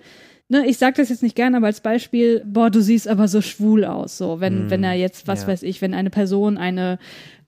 ne, 0.50 0.66
ich 0.66 0.76
sage 0.76 0.96
das 0.96 1.08
jetzt 1.08 1.22
nicht 1.22 1.36
gern, 1.36 1.54
aber 1.54 1.66
als 1.66 1.80
Beispiel, 1.80 2.42
boah, 2.44 2.70
du 2.70 2.82
siehst 2.82 3.08
aber 3.08 3.28
so 3.28 3.40
schwul 3.40 3.84
aus, 3.84 4.18
so, 4.18 4.40
wenn, 4.40 4.66
mm, 4.66 4.70
wenn 4.70 4.84
er 4.84 4.94
jetzt, 4.94 5.26
was 5.26 5.42
ja. 5.42 5.48
weiß 5.48 5.62
ich, 5.62 5.80
wenn 5.80 5.94
eine 5.94 6.10
Person 6.10 6.58
eine, 6.58 6.98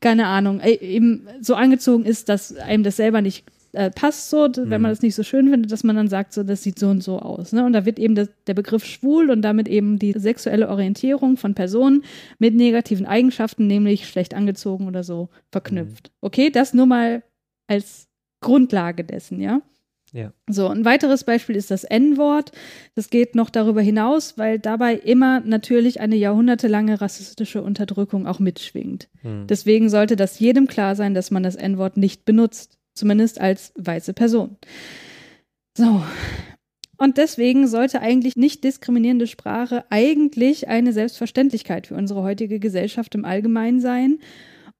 keine 0.00 0.26
Ahnung, 0.26 0.60
eben 0.60 1.26
so 1.40 1.54
angezogen 1.54 2.04
ist, 2.04 2.28
dass 2.28 2.56
einem 2.56 2.82
das 2.82 2.96
selber 2.96 3.20
nicht 3.20 3.44
äh, 3.72 3.90
passt 3.90 4.28
so, 4.28 4.48
wenn 4.54 4.68
man 4.68 4.82
mhm. 4.82 4.92
das 4.94 5.02
nicht 5.02 5.14
so 5.14 5.22
schön 5.22 5.48
findet, 5.48 5.72
dass 5.72 5.84
man 5.84 5.96
dann 5.96 6.08
sagt, 6.08 6.34
so, 6.34 6.42
das 6.42 6.62
sieht 6.62 6.78
so 6.78 6.88
und 6.88 7.02
so 7.02 7.18
aus. 7.18 7.52
Ne? 7.52 7.64
Und 7.64 7.72
da 7.72 7.86
wird 7.86 7.98
eben 7.98 8.14
das, 8.14 8.28
der 8.46 8.54
Begriff 8.54 8.84
schwul 8.84 9.30
und 9.30 9.42
damit 9.42 9.66
eben 9.66 9.98
die 9.98 10.12
sexuelle 10.12 10.68
Orientierung 10.68 11.36
von 11.36 11.54
Personen 11.54 12.04
mit 12.38 12.54
negativen 12.54 13.06
Eigenschaften, 13.06 13.66
nämlich 13.66 14.06
schlecht 14.06 14.34
angezogen 14.34 14.86
oder 14.86 15.02
so, 15.04 15.30
verknüpft. 15.50 16.08
Mm. 16.08 16.26
Okay, 16.26 16.50
das 16.50 16.74
nur 16.74 16.86
mal 16.86 17.22
als 17.66 18.08
Grundlage 18.42 19.04
dessen, 19.04 19.40
ja. 19.40 19.62
Ja. 20.12 20.32
So, 20.48 20.68
ein 20.68 20.84
weiteres 20.84 21.24
Beispiel 21.24 21.56
ist 21.56 21.70
das 21.70 21.84
N-Wort. 21.84 22.52
Das 22.94 23.08
geht 23.08 23.34
noch 23.34 23.48
darüber 23.48 23.80
hinaus, 23.80 24.36
weil 24.36 24.58
dabei 24.58 24.94
immer 24.94 25.40
natürlich 25.40 26.00
eine 26.00 26.16
jahrhundertelange 26.16 27.00
rassistische 27.00 27.62
Unterdrückung 27.62 28.26
auch 28.26 28.38
mitschwingt. 28.38 29.08
Hm. 29.22 29.46
Deswegen 29.46 29.88
sollte 29.88 30.16
das 30.16 30.38
jedem 30.38 30.66
klar 30.66 30.96
sein, 30.96 31.14
dass 31.14 31.30
man 31.30 31.42
das 31.42 31.56
N-Wort 31.56 31.96
nicht 31.96 32.26
benutzt, 32.26 32.78
zumindest 32.94 33.40
als 33.40 33.72
weiße 33.76 34.12
Person. 34.12 34.58
So. 35.76 36.02
Und 36.98 37.16
deswegen 37.16 37.66
sollte 37.66 38.02
eigentlich 38.02 38.36
nicht 38.36 38.64
diskriminierende 38.64 39.26
Sprache 39.26 39.84
eigentlich 39.88 40.68
eine 40.68 40.92
Selbstverständlichkeit 40.92 41.86
für 41.86 41.94
unsere 41.94 42.22
heutige 42.22 42.60
Gesellschaft 42.60 43.14
im 43.14 43.24
Allgemeinen 43.24 43.80
sein 43.80 44.18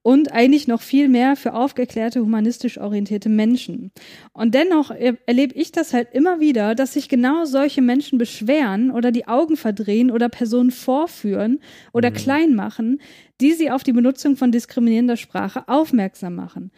und 0.03 0.33
eigentlich 0.33 0.67
noch 0.67 0.81
viel 0.81 1.07
mehr 1.07 1.35
für 1.35 1.53
aufgeklärte, 1.53 2.19
humanistisch 2.19 2.77
orientierte 2.77 3.29
Menschen. 3.29 3.91
Und 4.33 4.53
dennoch 4.53 4.91
erlebe 4.91 5.55
ich 5.55 5.71
das 5.71 5.93
halt 5.93 6.09
immer 6.11 6.41
wieder, 6.41 6.75
dass 6.75 6.93
sich 6.93 7.07
genau 7.09 7.45
solche 7.45 7.81
Menschen 7.81 8.17
beschweren 8.17 8.91
oder 8.91 9.11
die 9.11 9.27
Augen 9.27 9.55
verdrehen 9.55 10.11
oder 10.11 10.27
Personen 10.27 10.71
vorführen 10.71 11.59
oder 11.93 12.11
mhm. 12.11 12.15
klein 12.15 12.53
machen, 12.53 13.01
die 13.39 13.53
sie 13.53 13.71
auf 13.71 13.83
die 13.83 13.93
Benutzung 13.93 14.35
von 14.35 14.51
diskriminierender 14.51 15.17
Sprache 15.17 15.67
aufmerksam 15.67 16.35
machen. 16.35 16.71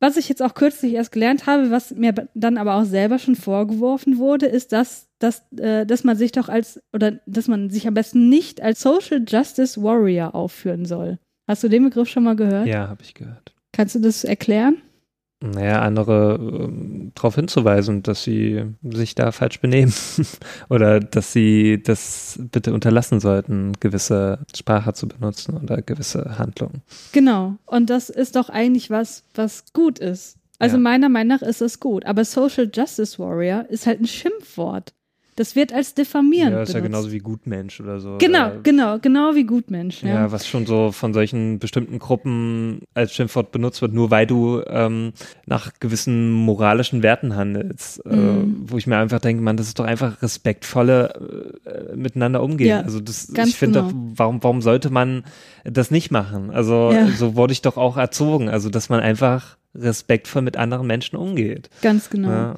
Was 0.00 0.16
ich 0.16 0.28
jetzt 0.28 0.42
auch 0.42 0.54
kürzlich 0.54 0.94
erst 0.94 1.12
gelernt 1.12 1.46
habe, 1.46 1.70
was 1.70 1.92
mir 1.92 2.12
dann 2.34 2.58
aber 2.58 2.74
auch 2.74 2.84
selber 2.84 3.20
schon 3.20 3.36
vorgeworfen 3.36 4.18
wurde, 4.18 4.46
ist, 4.46 4.72
dass, 4.72 5.06
dass, 5.20 5.44
äh, 5.56 5.86
dass 5.86 6.02
man 6.02 6.16
sich 6.16 6.32
doch 6.32 6.48
als 6.48 6.82
oder 6.92 7.20
dass 7.26 7.46
man 7.46 7.70
sich 7.70 7.86
am 7.86 7.94
besten 7.94 8.28
nicht 8.28 8.60
als 8.60 8.80
Social 8.80 9.24
Justice 9.24 9.80
Warrior 9.80 10.34
aufführen 10.34 10.86
soll. 10.86 11.20
Hast 11.52 11.62
du 11.62 11.68
den 11.68 11.84
Begriff 11.84 12.08
schon 12.08 12.24
mal 12.24 12.34
gehört? 12.34 12.66
Ja, 12.66 12.88
habe 12.88 13.02
ich 13.02 13.12
gehört. 13.12 13.52
Kannst 13.72 13.94
du 13.94 13.98
das 13.98 14.24
erklären? 14.24 14.78
Naja, 15.42 15.82
andere 15.82 16.38
ähm, 16.40 17.12
darauf 17.14 17.34
hinzuweisen, 17.34 18.02
dass 18.02 18.24
sie 18.24 18.64
sich 18.82 19.14
da 19.14 19.32
falsch 19.32 19.60
benehmen 19.60 19.92
oder 20.70 20.98
dass 20.98 21.34
sie 21.34 21.82
das 21.82 22.40
bitte 22.50 22.72
unterlassen 22.72 23.20
sollten, 23.20 23.74
gewisse 23.80 24.38
Sprache 24.56 24.94
zu 24.94 25.06
benutzen 25.06 25.58
oder 25.62 25.82
gewisse 25.82 26.38
Handlungen. 26.38 26.80
Genau. 27.12 27.56
Und 27.66 27.90
das 27.90 28.08
ist 28.08 28.36
doch 28.36 28.48
eigentlich 28.48 28.88
was, 28.88 29.24
was 29.34 29.74
gut 29.74 29.98
ist. 29.98 30.38
Also 30.58 30.76
ja. 30.76 30.82
meiner 30.82 31.10
Meinung 31.10 31.36
nach 31.36 31.46
ist 31.46 31.60
es 31.60 31.80
gut. 31.80 32.06
Aber 32.06 32.24
Social 32.24 32.70
Justice 32.72 33.18
Warrior 33.18 33.66
ist 33.68 33.86
halt 33.86 34.00
ein 34.00 34.06
Schimpfwort. 34.06 34.94
Das 35.34 35.56
wird 35.56 35.72
als 35.72 35.94
diffamierend. 35.94 36.52
Ja, 36.52 36.58
das 36.60 36.68
ist 36.68 36.74
benutzt. 36.74 36.92
ja 36.92 36.98
genauso 36.98 37.12
wie 37.12 37.18
Gutmensch 37.18 37.80
oder 37.80 38.00
so. 38.00 38.18
Genau, 38.18 38.48
oder, 38.48 38.60
genau, 38.62 38.98
genau 38.98 39.34
wie 39.34 39.44
Gutmensch. 39.44 40.02
Ja. 40.02 40.08
ja, 40.08 40.32
was 40.32 40.46
schon 40.46 40.66
so 40.66 40.92
von 40.92 41.14
solchen 41.14 41.58
bestimmten 41.58 41.98
Gruppen 41.98 42.82
als 42.92 43.14
Schimpfwort 43.14 43.50
benutzt 43.50 43.80
wird, 43.80 43.94
nur 43.94 44.10
weil 44.10 44.26
du 44.26 44.62
ähm, 44.66 45.12
nach 45.46 45.72
gewissen 45.80 46.30
moralischen 46.30 47.02
Werten 47.02 47.34
handelst. 47.34 48.04
Äh, 48.04 48.14
mhm. 48.14 48.66
Äh, 48.66 48.70
wo 48.70 48.76
ich 48.76 48.86
mir 48.86 48.98
einfach 48.98 49.20
denke, 49.20 49.42
man, 49.42 49.56
das 49.56 49.68
ist 49.68 49.78
doch 49.78 49.86
einfach 49.86 50.20
respektvolle 50.20 51.54
äh, 51.64 51.96
miteinander 51.96 52.42
umgehen. 52.42 52.68
Ja, 52.68 52.80
also 52.82 53.00
das, 53.00 53.30
ich 53.30 53.56
finde 53.56 53.80
genau. 53.80 53.90
doch, 53.90 53.98
warum, 54.16 54.42
warum 54.42 54.60
sollte 54.60 54.90
man 54.90 55.24
das 55.64 55.90
nicht 55.90 56.10
machen? 56.10 56.50
Also 56.50 56.90
ja. 56.92 57.06
so 57.08 57.36
wurde 57.36 57.54
ich 57.54 57.62
doch 57.62 57.78
auch 57.78 57.96
erzogen. 57.96 58.50
Also 58.50 58.68
dass 58.68 58.90
man 58.90 59.00
einfach 59.00 59.56
respektvoll 59.74 60.42
mit 60.42 60.56
anderen 60.56 60.86
Menschen 60.86 61.16
umgeht. 61.16 61.70
Ganz 61.80 62.10
genau. 62.10 62.28
Ja. 62.28 62.56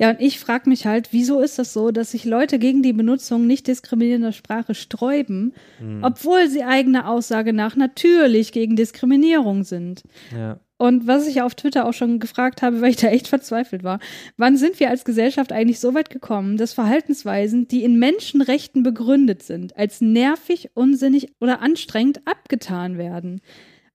Ja, 0.00 0.10
und 0.10 0.20
ich 0.20 0.38
frage 0.38 0.68
mich 0.68 0.86
halt, 0.86 1.08
wieso 1.12 1.40
ist 1.40 1.58
das 1.58 1.72
so, 1.72 1.90
dass 1.90 2.12
sich 2.12 2.24
Leute 2.24 2.60
gegen 2.60 2.82
die 2.82 2.92
Benutzung 2.92 3.46
nicht 3.46 3.66
diskriminierender 3.66 4.32
Sprache 4.32 4.74
sträuben, 4.74 5.54
mhm. 5.80 6.04
obwohl 6.04 6.48
sie 6.48 6.62
eigener 6.62 7.08
Aussage 7.08 7.52
nach 7.52 7.74
natürlich 7.74 8.52
gegen 8.52 8.76
Diskriminierung 8.76 9.64
sind. 9.64 10.02
Ja. 10.32 10.60
Und 10.80 11.08
was 11.08 11.26
ich 11.26 11.42
auf 11.42 11.56
Twitter 11.56 11.86
auch 11.86 11.92
schon 11.92 12.20
gefragt 12.20 12.62
habe, 12.62 12.80
weil 12.80 12.90
ich 12.90 12.96
da 12.96 13.08
echt 13.08 13.26
verzweifelt 13.26 13.82
war, 13.82 13.98
wann 14.36 14.56
sind 14.56 14.78
wir 14.78 14.88
als 14.88 15.04
Gesellschaft 15.04 15.52
eigentlich 15.52 15.80
so 15.80 15.94
weit 15.94 16.10
gekommen, 16.10 16.56
dass 16.56 16.72
Verhaltensweisen, 16.72 17.66
die 17.66 17.82
in 17.82 17.98
Menschenrechten 17.98 18.84
begründet 18.84 19.42
sind, 19.42 19.76
als 19.76 20.00
nervig, 20.00 20.70
unsinnig 20.74 21.32
oder 21.40 21.60
anstrengend 21.60 22.20
abgetan 22.24 22.98
werden? 22.98 23.40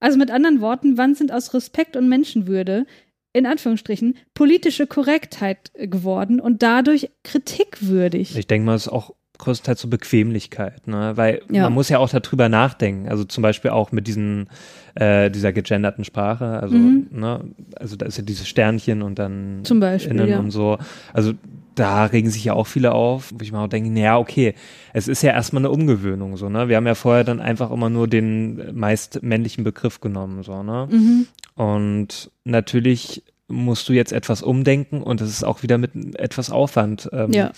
Also 0.02 0.18
mit 0.18 0.32
anderen 0.32 0.60
Worten, 0.60 0.98
wann 0.98 1.16
sind 1.16 1.32
aus 1.32 1.54
Respekt 1.54 1.96
und 1.96 2.10
Menschenwürde 2.10 2.86
in 3.34 3.46
Anführungsstrichen, 3.46 4.16
politische 4.34 4.88
Korrektheit 4.88 5.72
geworden 5.76 6.40
und 6.40 6.62
dadurch 6.64 7.10
kritikwürdig. 7.24 8.38
Ich 8.38 8.48
denke 8.48 8.66
mal, 8.66 8.76
es 8.76 8.86
ist 8.86 8.92
auch 8.92 9.14
größtenteils 9.40 9.82
so 9.82 9.88
Bequemlichkeit, 9.88 10.88
ne? 10.88 11.14
weil 11.16 11.42
ja. 11.50 11.64
man 11.64 11.74
muss 11.74 11.90
ja 11.90 11.98
auch 11.98 12.10
darüber 12.10 12.50
nachdenken, 12.50 13.10
also 13.10 13.24
zum 13.26 13.42
Beispiel 13.42 13.72
auch 13.72 13.92
mit 13.92 14.08
diesen, 14.08 14.48
äh, 14.96 15.32
dieser 15.32 15.52
gegenderten 15.52 16.04
Sprache, 16.04 16.46
also, 16.62 16.76
mhm. 16.76 17.08
ne? 17.12 17.42
also 17.76 17.96
da 17.96 18.06
ist 18.06 18.18
ja 18.18 18.24
dieses 18.24 18.48
Sternchen 18.48 19.02
und 19.02 19.20
dann 19.20 19.62
zum 19.64 19.80
Beispiel, 19.80 20.14
innen 20.14 20.30
ja. 20.30 20.40
und 20.40 20.52
so, 20.52 20.78
also 21.14 21.34
da 21.76 22.06
regen 22.06 22.30
sich 22.30 22.46
ja 22.46 22.54
auch 22.54 22.68
viele 22.68 22.94
auf, 22.94 23.34
wo 23.34 23.42
ich 23.42 23.52
mal 23.52 23.66
auch 23.66 23.70
denke, 23.70 23.90
naja, 23.90 24.18
okay, 24.18 24.54
es 24.94 25.08
ist 25.08 25.24
ja 25.24 25.32
erstmal 25.32 25.62
eine 25.62 25.72
Umgewöhnung, 25.72 26.38
so, 26.38 26.48
ne? 26.48 26.70
Wir 26.70 26.78
haben 26.78 26.86
ja 26.86 26.96
vorher 26.96 27.24
dann 27.24 27.40
einfach 27.40 27.72
immer 27.72 27.90
nur 27.90 28.08
den 28.08 28.76
meist 28.76 29.24
männlichen 29.24 29.64
Begriff 29.64 30.00
genommen, 30.00 30.44
so, 30.44 30.62
ne? 30.62 30.88
Mhm. 30.90 31.28
Und 31.56 32.32
natürlich 32.44 33.24
musst 33.48 33.88
du 33.90 33.94
jetzt 33.94 34.12
etwas 34.12 34.42
umdenken 34.42 35.02
und 35.04 35.22
das 35.22 35.30
ist 35.30 35.44
auch 35.44 35.64
wieder 35.64 35.78
mit 35.78 35.92
etwas 36.16 36.50
Aufwand. 36.50 37.10
Ähm, 37.12 37.32
ja, 37.34 37.52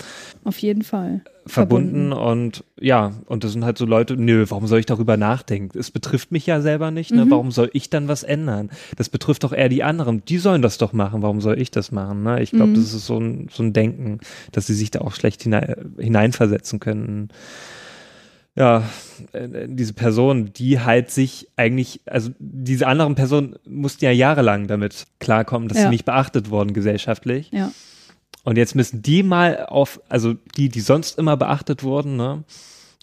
auf 0.43 0.57
jeden 0.59 0.81
Fall. 0.81 1.21
Verbunden, 1.47 2.09
verbunden, 2.09 2.13
und 2.13 2.63
ja, 2.79 3.13
und 3.27 3.43
das 3.43 3.51
sind 3.51 3.63
halt 3.63 3.77
so 3.77 3.85
Leute, 3.85 4.17
nö, 4.17 4.45
warum 4.49 4.65
soll 4.65 4.79
ich 4.79 4.87
darüber 4.87 5.15
nachdenken? 5.15 5.77
Es 5.77 5.91
betrifft 5.91 6.31
mich 6.31 6.47
ja 6.47 6.59
selber 6.59 6.89
nicht, 6.89 7.11
ne? 7.11 7.25
Mhm. 7.25 7.31
Warum 7.31 7.51
soll 7.51 7.69
ich 7.73 7.91
dann 7.91 8.07
was 8.07 8.23
ändern? 8.23 8.71
Das 8.97 9.09
betrifft 9.09 9.43
doch 9.43 9.53
eher 9.53 9.69
die 9.69 9.83
anderen. 9.83 10.25
Die 10.25 10.39
sollen 10.39 10.63
das 10.63 10.79
doch 10.79 10.91
machen, 10.91 11.21
warum 11.21 11.41
soll 11.41 11.61
ich 11.61 11.69
das 11.69 11.91
machen? 11.91 12.23
Ne? 12.23 12.41
Ich 12.41 12.49
glaube, 12.49 12.71
mhm. 12.71 12.75
das 12.75 12.93
ist 12.93 13.05
so 13.05 13.19
ein, 13.19 13.47
so 13.51 13.61
ein 13.61 13.73
Denken, 13.73 14.19
dass 14.51 14.65
sie 14.65 14.73
sich 14.73 14.89
da 14.89 15.01
auch 15.01 15.13
schlecht 15.13 15.43
hinein, 15.43 15.93
hineinversetzen 15.99 16.79
können 16.79 17.29
ja, 18.55 18.83
äh, 19.33 19.67
diese 19.67 19.93
Person, 19.93 20.51
die 20.53 20.79
halt 20.79 21.11
sich 21.11 21.47
eigentlich, 21.57 22.01
also 22.05 22.31
diese 22.39 22.87
anderen 22.87 23.15
Personen 23.15 23.55
mussten 23.67 24.05
ja 24.05 24.11
jahrelang 24.11 24.67
damit 24.67 25.07
klarkommen, 25.19 25.67
dass 25.67 25.77
Ja. 25.77 25.83
sie 25.85 25.89
nicht 25.89 26.05
beachtet 26.05 26.49
wurden 26.49 26.73
gesellschaftlich. 26.73 27.51
Ja. 27.51 27.71
Und 28.43 28.57
jetzt 28.57 28.75
müssen 28.75 29.01
die 29.01 29.23
mal 29.23 29.65
auf, 29.65 29.99
also 30.07 30.35
die, 30.55 30.69
die 30.69 30.79
sonst 30.81 31.17
immer 31.17 31.35
beachtet 31.35 31.83
wurden, 31.83 32.15
ne, 32.15 32.43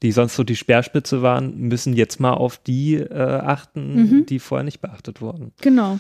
die 0.03 0.13
sonst 0.13 0.35
so 0.37 0.43
die 0.45 0.57
Speerspitze 0.57 1.23
waren, 1.23 1.57
müssen 1.59 1.95
jetzt 1.95 2.19
mal 2.21 2.33
auf 2.33 2.59
die 2.59 2.95
äh, 2.95 3.13
achten, 3.15 3.95
Mhm. 3.95 4.27
die 4.27 4.39
vorher 4.39 4.65
nicht 4.65 4.81
beachtet 4.81 5.21
wurden. 5.21 5.53
Genau. 5.61 5.99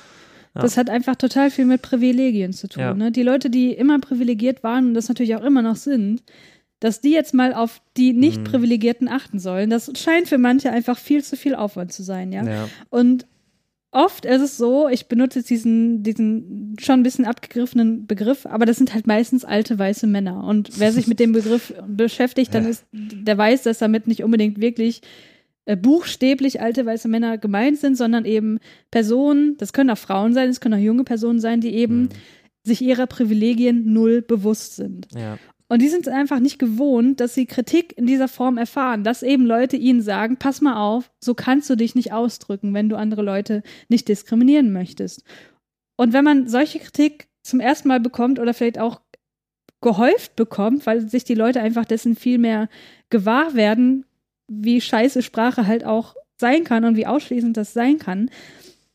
Ja. 0.54 0.60
Das 0.60 0.76
hat 0.76 0.90
einfach 0.90 1.16
total 1.16 1.50
viel 1.50 1.64
mit 1.64 1.82
Privilegien 1.82 2.52
zu 2.52 2.68
tun. 2.68 2.82
Ja. 2.82 2.94
Ne? 2.94 3.10
Die 3.12 3.22
Leute, 3.22 3.48
die 3.48 3.72
immer 3.72 3.98
privilegiert 4.00 4.62
waren 4.62 4.88
und 4.88 4.94
das 4.94 5.08
natürlich 5.08 5.34
auch 5.36 5.42
immer 5.44 5.62
noch 5.62 5.76
sind, 5.76 6.22
dass 6.82 7.00
die 7.00 7.10
jetzt 7.12 7.32
mal 7.34 7.54
auf 7.54 7.80
die 7.96 8.12
nicht 8.12 8.38
Mhm. 8.40 8.44
privilegierten 8.44 9.08
achten 9.08 9.38
sollen, 9.38 9.70
das 9.70 9.90
scheint 9.96 10.28
für 10.28 10.38
manche 10.38 10.70
einfach 10.72 10.98
viel 10.98 11.22
zu 11.22 11.36
viel 11.36 11.54
Aufwand 11.54 11.92
zu 11.92 12.02
sein, 12.02 12.32
ja. 12.32 12.44
Ja. 12.44 12.68
Und 12.90 13.26
oft 13.92 14.24
ist 14.24 14.40
es 14.40 14.56
so, 14.56 14.88
ich 14.88 15.06
benutze 15.06 15.40
jetzt 15.40 15.50
diesen, 15.50 16.02
diesen 16.02 16.76
schon 16.80 17.00
ein 17.00 17.02
bisschen 17.02 17.24
abgegriffenen 17.26 18.06
Begriff, 18.06 18.46
aber 18.46 18.64
das 18.66 18.78
sind 18.78 18.94
halt 18.94 19.06
meistens 19.06 19.44
alte 19.44 19.78
weiße 19.78 20.06
Männer. 20.06 20.44
Und 20.44 20.78
wer 20.80 20.92
sich 20.92 21.06
mit 21.06 21.20
dem 21.20 21.32
Begriff 21.38 21.74
beschäftigt, 21.86 22.54
dann 22.54 22.64
Ja. 22.64 22.70
ist, 22.70 22.84
der 22.92 23.36
weiß, 23.38 23.62
dass 23.62 23.78
damit 23.78 24.06
nicht 24.08 24.24
unbedingt 24.24 24.60
wirklich 24.60 25.02
äh, 25.66 25.76
buchstäblich 25.76 26.60
alte 26.60 26.84
weiße 26.86 27.06
Männer 27.06 27.38
gemeint 27.38 27.78
sind, 27.78 27.96
sondern 27.96 28.24
eben 28.24 28.58
Personen, 28.90 29.56
das 29.58 29.72
können 29.72 29.90
auch 29.90 29.98
Frauen 29.98 30.34
sein, 30.34 30.48
es 30.50 30.60
können 30.60 30.74
auch 30.74 30.84
junge 30.84 31.04
Personen 31.04 31.38
sein, 31.38 31.60
die 31.60 31.74
eben 31.74 32.02
Mhm. 32.04 32.08
sich 32.64 32.80
ihrer 32.82 33.06
Privilegien 33.06 33.92
null 33.92 34.22
bewusst 34.22 34.74
sind. 34.76 35.06
Ja. 35.14 35.38
Und 35.72 35.80
die 35.80 35.88
sind 35.88 36.06
einfach 36.06 36.38
nicht 36.38 36.58
gewohnt, 36.58 37.18
dass 37.18 37.32
sie 37.32 37.46
Kritik 37.46 37.96
in 37.96 38.04
dieser 38.04 38.28
Form 38.28 38.58
erfahren, 38.58 39.04
dass 39.04 39.22
eben 39.22 39.46
Leute 39.46 39.78
ihnen 39.78 40.02
sagen, 40.02 40.36
pass 40.36 40.60
mal 40.60 40.76
auf, 40.76 41.10
so 41.18 41.32
kannst 41.32 41.70
du 41.70 41.76
dich 41.76 41.94
nicht 41.94 42.12
ausdrücken, 42.12 42.74
wenn 42.74 42.90
du 42.90 42.96
andere 42.96 43.22
Leute 43.22 43.62
nicht 43.88 44.06
diskriminieren 44.06 44.70
möchtest. 44.74 45.24
Und 45.96 46.12
wenn 46.12 46.26
man 46.26 46.46
solche 46.46 46.78
Kritik 46.78 47.26
zum 47.42 47.58
ersten 47.58 47.88
Mal 47.88 48.00
bekommt 48.00 48.38
oder 48.38 48.52
vielleicht 48.52 48.78
auch 48.78 49.00
gehäuft 49.80 50.36
bekommt, 50.36 50.84
weil 50.84 51.08
sich 51.08 51.24
die 51.24 51.32
Leute 51.32 51.62
einfach 51.62 51.86
dessen 51.86 52.16
viel 52.16 52.36
mehr 52.36 52.68
gewahr 53.08 53.54
werden, 53.54 54.04
wie 54.48 54.78
scheiße 54.78 55.22
Sprache 55.22 55.66
halt 55.66 55.86
auch 55.86 56.16
sein 56.38 56.64
kann 56.64 56.84
und 56.84 56.98
wie 56.98 57.06
ausschließend 57.06 57.56
das 57.56 57.72
sein 57.72 57.98
kann, 57.98 58.28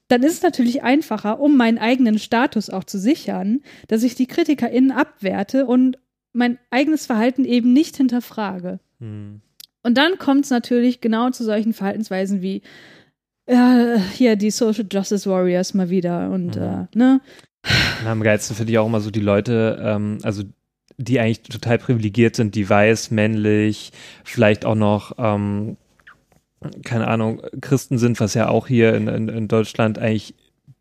dann 0.09 0.21
ist 0.21 0.33
es 0.33 0.41
natürlich 0.43 0.83
einfacher, 0.83 1.39
um 1.39 1.57
meinen 1.57 1.79
eigenen 1.79 2.19
Status 2.19 2.69
auch 2.69 2.83
zu 2.83 2.99
sichern, 2.99 3.63
dass 3.87 4.03
ich 4.03 4.13
die 4.13 4.27
KritikerInnen 4.27 4.91
abwerte 4.91 5.65
und 5.65 5.97
mein 6.33 6.57
eigenes 6.71 7.05
Verhalten 7.05 7.45
eben 7.45 7.73
nicht 7.73 7.97
hinterfrage. 7.97 8.79
Hm. 8.99 9.41
Und 9.83 9.97
dann 9.97 10.17
kommt 10.17 10.45
es 10.45 10.51
natürlich 10.51 11.01
genau 11.01 11.29
zu 11.29 11.43
solchen 11.43 11.73
Verhaltensweisen 11.73 12.41
wie 12.41 12.61
ja, 13.49 13.95
hier 14.13 14.35
die 14.35 14.51
Social 14.51 14.85
Justice 14.91 15.29
Warriors 15.29 15.73
mal 15.73 15.89
wieder 15.89 16.29
und 16.31 16.57
Mhm. 16.57 16.61
äh, 16.61 16.97
ne? 16.97 17.21
Und 18.01 18.07
am 18.07 18.21
geilsten 18.21 18.55
finde 18.55 18.71
ich 18.71 18.77
auch 18.77 18.87
immer 18.87 18.99
so 18.99 19.11
die 19.11 19.21
Leute, 19.21 19.79
ähm, 19.81 20.19
also 20.23 20.43
die 20.97 21.19
eigentlich 21.19 21.43
total 21.43 21.77
privilegiert 21.77 22.35
sind, 22.35 22.55
die 22.55 22.69
weiß, 22.69 23.11
männlich, 23.11 23.91
vielleicht 24.23 24.65
auch 24.65 24.75
noch, 24.75 25.13
ähm, 25.17 25.77
keine 26.83 27.07
Ahnung, 27.07 27.41
Christen 27.61 27.97
sind, 27.97 28.19
was 28.19 28.33
ja 28.33 28.49
auch 28.49 28.67
hier 28.67 28.95
in, 28.95 29.07
in, 29.07 29.29
in 29.29 29.47
Deutschland 29.47 29.99
eigentlich 29.99 30.33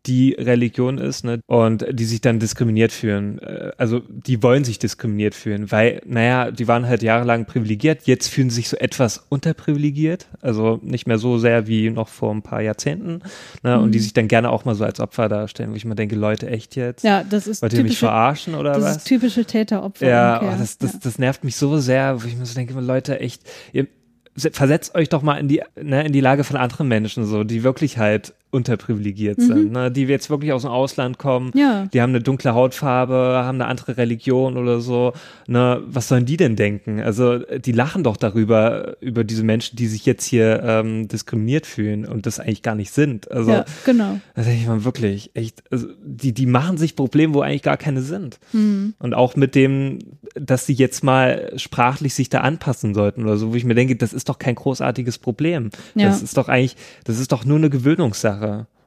die 0.07 0.33
Religion 0.33 0.97
ist, 0.97 1.23
ne? 1.25 1.39
Und 1.47 1.85
die 1.91 2.05
sich 2.05 2.21
dann 2.21 2.39
diskriminiert 2.39 2.91
fühlen. 2.91 3.39
Äh, 3.39 3.71
Also 3.77 4.01
die 4.09 4.41
wollen 4.41 4.63
sich 4.63 4.79
diskriminiert 4.79 5.35
fühlen, 5.35 5.71
weil, 5.71 6.01
naja, 6.05 6.49
die 6.51 6.67
waren 6.67 6.87
halt 6.87 7.03
jahrelang 7.03 7.45
privilegiert, 7.45 8.03
jetzt 8.05 8.27
fühlen 8.29 8.49
sie 8.49 8.55
sich 8.57 8.69
so 8.69 8.77
etwas 8.77 9.25
unterprivilegiert, 9.29 10.27
also 10.41 10.79
nicht 10.81 11.07
mehr 11.07 11.17
so 11.17 11.37
sehr 11.37 11.67
wie 11.67 11.89
noch 11.89 12.07
vor 12.07 12.33
ein 12.33 12.41
paar 12.41 12.61
Jahrzehnten, 12.61 13.21
ne? 13.63 13.79
Und 13.79 13.91
die 13.91 13.97
Mhm. 13.99 14.03
sich 14.03 14.13
dann 14.13 14.27
gerne 14.27 14.49
auch 14.49 14.65
mal 14.65 14.75
so 14.75 14.83
als 14.85 14.99
Opfer 14.99 15.27
darstellen, 15.29 15.71
wo 15.71 15.75
ich 15.75 15.85
mir 15.85 15.95
denke, 15.95 16.15
Leute, 16.15 16.49
echt 16.49 16.75
jetzt? 16.75 17.03
Ja, 17.03 17.23
das 17.23 17.47
ist 17.47 17.61
Wollt 17.61 17.73
ihr 17.73 17.79
mich 17.83 17.91
typische, 17.93 18.05
verarschen 18.05 18.55
oder 18.55 18.73
das 18.73 18.83
was? 18.83 18.97
ist 18.97 19.07
typische 19.07 19.45
Täter-Opfer. 19.45 20.07
Ja, 20.07 20.41
oh, 20.41 20.55
das, 20.57 20.77
das, 20.77 20.93
ja. 20.93 20.99
das 21.03 21.19
nervt 21.19 21.43
mich 21.43 21.55
so 21.55 21.77
sehr, 21.79 22.21
wo 22.23 22.27
ich 22.27 22.35
mir 22.37 22.45
so 22.45 22.55
denke, 22.55 22.73
Leute, 22.79 23.19
echt, 23.19 23.41
ihr 23.73 23.87
se- 24.35 24.51
versetzt 24.51 24.95
euch 24.95 25.09
doch 25.09 25.21
mal 25.21 25.35
in 25.37 25.47
die, 25.47 25.61
ne, 25.81 26.05
in 26.05 26.13
die 26.13 26.21
Lage 26.21 26.43
von 26.43 26.55
anderen 26.57 26.87
Menschen, 26.87 27.25
so, 27.25 27.43
die 27.43 27.63
wirklich 27.63 27.97
halt 27.97 28.33
unterprivilegiert 28.49 29.37
Mhm. 29.37 29.43
sind, 29.43 29.71
ne, 29.71 29.91
die 29.91 30.03
jetzt 30.03 30.29
wirklich 30.29 30.53
aus 30.53 30.61
dem 30.61 30.71
Ausland 30.71 31.17
kommen, 31.17 31.51
ja. 31.53 31.87
die 31.93 32.01
haben 32.01 32.11
eine 32.11 32.21
dunkle 32.21 32.53
Hautfarbe, 32.53 33.13
haben 33.13 33.57
eine 33.61 33.65
andere 33.65 33.97
Religion 33.97 34.57
oder 34.57 34.79
so, 34.79 35.13
ne, 35.47 35.81
was 35.85 36.07
sollen 36.07 36.25
die 36.25 36.37
denn 36.37 36.55
denken? 36.55 37.01
Also, 37.01 37.39
die 37.39 37.71
lachen 37.71 38.03
doch 38.03 38.17
darüber, 38.17 38.95
über 39.01 39.23
diese 39.23 39.43
Menschen, 39.43 39.75
die 39.75 39.87
sich 39.87 40.05
jetzt 40.05 40.25
hier 40.25 40.61
ähm, 40.63 41.07
diskriminiert 41.07 41.65
fühlen 41.65 42.05
und 42.05 42.25
das 42.25 42.39
eigentlich 42.39 42.63
gar 42.63 42.75
nicht 42.75 42.91
sind. 42.91 43.29
Also, 43.31 43.51
ja, 43.51 43.65
genau. 43.85 44.19
denke 44.35 44.53
ich 44.53 44.67
mal 44.67 44.85
wirklich, 44.85 45.31
echt, 45.33 45.63
also, 45.69 45.87
die, 46.03 46.33
die 46.33 46.45
machen 46.45 46.77
sich 46.77 46.95
Probleme, 46.95 47.33
wo 47.33 47.41
eigentlich 47.41 47.63
gar 47.63 47.77
keine 47.77 48.01
sind. 48.01 48.39
Hm. 48.51 48.93
Und 48.99 49.13
auch 49.13 49.35
mit 49.35 49.55
dem, 49.55 49.99
dass 50.35 50.65
sie 50.65 50.73
jetzt 50.73 51.03
mal 51.03 51.51
sprachlich 51.57 52.13
sich 52.13 52.29
da 52.29 52.41
anpassen 52.41 52.93
sollten 52.93 53.23
oder 53.23 53.37
so, 53.37 53.51
wo 53.51 53.55
ich 53.55 53.65
mir 53.65 53.75
denke, 53.75 53.95
das 53.95 54.13
ist 54.13 54.29
doch 54.29 54.39
kein 54.39 54.55
großartiges 54.55 55.17
Problem. 55.17 55.69
Ja. 55.95 56.07
Das 56.07 56.21
ist 56.21 56.37
doch 56.37 56.47
eigentlich, 56.47 56.77
das 57.03 57.19
ist 57.19 57.31
doch 57.31 57.43
nur 57.43 57.57
eine 57.57 57.69
Gewöhnungssache. 57.69 58.36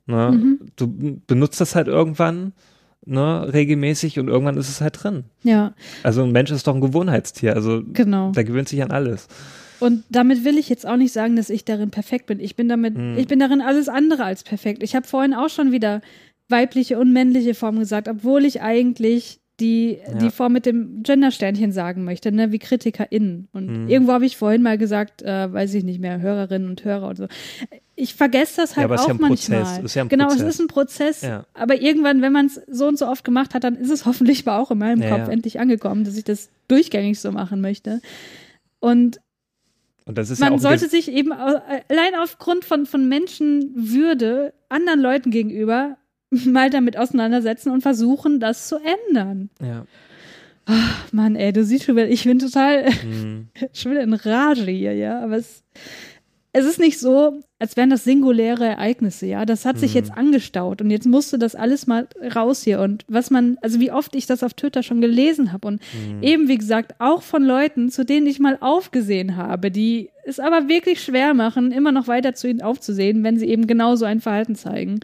Ne? 0.06 0.30
Mhm. 0.32 0.60
Du 0.76 1.20
benutzt 1.26 1.60
das 1.60 1.74
halt 1.76 1.86
irgendwann 1.88 2.52
ne, 3.06 3.52
regelmäßig 3.52 4.18
und 4.18 4.28
irgendwann 4.28 4.56
ist 4.56 4.68
es 4.68 4.80
halt 4.80 5.02
drin. 5.02 5.24
Ja, 5.42 5.74
Also 6.02 6.22
ein 6.24 6.32
Mensch 6.32 6.50
ist 6.50 6.66
doch 6.66 6.74
ein 6.74 6.80
Gewohnheitstier, 6.80 7.54
also 7.54 7.82
genau. 7.92 8.32
der 8.32 8.44
gewöhnt 8.44 8.68
sich 8.68 8.82
an 8.82 8.90
alles. 8.90 9.28
Und 9.78 10.04
damit 10.10 10.44
will 10.44 10.58
ich 10.58 10.68
jetzt 10.68 10.86
auch 10.86 10.96
nicht 10.96 11.12
sagen, 11.12 11.36
dass 11.36 11.48
ich 11.48 11.64
darin 11.64 11.90
perfekt 11.90 12.26
bin. 12.26 12.38
Ich 12.40 12.54
bin 12.56 12.68
damit, 12.68 12.96
Hm. 12.96 13.16
ich 13.16 13.26
bin 13.28 13.38
darin 13.38 13.62
alles 13.62 13.88
andere 13.88 14.24
als 14.24 14.42
perfekt. 14.42 14.82
Ich 14.82 14.94
habe 14.94 15.06
vorhin 15.06 15.32
auch 15.32 15.48
schon 15.48 15.72
wieder 15.72 16.02
weibliche 16.48 16.98
und 16.98 17.12
männliche 17.12 17.54
Form 17.54 17.78
gesagt, 17.78 18.08
obwohl 18.08 18.44
ich 18.44 18.60
eigentlich 18.60 19.40
die, 19.60 19.98
Ja. 20.06 20.14
die 20.18 20.30
Form 20.30 20.52
mit 20.54 20.66
dem 20.66 21.02
Gendersternchen 21.02 21.70
sagen 21.72 22.04
möchte, 22.04 22.32
ne, 22.32 22.50
wie 22.52 22.58
KritikerInnen. 22.58 23.48
Und 23.52 23.68
Hm. 23.68 23.88
irgendwo 23.88 24.12
habe 24.12 24.26
ich 24.26 24.36
vorhin 24.36 24.62
mal 24.62 24.78
gesagt, 24.78 25.22
äh, 25.22 25.52
weiß 25.52 25.74
ich 25.74 25.84
nicht 25.84 26.00
mehr, 26.00 26.20
Hörerinnen 26.20 26.68
und 26.68 26.84
Hörer 26.84 27.08
und 27.08 27.16
so. 27.16 27.26
Ich 27.94 28.14
vergesse 28.14 28.62
das 28.62 28.70
Ja, 28.70 28.76
halt 28.78 28.84
aber 28.86 28.94
es 28.94 29.00
ist 29.02 29.04
auch 29.04 29.08
ja 29.10 29.14
ein 29.14 29.20
manchmal. 29.20 29.60
Prozess. 29.62 29.84
Ist 29.84 29.94
ja 29.94 30.02
ein 30.02 30.08
genau, 30.08 30.26
Prozess. 30.28 30.42
es 30.42 30.54
ist 30.54 30.60
ein 30.60 30.66
Prozess. 30.68 31.22
Ja. 31.22 31.46
Aber 31.54 31.80
irgendwann, 31.80 32.22
wenn 32.22 32.32
man 32.32 32.46
es 32.46 32.60
so 32.66 32.88
und 32.88 32.98
so 32.98 33.06
oft 33.06 33.24
gemacht 33.24 33.52
hat, 33.54 33.62
dann 33.62 33.76
ist 33.76 33.90
es 33.90 34.04
hoffentlich 34.06 34.44
mal 34.46 34.58
auch 34.58 34.70
in 34.70 34.78
meinem 34.78 35.02
Ja, 35.02 35.10
Kopf 35.10 35.26
ja. 35.26 35.32
endlich 35.32 35.60
angekommen, 35.60 36.04
dass 36.04 36.16
ich 36.16 36.24
das 36.24 36.48
durchgängig 36.68 37.20
so 37.20 37.30
machen 37.30 37.60
möchte. 37.60 38.00
Und 38.78 39.20
man 40.06 40.24
ja 40.26 40.58
sollte 40.58 40.88
sich 40.88 41.12
eben 41.12 41.30
allein 41.32 42.14
aufgrund 42.20 42.64
von, 42.64 42.86
von 42.86 43.08
Menschenwürde 43.08 44.54
anderen 44.68 45.00
Leuten 45.00 45.30
gegenüber 45.30 45.96
mal 46.46 46.70
damit 46.70 46.96
auseinandersetzen 46.96 47.70
und 47.70 47.80
versuchen, 47.82 48.40
das 48.40 48.68
zu 48.68 48.76
ändern. 49.08 49.50
ja. 49.62 49.84
Mann, 51.10 51.34
ey, 51.34 51.52
du 51.52 51.64
siehst 51.64 51.84
schon 51.84 51.98
ich 51.98 52.22
bin 52.24 52.38
total 52.38 52.86
Hm. 53.02 53.48
schon 53.72 53.92
wieder 53.92 54.02
in 54.02 54.12
Rage 54.12 54.70
hier, 54.70 54.94
ja. 54.94 55.20
Aber 55.20 55.36
es, 55.36 55.64
es 56.52 56.64
ist 56.64 56.78
nicht 56.78 57.00
so, 57.00 57.40
als 57.58 57.76
wären 57.76 57.90
das 57.90 58.04
singuläre 58.04 58.66
Ereignisse, 58.66 59.26
ja. 59.26 59.44
Das 59.46 59.64
hat 59.64 59.78
sich 59.80 59.92
Mhm. 59.92 59.96
jetzt 59.96 60.12
angestaut 60.12 60.80
und 60.80 60.90
jetzt 60.90 61.06
musste 61.06 61.38
das 61.38 61.56
alles 61.56 61.88
mal 61.88 62.06
raus 62.36 62.62
hier. 62.62 62.80
Und 62.80 63.04
was 63.08 63.30
man, 63.30 63.58
also 63.62 63.80
wie 63.80 63.90
oft 63.90 64.14
ich 64.14 64.26
das 64.26 64.44
auf 64.44 64.54
Twitter 64.54 64.84
schon 64.84 65.00
gelesen 65.00 65.52
habe 65.52 65.66
und 65.66 65.80
Mhm. 65.92 66.22
eben, 66.22 66.48
wie 66.48 66.58
gesagt, 66.58 66.94
auch 67.00 67.22
von 67.22 67.42
Leuten, 67.42 67.90
zu 67.90 68.04
denen 68.04 68.28
ich 68.28 68.38
mal 68.38 68.56
aufgesehen 68.60 69.36
habe, 69.36 69.72
die 69.72 70.10
es 70.24 70.38
aber 70.38 70.68
wirklich 70.68 71.02
schwer 71.02 71.34
machen, 71.34 71.72
immer 71.72 71.90
noch 71.90 72.06
weiter 72.06 72.34
zu 72.34 72.48
ihnen 72.48 72.62
aufzusehen, 72.62 73.24
wenn 73.24 73.38
sie 73.38 73.46
eben 73.48 73.66
genau 73.66 73.96
so 73.96 74.04
ein 74.04 74.20
Verhalten 74.20 74.54
zeigen. 74.54 75.00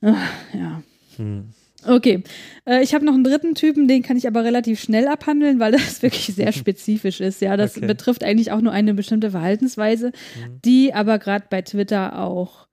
Ja. 0.00 0.82
Hm. 1.16 1.50
Okay, 1.86 2.24
äh, 2.68 2.82
ich 2.82 2.94
habe 2.94 3.04
noch 3.04 3.14
einen 3.14 3.22
dritten 3.22 3.54
Typen, 3.54 3.86
den 3.86 4.02
kann 4.02 4.16
ich 4.16 4.26
aber 4.26 4.42
relativ 4.42 4.80
schnell 4.80 5.06
abhandeln, 5.06 5.60
weil 5.60 5.72
das 5.72 6.02
wirklich 6.02 6.26
sehr 6.34 6.52
spezifisch 6.52 7.20
ist. 7.20 7.40
Ja, 7.40 7.56
das 7.56 7.76
Okay. 7.76 7.86
betrifft 7.86 8.24
eigentlich 8.24 8.50
auch 8.52 8.60
nur 8.60 8.72
eine 8.72 8.94
bestimmte 8.94 9.30
Verhaltensweise, 9.30 10.12
die 10.64 10.92
aber 10.94 11.18
gerade 11.18 11.46
bei 11.48 11.62
Twitter 11.62 12.18
auch 12.18 12.65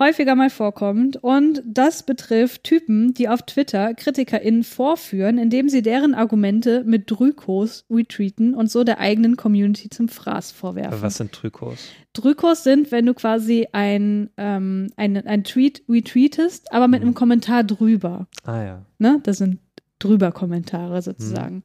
häufiger 0.00 0.34
mal 0.34 0.50
vorkommt. 0.50 1.16
Und 1.22 1.62
das 1.66 2.02
betrifft 2.04 2.64
Typen, 2.64 3.14
die 3.14 3.28
auf 3.28 3.42
Twitter 3.42 3.94
KritikerInnen 3.94 4.64
vorführen, 4.64 5.38
indem 5.38 5.68
sie 5.68 5.82
deren 5.82 6.14
Argumente 6.14 6.82
mit 6.84 7.10
Drykos 7.10 7.84
retweeten 7.90 8.54
und 8.54 8.70
so 8.70 8.84
der 8.84 8.98
eigenen 9.00 9.36
Community 9.36 9.88
zum 9.90 10.08
Fraß 10.08 10.52
vorwerfen. 10.52 11.00
Was 11.02 11.16
sind 11.16 11.32
Trikots? 11.32 11.88
Drykos 12.12 12.64
sind, 12.64 12.92
wenn 12.92 13.06
du 13.06 13.14
quasi 13.14 13.68
ein, 13.72 14.30
ähm, 14.36 14.88
ein, 14.96 15.16
ein 15.26 15.44
Tweet 15.44 15.82
retweetest, 15.88 16.72
aber 16.72 16.88
mit 16.88 17.00
Mhm. 17.00 17.06
einem 17.08 17.14
Kommentar 17.14 17.64
drüber. 17.64 18.26
Ah 18.44 18.62
ja. 18.62 18.86
Ne? 18.98 19.20
Das 19.22 19.38
sind 19.38 19.58
drüber 19.98 20.32
Kommentare 20.32 21.00
sozusagen. 21.02 21.62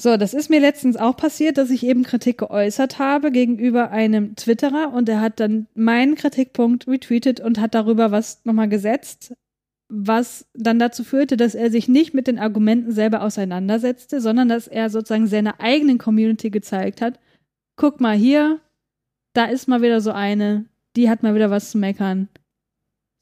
So, 0.00 0.16
das 0.16 0.32
ist 0.32 0.48
mir 0.48 0.60
letztens 0.60 0.96
auch 0.96 1.16
passiert, 1.16 1.58
dass 1.58 1.70
ich 1.70 1.84
eben 1.84 2.04
Kritik 2.04 2.38
geäußert 2.38 3.00
habe 3.00 3.32
gegenüber 3.32 3.90
einem 3.90 4.36
Twitterer 4.36 4.92
und 4.92 5.08
der 5.08 5.20
hat 5.20 5.40
dann 5.40 5.66
meinen 5.74 6.14
Kritikpunkt 6.14 6.86
retweetet 6.86 7.40
und 7.40 7.58
hat 7.58 7.74
darüber 7.74 8.12
was 8.12 8.44
nochmal 8.44 8.68
gesetzt, 8.68 9.34
was 9.88 10.46
dann 10.54 10.78
dazu 10.78 11.02
führte, 11.02 11.36
dass 11.36 11.56
er 11.56 11.72
sich 11.72 11.88
nicht 11.88 12.14
mit 12.14 12.28
den 12.28 12.38
Argumenten 12.38 12.92
selber 12.92 13.22
auseinandersetzte, 13.22 14.20
sondern 14.20 14.48
dass 14.48 14.68
er 14.68 14.88
sozusagen 14.88 15.26
seiner 15.26 15.60
eigenen 15.60 15.98
Community 15.98 16.50
gezeigt 16.50 17.00
hat, 17.00 17.18
guck 17.74 18.00
mal 18.00 18.16
hier, 18.16 18.60
da 19.32 19.46
ist 19.46 19.66
mal 19.66 19.82
wieder 19.82 20.00
so 20.00 20.12
eine, 20.12 20.66
die 20.94 21.10
hat 21.10 21.24
mal 21.24 21.34
wieder 21.34 21.50
was 21.50 21.72
zu 21.72 21.78
meckern. 21.78 22.28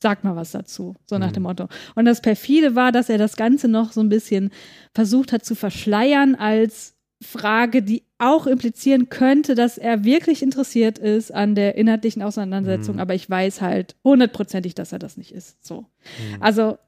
Sag 0.03 0.25
mal 0.25 0.37
was 0.37 0.51
dazu, 0.53 0.95
so 1.07 1.19
nach 1.19 1.31
mhm. 1.31 1.35
dem 1.35 1.43
Motto. 1.45 1.69
Und 1.95 2.05
das 2.05 2.21
perfide 2.21 2.75
war, 2.75 2.93
dass 2.93 3.09
er 3.09 3.19
das 3.19 3.37
Ganze 3.37 3.67
noch 3.69 3.93
so 3.93 4.01
ein 4.01 4.11
bisschen 4.11 4.51
versucht 4.95 5.33
hat 5.33 5.45
zu 5.45 5.55
verschleiern 5.55 6.35
als 6.35 6.97
Frage, 7.23 7.83
die 7.83 8.03
auch 8.19 8.47
implizieren 8.47 9.09
könnte, 9.09 9.55
dass 9.55 9.79
er 9.79 10.05
wirklich 10.05 10.43
interessiert 10.43 10.99
ist 10.99 11.33
an 11.33 11.55
der 11.55 11.77
inhaltlichen 11.77 12.23
Auseinandersetzung, 12.23 12.97
mhm. 12.97 13.01
aber 13.01 13.15
ich 13.15 13.29
weiß 13.29 13.63
halt 13.63 13.97
hundertprozentig, 14.05 14.75
dass 14.75 14.93
er 14.93 14.99
das 14.99 15.17
nicht 15.17 15.33
ist. 15.33 15.65
So. 15.65 15.81
Mhm. 15.81 16.43
Also, 16.43 16.79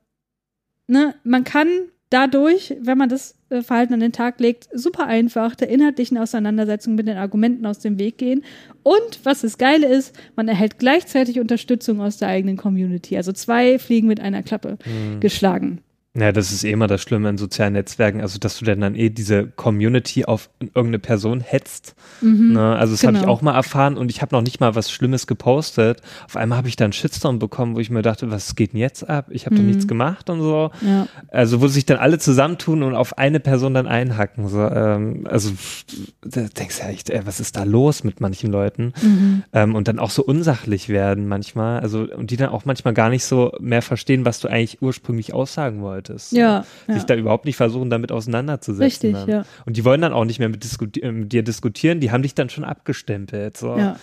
ne, 0.86 1.14
man 1.24 1.44
kann 1.44 1.68
dadurch, 2.10 2.76
wenn 2.80 2.98
man 2.98 3.08
das 3.08 3.37
Verhalten 3.50 3.94
an 3.94 4.00
den 4.00 4.12
Tag 4.12 4.40
legt, 4.40 4.68
super 4.72 5.06
einfach 5.06 5.54
der 5.54 5.68
inhaltlichen 5.68 6.18
Auseinandersetzung 6.18 6.94
mit 6.94 7.08
den 7.08 7.16
Argumenten 7.16 7.64
aus 7.66 7.78
dem 7.78 7.98
Weg 7.98 8.18
gehen. 8.18 8.44
Und 8.82 9.20
was 9.24 9.40
das 9.40 9.58
Geile 9.58 9.86
ist, 9.86 10.14
man 10.36 10.48
erhält 10.48 10.78
gleichzeitig 10.78 11.40
Unterstützung 11.40 12.00
aus 12.00 12.18
der 12.18 12.28
eigenen 12.28 12.56
Community. 12.56 13.16
Also 13.16 13.32
zwei 13.32 13.78
Fliegen 13.78 14.08
mit 14.08 14.20
einer 14.20 14.42
Klappe 14.42 14.78
mhm. 14.84 15.20
geschlagen. 15.20 15.80
Ja, 16.18 16.32
das 16.32 16.52
ist 16.52 16.64
eh 16.64 16.72
immer 16.72 16.86
das 16.86 17.02
Schlimme 17.02 17.28
in 17.28 17.38
sozialen 17.38 17.74
Netzwerken, 17.74 18.20
also 18.20 18.38
dass 18.38 18.58
du 18.58 18.64
dann, 18.64 18.80
dann 18.80 18.94
eh 18.96 19.10
diese 19.10 19.46
Community 19.46 20.24
auf 20.24 20.50
irgendeine 20.60 20.98
Person 20.98 21.40
hetzt. 21.40 21.94
Mhm, 22.22 22.54
ne? 22.54 22.76
Also 22.76 22.94
das 22.94 23.02
genau. 23.02 23.14
habe 23.14 23.24
ich 23.24 23.28
auch 23.28 23.42
mal 23.42 23.54
erfahren 23.54 23.96
und 23.96 24.10
ich 24.10 24.20
habe 24.20 24.34
noch 24.34 24.42
nicht 24.42 24.58
mal 24.58 24.74
was 24.74 24.90
Schlimmes 24.90 25.26
gepostet. 25.26 26.00
Auf 26.26 26.36
einmal 26.36 26.58
habe 26.58 26.68
ich 26.68 26.76
dann 26.76 26.92
Shitstorm 26.92 27.38
bekommen, 27.38 27.76
wo 27.76 27.80
ich 27.80 27.90
mir 27.90 28.02
dachte, 28.02 28.30
was 28.30 28.56
geht 28.56 28.72
denn 28.72 28.80
jetzt 28.80 29.08
ab? 29.08 29.26
Ich 29.30 29.46
habe 29.46 29.54
mhm. 29.54 29.58
doch 29.60 29.66
nichts 29.66 29.86
gemacht 29.86 30.28
und 30.28 30.40
so. 30.40 30.70
Ja. 30.80 31.06
Also 31.28 31.60
wo 31.60 31.68
sich 31.68 31.86
dann 31.86 31.98
alle 31.98 32.18
zusammentun 32.18 32.82
und 32.82 32.94
auf 32.94 33.16
eine 33.18 33.38
Person 33.38 33.74
dann 33.74 33.86
einhacken. 33.86 34.48
So, 34.48 34.62
ähm, 34.62 35.26
also 35.30 35.52
da 36.22 36.42
denkst 36.42 36.78
du 36.78 36.82
ja 36.82 36.90
echt, 36.90 37.10
ey, 37.10 37.20
was 37.26 37.38
ist 37.38 37.56
da 37.56 37.62
los 37.62 38.02
mit 38.02 38.20
manchen 38.20 38.50
Leuten? 38.50 38.92
Mhm. 39.00 39.44
Ähm, 39.52 39.74
und 39.76 39.86
dann 39.86 40.00
auch 40.00 40.10
so 40.10 40.24
unsachlich 40.24 40.88
werden 40.88 41.28
manchmal. 41.28 41.80
Also 41.80 42.08
und 42.12 42.30
die 42.30 42.36
dann 42.36 42.48
auch 42.48 42.64
manchmal 42.64 42.94
gar 42.94 43.08
nicht 43.08 43.24
so 43.24 43.52
mehr 43.60 43.82
verstehen, 43.82 44.24
was 44.24 44.40
du 44.40 44.48
eigentlich 44.48 44.82
ursprünglich 44.82 45.32
aussagen 45.32 45.80
wolltest 45.80 46.07
solltest. 46.08 46.32
Ja. 46.32 46.64
Sich 46.86 46.96
ja. 46.96 47.04
da 47.04 47.14
überhaupt 47.14 47.44
nicht 47.44 47.56
versuchen, 47.56 47.90
damit 47.90 48.12
auseinanderzusetzen. 48.12 49.14
Richtig, 49.14 49.28
ja. 49.28 49.44
Und 49.66 49.76
die 49.76 49.84
wollen 49.84 50.00
dann 50.00 50.12
auch 50.12 50.24
nicht 50.24 50.38
mehr 50.38 50.48
mit, 50.48 50.64
äh, 51.02 51.12
mit, 51.12 51.32
dir 51.32 51.42
diskutieren, 51.42 52.00
die 52.00 52.10
haben 52.10 52.22
dich 52.22 52.34
dann 52.34 52.50
schon 52.50 52.64
abgestempelt. 52.64 53.56
So. 53.56 53.76
Ja. 53.76 53.96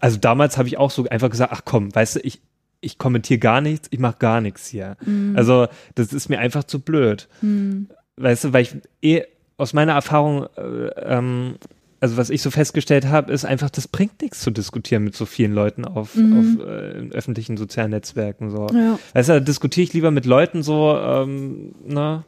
Also 0.00 0.18
damals 0.18 0.58
habe 0.58 0.68
ich 0.68 0.78
auch 0.78 0.90
so 0.90 1.06
einfach 1.08 1.30
gesagt, 1.30 1.52
ach 1.52 1.62
komm, 1.64 1.94
weißt 1.94 2.16
du, 2.16 2.20
ich, 2.20 2.40
ich 2.80 2.98
kommentiere 2.98 3.38
gar 3.38 3.60
nichts, 3.60 3.88
ich 3.90 3.98
mache 3.98 4.18
gar 4.18 4.40
nichts 4.40 4.66
hier. 4.66 4.96
Mhm. 5.04 5.34
Also 5.36 5.68
das 5.94 6.12
ist 6.12 6.28
mir 6.28 6.38
einfach 6.38 6.64
zu 6.64 6.80
blöd. 6.80 7.28
Mhm. 7.40 7.88
Weißt 8.16 8.44
du, 8.44 8.52
weil 8.52 8.62
ich 8.62 8.76
eh 9.02 9.24
aus 9.56 9.72
meiner 9.72 9.92
Erfahrung 9.92 10.46
äh, 10.56 10.88
ähm, 11.04 11.56
also 12.04 12.18
was 12.18 12.28
ich 12.28 12.42
so 12.42 12.50
festgestellt 12.50 13.06
habe, 13.06 13.32
ist 13.32 13.46
einfach, 13.46 13.70
das 13.70 13.88
bringt 13.88 14.20
nichts 14.20 14.40
zu 14.40 14.50
diskutieren 14.50 15.04
mit 15.04 15.16
so 15.16 15.24
vielen 15.24 15.54
Leuten 15.54 15.86
auf, 15.86 16.14
mhm. 16.14 16.58
auf 16.60 16.66
äh, 16.66 17.08
öffentlichen 17.12 17.56
sozialen 17.56 17.92
Netzwerken. 17.92 18.50
So. 18.50 18.66
Ja. 18.74 18.98
Weißt 19.14 19.30
du, 19.30 19.40
diskutiere 19.40 19.84
ich 19.84 19.94
lieber 19.94 20.10
mit 20.10 20.26
Leuten 20.26 20.62
so, 20.62 20.98
ähm, 20.98 21.74
ne, 21.82 22.24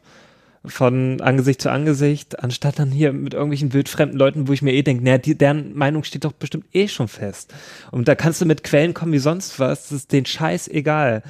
von 0.65 1.21
Angesicht 1.21 1.61
zu 1.61 1.69
Angesicht, 1.69 2.43
anstatt 2.43 2.79
dann 2.79 2.89
hier 2.89 3.13
mit 3.13 3.35
irgendwelchen 3.35 3.71
wildfremden 3.71 4.17
Leuten, 4.17 4.47
wo 4.47 4.53
ich 4.53 4.63
mir 4.63 4.73
eh 4.73 4.81
denke, 4.81 5.03
naja, 5.03 5.19
die, 5.19 5.37
deren 5.37 5.77
Meinung 5.77 6.03
steht 6.03 6.25
doch 6.25 6.33
bestimmt 6.33 6.65
eh 6.73 6.87
schon 6.87 7.07
fest. 7.07 7.53
Und 7.91 8.07
da 8.07 8.15
kannst 8.15 8.41
du 8.41 8.45
mit 8.47 8.63
Quellen 8.63 8.95
kommen 8.95 9.13
wie 9.13 9.19
sonst 9.19 9.59
was, 9.59 9.89
das 9.89 9.91
ist 9.91 10.11
den 10.11 10.25
Scheiß 10.25 10.69
egal. 10.69 11.21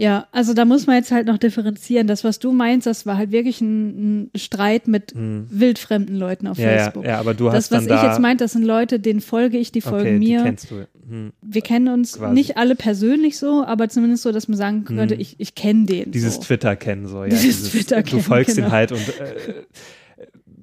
Ja, 0.00 0.28
also 0.32 0.54
da 0.54 0.64
muss 0.64 0.86
man 0.86 0.96
jetzt 0.96 1.12
halt 1.12 1.26
noch 1.26 1.36
differenzieren. 1.36 2.06
Das, 2.06 2.24
was 2.24 2.38
du 2.38 2.52
meinst, 2.52 2.86
das 2.86 3.04
war 3.04 3.18
halt 3.18 3.32
wirklich 3.32 3.60
ein, 3.60 4.24
ein 4.24 4.30
Streit 4.34 4.88
mit 4.88 5.12
hm. 5.12 5.46
wildfremden 5.50 6.16
Leuten 6.16 6.46
auf 6.46 6.56
ja, 6.56 6.70
Facebook. 6.70 7.04
Ja, 7.04 7.10
ja, 7.10 7.20
aber 7.20 7.34
du 7.34 7.44
das, 7.44 7.54
hast 7.54 7.72
was 7.72 7.86
dann 7.86 7.98
ich 7.98 8.02
jetzt 8.02 8.18
meinte, 8.18 8.44
das 8.44 8.52
sind 8.52 8.64
Leute, 8.64 8.98
denen 8.98 9.20
folge 9.20 9.58
ich, 9.58 9.72
die 9.72 9.82
folgen 9.82 10.16
okay, 10.16 10.18
mir. 10.18 10.38
Die 10.38 10.44
kennst 10.44 10.70
du. 10.70 10.86
Hm. 11.06 11.32
Wir 11.42 11.60
kennen 11.60 11.88
uns 11.88 12.16
Quasi. 12.16 12.32
nicht 12.32 12.56
alle 12.56 12.76
persönlich 12.76 13.36
so, 13.36 13.62
aber 13.62 13.90
zumindest 13.90 14.22
so, 14.22 14.32
dass 14.32 14.48
man 14.48 14.56
sagen 14.56 14.84
könnte, 14.84 15.16
hm. 15.16 15.20
ich, 15.20 15.34
ich 15.36 15.54
kenne 15.54 15.84
den. 15.84 16.12
Dieses 16.12 16.36
so. 16.36 16.40
Twitter 16.44 16.76
kennen 16.76 17.06
so, 17.06 17.24
ja. 17.24 17.28
Dieses, 17.28 17.42
dieses 17.42 17.70
Twitter 17.70 18.02
kennen. 18.02 18.22
Du 18.22 18.24
folgst 18.26 18.56
genau. 18.56 18.68
ihn 18.68 18.72
halt 18.72 18.92
und 18.92 19.06
äh, 19.06 19.64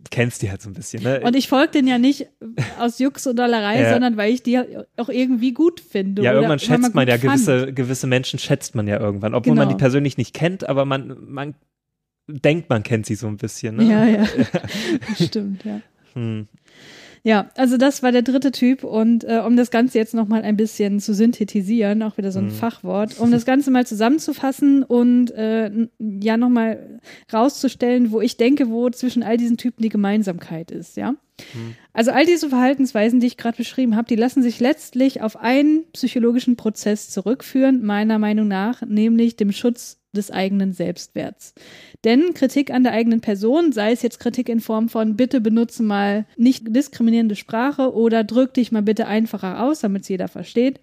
kennst 0.09 0.41
die 0.41 0.49
halt 0.49 0.61
so 0.61 0.69
ein 0.69 0.73
bisschen. 0.73 1.03
Ne? 1.03 1.21
Und 1.21 1.35
ich 1.35 1.47
folge 1.47 1.71
den 1.71 1.87
ja 1.87 1.97
nicht 1.97 2.27
aus 2.79 2.99
Jux 2.99 3.25
und 3.27 3.37
Dollerei, 3.37 3.81
ja. 3.81 3.91
sondern 3.91 4.17
weil 4.17 4.33
ich 4.33 4.43
die 4.43 4.59
auch 4.97 5.09
irgendwie 5.09 5.53
gut 5.53 5.79
finde. 5.79 6.21
Ja, 6.23 6.33
irgendwann 6.33 6.59
schätzt 6.59 6.81
man, 6.81 6.91
man 6.93 7.07
ja 7.07 7.17
gewisse, 7.17 7.73
gewisse 7.73 8.07
Menschen 8.07 8.39
schätzt 8.39 8.75
man 8.75 8.87
ja 8.87 8.99
irgendwann, 8.99 9.33
obwohl 9.33 9.53
genau. 9.53 9.65
man 9.65 9.75
die 9.75 9.79
persönlich 9.79 10.17
nicht 10.17 10.33
kennt, 10.33 10.67
aber 10.67 10.85
man, 10.85 11.17
man 11.27 11.55
denkt, 12.27 12.69
man 12.69 12.83
kennt 12.83 13.05
sie 13.05 13.15
so 13.15 13.27
ein 13.27 13.37
bisschen. 13.37 13.77
Ne? 13.77 13.83
Ja, 13.83 14.05
ja. 14.05 14.25
Stimmt, 15.15 15.63
ja. 15.63 15.81
Hm. 16.13 16.47
Ja, 17.23 17.49
also 17.55 17.75
das 17.75 18.03
war 18.03 18.13
der 18.13 18.21
dritte 18.21 18.53
Typ 18.53 18.85
und 18.85 19.25
äh, 19.25 19.41
um 19.45 19.57
das 19.57 19.69
Ganze 19.69 19.97
jetzt 19.97 20.13
nochmal 20.13 20.43
ein 20.43 20.55
bisschen 20.55 21.01
zu 21.01 21.13
synthetisieren, 21.13 22.01
auch 22.03 22.17
wieder 22.17 22.31
so 22.31 22.39
ein 22.39 22.45
mhm. 22.45 22.51
Fachwort, 22.51 23.19
um 23.19 23.31
das 23.31 23.45
Ganze 23.45 23.69
mal 23.69 23.85
zusammenzufassen 23.85 24.83
und 24.83 25.31
äh, 25.31 25.69
ja 25.99 26.37
nochmal 26.37 27.01
rauszustellen, 27.33 28.11
wo 28.11 28.21
ich 28.21 28.37
denke, 28.37 28.69
wo 28.69 28.89
zwischen 28.91 29.23
all 29.23 29.35
diesen 29.35 29.57
Typen 29.57 29.83
die 29.83 29.89
Gemeinsamkeit 29.89 30.71
ist, 30.71 30.95
ja. 30.95 31.11
Mhm. 31.11 31.75
Also 31.91 32.11
all 32.11 32.25
diese 32.25 32.49
Verhaltensweisen, 32.49 33.19
die 33.19 33.27
ich 33.27 33.35
gerade 33.37 33.57
beschrieben 33.57 33.95
habe, 33.95 34.07
die 34.07 34.15
lassen 34.15 34.41
sich 34.41 34.59
letztlich 34.59 35.21
auf 35.21 35.35
einen 35.35 35.83
psychologischen 35.91 36.55
Prozess 36.55 37.09
zurückführen, 37.09 37.83
meiner 37.83 38.19
Meinung 38.19 38.47
nach, 38.47 38.83
nämlich 38.83 39.35
dem 39.35 39.51
Schutz 39.51 39.96
des 40.15 40.31
eigenen 40.31 40.73
Selbstwerts. 40.73 41.53
Denn 42.03 42.33
Kritik 42.33 42.71
an 42.71 42.83
der 42.83 42.93
eigenen 42.93 43.21
Person, 43.21 43.71
sei 43.71 43.91
es 43.91 44.01
jetzt 44.01 44.19
Kritik 44.19 44.49
in 44.49 44.59
Form 44.59 44.89
von 44.89 45.15
bitte 45.15 45.41
benutze 45.41 45.83
mal 45.83 46.25
nicht 46.37 46.75
diskriminierende 46.75 47.35
Sprache 47.35 47.93
oder 47.93 48.23
drück 48.23 48.53
dich 48.53 48.71
mal 48.71 48.81
bitte 48.81 49.07
einfacher 49.07 49.63
aus, 49.63 49.81
damit 49.81 50.03
es 50.03 50.09
jeder 50.09 50.27
versteht. 50.27 50.79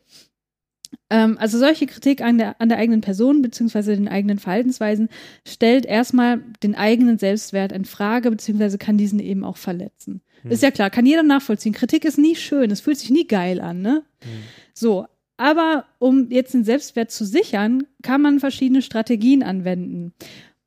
Ähm, 1.10 1.36
also 1.38 1.58
solche 1.58 1.86
Kritik 1.86 2.20
an 2.22 2.38
der, 2.38 2.60
an 2.60 2.68
der 2.68 2.78
eigenen 2.78 3.00
Person 3.00 3.42
beziehungsweise 3.42 3.94
den 3.96 4.08
eigenen 4.08 4.38
Verhaltensweisen 4.38 5.08
stellt 5.46 5.86
erstmal 5.86 6.40
den 6.62 6.74
eigenen 6.74 7.18
Selbstwert 7.18 7.72
in 7.72 7.84
Frage 7.84 8.30
beziehungsweise 8.30 8.78
kann 8.78 8.98
diesen 8.98 9.18
eben 9.18 9.44
auch 9.44 9.56
verletzen. 9.56 10.22
Hm. 10.42 10.50
Ist 10.50 10.62
ja 10.62 10.70
klar, 10.70 10.90
kann 10.90 11.06
jeder 11.06 11.22
nachvollziehen. 11.22 11.72
Kritik 11.72 12.04
ist 12.04 12.18
nie 12.18 12.36
schön, 12.36 12.70
es 12.70 12.80
fühlt 12.80 12.98
sich 12.98 13.10
nie 13.10 13.26
geil 13.26 13.60
an, 13.60 13.82
ne? 13.82 14.04
Hm. 14.22 14.30
So, 14.72 15.06
aber 15.36 15.84
um 15.98 16.30
jetzt 16.30 16.54
den 16.54 16.64
Selbstwert 16.64 17.10
zu 17.10 17.24
sichern, 17.24 17.86
kann 18.02 18.22
man 18.22 18.40
verschiedene 18.40 18.82
Strategien 18.82 19.42
anwenden. 19.42 20.12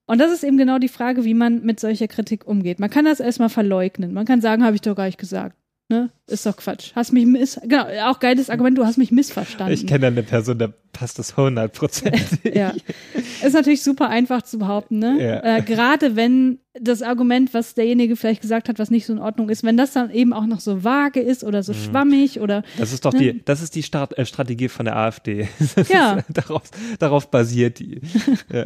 Und 0.06 0.20
das 0.20 0.32
ist 0.32 0.44
eben 0.44 0.58
genau 0.58 0.80
die 0.80 0.88
Frage, 0.88 1.26
wie 1.26 1.34
man 1.34 1.64
mit 1.64 1.80
solcher 1.80 2.08
Kritik 2.08 2.48
umgeht. 2.48 2.80
Man 2.80 2.90
kann 2.90 3.06
das 3.06 3.20
erstmal 3.20 3.50
verleugnen. 3.50 4.14
Man 4.14 4.26
kann 4.26 4.42
sagen, 4.42 4.64
habe 4.64 4.76
ich 4.76 4.82
doch 4.82 4.96
gar 4.96 5.06
nicht 5.06 5.18
gesagt. 5.18 5.56
Ne? 5.90 6.10
Ist 6.28 6.46
doch 6.46 6.58
Quatsch. 6.58 6.92
Hast 6.96 7.14
mich 7.14 7.26
miss 7.26 7.58
genau, 7.64 7.86
auch 8.10 8.20
geiles 8.20 8.50
Argument, 8.50 8.78
du 8.78 8.86
hast 8.86 8.98
mich 8.98 9.12
missverstanden. 9.12 9.74
Ich 9.74 9.88
kenne 9.88 10.08
eine 10.08 10.22
Person, 10.22 10.58
da 10.58 10.68
passt 10.92 11.18
das 11.18 11.38
100 11.38 11.72
Prozent. 11.72 12.28
ja. 12.54 12.74
Ist 13.42 13.54
natürlich 13.54 13.82
super 13.84 14.10
einfach 14.10 14.42
zu 14.42 14.60
behaupten, 14.60 15.00
ne? 15.00 15.18
Ja. 15.18 15.58
Äh, 15.58 15.62
gerade 15.62 16.18
wenn 16.18 16.60
das 16.74 17.02
Argument, 17.02 17.54
was 17.54 17.74
derjenige 17.74 18.18
vielleicht 18.18 18.42
gesagt 18.42 18.68
hat, 18.68 18.80
was 18.80 18.92
nicht 18.92 19.06
so 19.06 19.14
in 19.14 19.20
Ordnung 19.20 19.48
ist, 19.48 19.64
wenn 19.64 19.78
das 19.78 19.94
dann 19.94 20.12
eben 20.12 20.34
auch 20.34 20.46
noch 20.46 20.60
so 20.60 20.84
vage 20.84 21.22
ist 21.22 21.46
oder 21.46 21.64
so 21.64 21.72
mhm. 21.72 21.78
schwammig 21.78 22.42
oder. 22.42 22.64
Das 22.78 22.92
ist 22.92 23.06
doch 23.06 23.14
ne? 23.14 23.20
die, 23.20 23.46
das 23.46 23.62
ist 23.62 23.74
die 23.74 23.84
Start, 23.84 24.18
äh, 24.18 24.26
Strategie 24.26 24.68
von 24.68 24.86
der 24.86 24.98
AfD. 24.98 25.48
ja. 25.88 26.18
darauf, 26.28 26.64
darauf 27.00 27.32
basiert 27.32 27.80
die. 27.80 28.02
ja. 28.52 28.66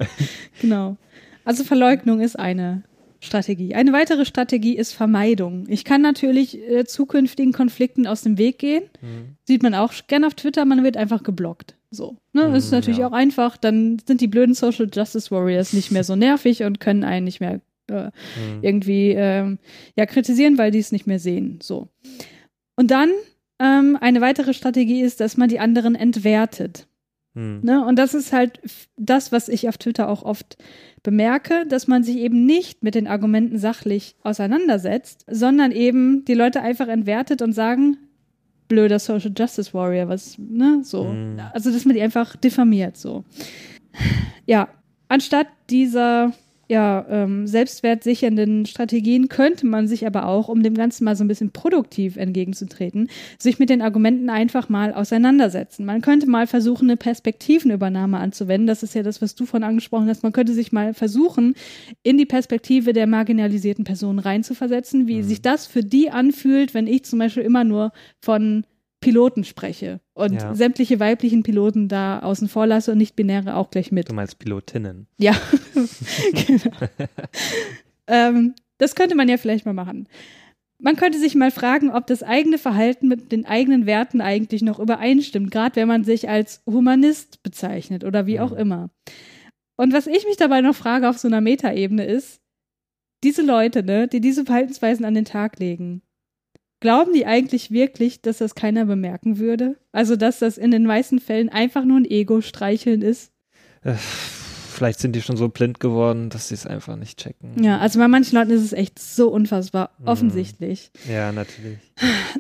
Genau. 0.60 0.98
Also 1.46 1.64
Verleugnung 1.64 2.20
ist 2.20 2.38
eine 2.38 2.82
Strategie. 3.24 3.76
Eine 3.76 3.94
weitere 3.94 4.26
Strategie 4.26 4.76
ist 4.76 4.94
Vermeidung. 4.94 5.66
Ich 5.68 5.86
kann 5.86 6.02
natürlich 6.02 6.60
äh, 6.60 6.86
zukünftigen 6.86 7.54
Konflikten 7.54 8.08
aus 8.08 8.24
dem 8.24 8.40
Weg 8.40 8.58
gehen. 8.58 8.84
Mhm. 9.00 9.36
Sieht 9.44 9.62
man 9.62 9.76
auch 9.76 9.94
gerne 10.08 10.26
auf 10.26 10.34
Twitter, 10.34 10.66
man 10.66 10.84
wird 10.84 10.98
einfach 10.98 11.22
geblockt. 11.22 11.76
So. 11.92 12.18
Ne? 12.34 12.48
Mhm, 12.48 12.54
das 12.54 12.66
ist 12.66 12.72
natürlich 12.72 13.00
ja. 13.00 13.08
auch 13.08 13.12
einfach. 13.12 13.58
Dann 13.58 14.02
sind 14.08 14.22
die 14.22 14.28
blöden 14.28 14.56
Social 14.56 14.90
Justice 14.92 15.30
Warriors 15.30 15.72
nicht 15.72 15.92
mehr 15.92 16.04
so 16.04 16.16
nervig 16.16 16.64
und 16.64 16.80
können 16.80 17.04
einen 17.04 17.26
nicht 17.26 17.40
mehr 17.40 17.62
äh, 17.90 18.06
mhm. 18.06 18.64
irgendwie 18.64 19.12
äh, 19.12 19.56
ja, 19.96 20.06
kritisieren, 20.08 20.58
weil 20.58 20.72
die 20.72 20.80
es 20.80 20.92
nicht 20.92 21.06
mehr 21.06 21.20
sehen. 21.20 21.60
So. 21.62 21.90
Und 22.76 22.90
dann 22.90 23.12
ähm, 23.60 24.00
eine 24.02 24.22
weitere 24.22 24.56
Strategie 24.56 25.02
ist, 25.02 25.20
dass 25.20 25.38
man 25.38 25.48
die 25.48 25.60
anderen 25.60 25.94
entwertet. 25.94 26.88
Mhm. 27.34 27.62
Ne? 27.64 27.86
Und 27.86 27.98
das 27.98 28.14
ist 28.14 28.34
halt 28.34 28.60
das, 28.98 29.32
was 29.32 29.48
ich 29.48 29.70
auf 29.70 29.78
Twitter 29.78 30.10
auch 30.10 30.24
oft 30.24 30.58
bemerke, 31.04 31.66
dass 31.68 31.88
man 31.88 32.04
sich 32.04 32.18
eben 32.18 32.46
nicht 32.46 32.84
mit 32.84 32.96
den 32.96 33.08
Argumenten 33.08 33.58
sachlich 33.58 34.16
auseinandersetzt, 34.24 35.26
sondern 35.30 35.72
eben 35.72 36.26
die 36.26 36.34
Leute 36.34 36.62
einfach 36.62 36.88
entwertet 36.88 37.42
und 37.42 37.54
sagen, 37.54 37.98
blöder 38.68 39.00
Social 39.00 39.32
Justice 39.36 39.74
Warrior, 39.74 40.08
was, 40.08 40.38
ne, 40.38 40.82
so. 40.84 41.06
Mhm. 41.06 41.40
Also, 41.54 41.72
dass 41.72 41.86
man 41.86 41.96
die 41.96 42.02
einfach 42.02 42.36
diffamiert, 42.36 42.98
so. 42.98 43.24
Ja, 44.46 44.70
anstatt 45.10 45.48
dieser 45.70 46.34
ja, 46.72 47.06
ähm, 47.10 47.48
selbstwertsichernden 47.48 48.66
Strategien 48.66 49.28
könnte 49.28 49.66
man 49.66 49.90
sich 49.90 50.08
aber 50.08 50.26
auch, 50.26 50.48
um 50.48 50.64
dem 50.64 50.74
Ganzen 50.74 51.04
mal 51.04 51.18
so 51.18 51.24
ein 51.26 51.28
bisschen 51.28 51.52
produktiv 51.52 52.16
entgegenzutreten, 52.16 53.10
sich 53.38 53.60
mit 53.60 53.70
den 53.70 53.82
Argumenten 53.82 54.30
einfach 54.30 54.70
mal 54.70 54.94
auseinandersetzen. 54.94 55.84
Man 55.84 56.00
könnte 56.00 56.30
mal 56.30 56.48
versuchen, 56.48 56.90
eine 56.90 56.96
Perspektivenübernahme 56.96 58.18
anzuwenden. 58.18 58.68
Das 58.68 58.84
ist 58.84 58.96
ja 58.96 59.04
das, 59.04 59.22
was 59.22 59.36
du 59.36 59.46
von 59.46 59.64
angesprochen 59.64 60.08
hast. 60.08 60.24
Man 60.24 60.32
könnte 60.32 60.54
sich 60.54 60.72
mal 60.72 60.94
versuchen, 60.94 61.56
in 62.04 62.18
die 62.18 62.26
Perspektive 62.26 62.94
der 62.94 63.06
marginalisierten 63.06 63.84
Personen 63.84 64.20
reinzuversetzen, 64.20 65.08
wie 65.08 65.18
mhm. 65.18 65.24
sich 65.24 65.42
das 65.42 65.68
für 65.68 65.84
die 65.84 66.10
anfühlt, 66.10 66.74
wenn 66.74 66.88
ich 66.88 67.04
zum 67.04 67.20
Beispiel 67.20 67.44
immer 67.44 67.66
nur 67.66 67.92
von 68.22 68.64
Piloten 69.02 69.44
spreche 69.44 70.00
und 70.14 70.34
ja. 70.34 70.56
sämtliche 70.56 71.00
weiblichen 71.00 71.44
Piloten 71.44 71.88
da 71.88 72.20
außen 72.20 72.48
vor 72.48 72.68
lasse 72.68 72.92
und 72.92 73.00
nicht-binäre 73.00 73.56
auch 73.56 73.72
gleich 73.72 73.92
mit. 73.92 74.10
Du 74.10 74.14
meinst 74.14 74.40
Pilotinnen? 74.40 75.08
Ja, 75.18 75.36
genau. 76.48 76.78
ähm, 78.08 78.54
das 78.78 78.96
könnte 78.96 79.16
man 79.16 79.28
ja 79.28 79.38
vielleicht 79.38 79.66
mal 79.66 79.74
machen. 79.74 80.08
Man 80.80 80.96
könnte 80.96 81.20
sich 81.20 81.36
mal 81.36 81.52
fragen, 81.52 81.92
ob 81.92 82.08
das 82.08 82.24
eigene 82.24 82.58
Verhalten 82.58 83.08
mit 83.08 83.32
den 83.32 83.46
eigenen 83.46 83.86
Werten 83.86 84.22
eigentlich 84.22 84.62
noch 84.62 84.80
übereinstimmt, 84.80 85.52
gerade 85.52 85.76
wenn 85.76 85.88
man 85.88 86.04
sich 86.04 86.30
als 86.30 86.62
Humanist 86.66 87.44
bezeichnet 87.44 88.04
oder 88.04 88.26
wie 88.26 88.40
auch 88.40 88.52
mhm. 88.52 88.58
immer. 88.58 88.90
Und 89.78 89.94
was 89.94 90.08
ich 90.08 90.26
mich 90.26 90.38
dabei 90.38 90.62
noch 90.62 90.76
frage 90.76 91.10
auf 91.10 91.18
so 91.18 91.28
einer 91.28 91.42
Metaebene 91.42 92.06
ist, 92.06 92.40
diese 93.24 93.42
Leute, 93.42 93.84
ne, 93.84 94.08
die 94.08 94.22
diese 94.22 94.46
Verhaltensweisen 94.46 95.06
an 95.06 95.16
den 95.16 95.26
Tag 95.26 95.60
legen, 95.60 96.02
glauben 96.82 97.14
die 97.14 97.26
eigentlich 97.26 97.72
wirklich, 97.72 98.22
dass 98.22 98.40
das 98.40 98.56
keiner 98.56 98.86
bemerken 98.86 99.40
würde? 99.40 99.78
Also, 99.94 100.18
dass 100.18 100.40
das 100.40 100.58
in 100.58 100.72
den 100.72 100.86
meisten 100.86 101.20
Fällen 101.20 101.48
einfach 101.48 101.86
nur 101.86 101.98
ein 101.98 102.06
Ego-Streicheln 102.06 103.02
ist? 103.02 103.32
Äh, 103.84 103.94
vielleicht 103.94 105.00
sind 105.00 105.16
die 105.16 105.22
schon 105.22 105.38
so 105.38 105.48
blind 105.48 105.80
geworden, 105.80 106.30
dass 106.30 106.50
sie 106.50 106.56
es 106.56 106.66
einfach 106.66 106.98
nicht 106.98 107.20
checken. 107.20 107.64
Ja, 107.64 107.78
also 107.78 108.00
bei 108.00 108.08
manchen 108.08 108.36
Leuten 108.36 108.52
ist 108.52 108.64
es 108.64 108.74
echt 108.74 109.00
so 109.00 109.30
unfassbar 109.30 109.92
mhm. 110.00 110.08
offensichtlich. 110.08 110.92
Ja, 111.10 111.32
natürlich. 111.32 111.80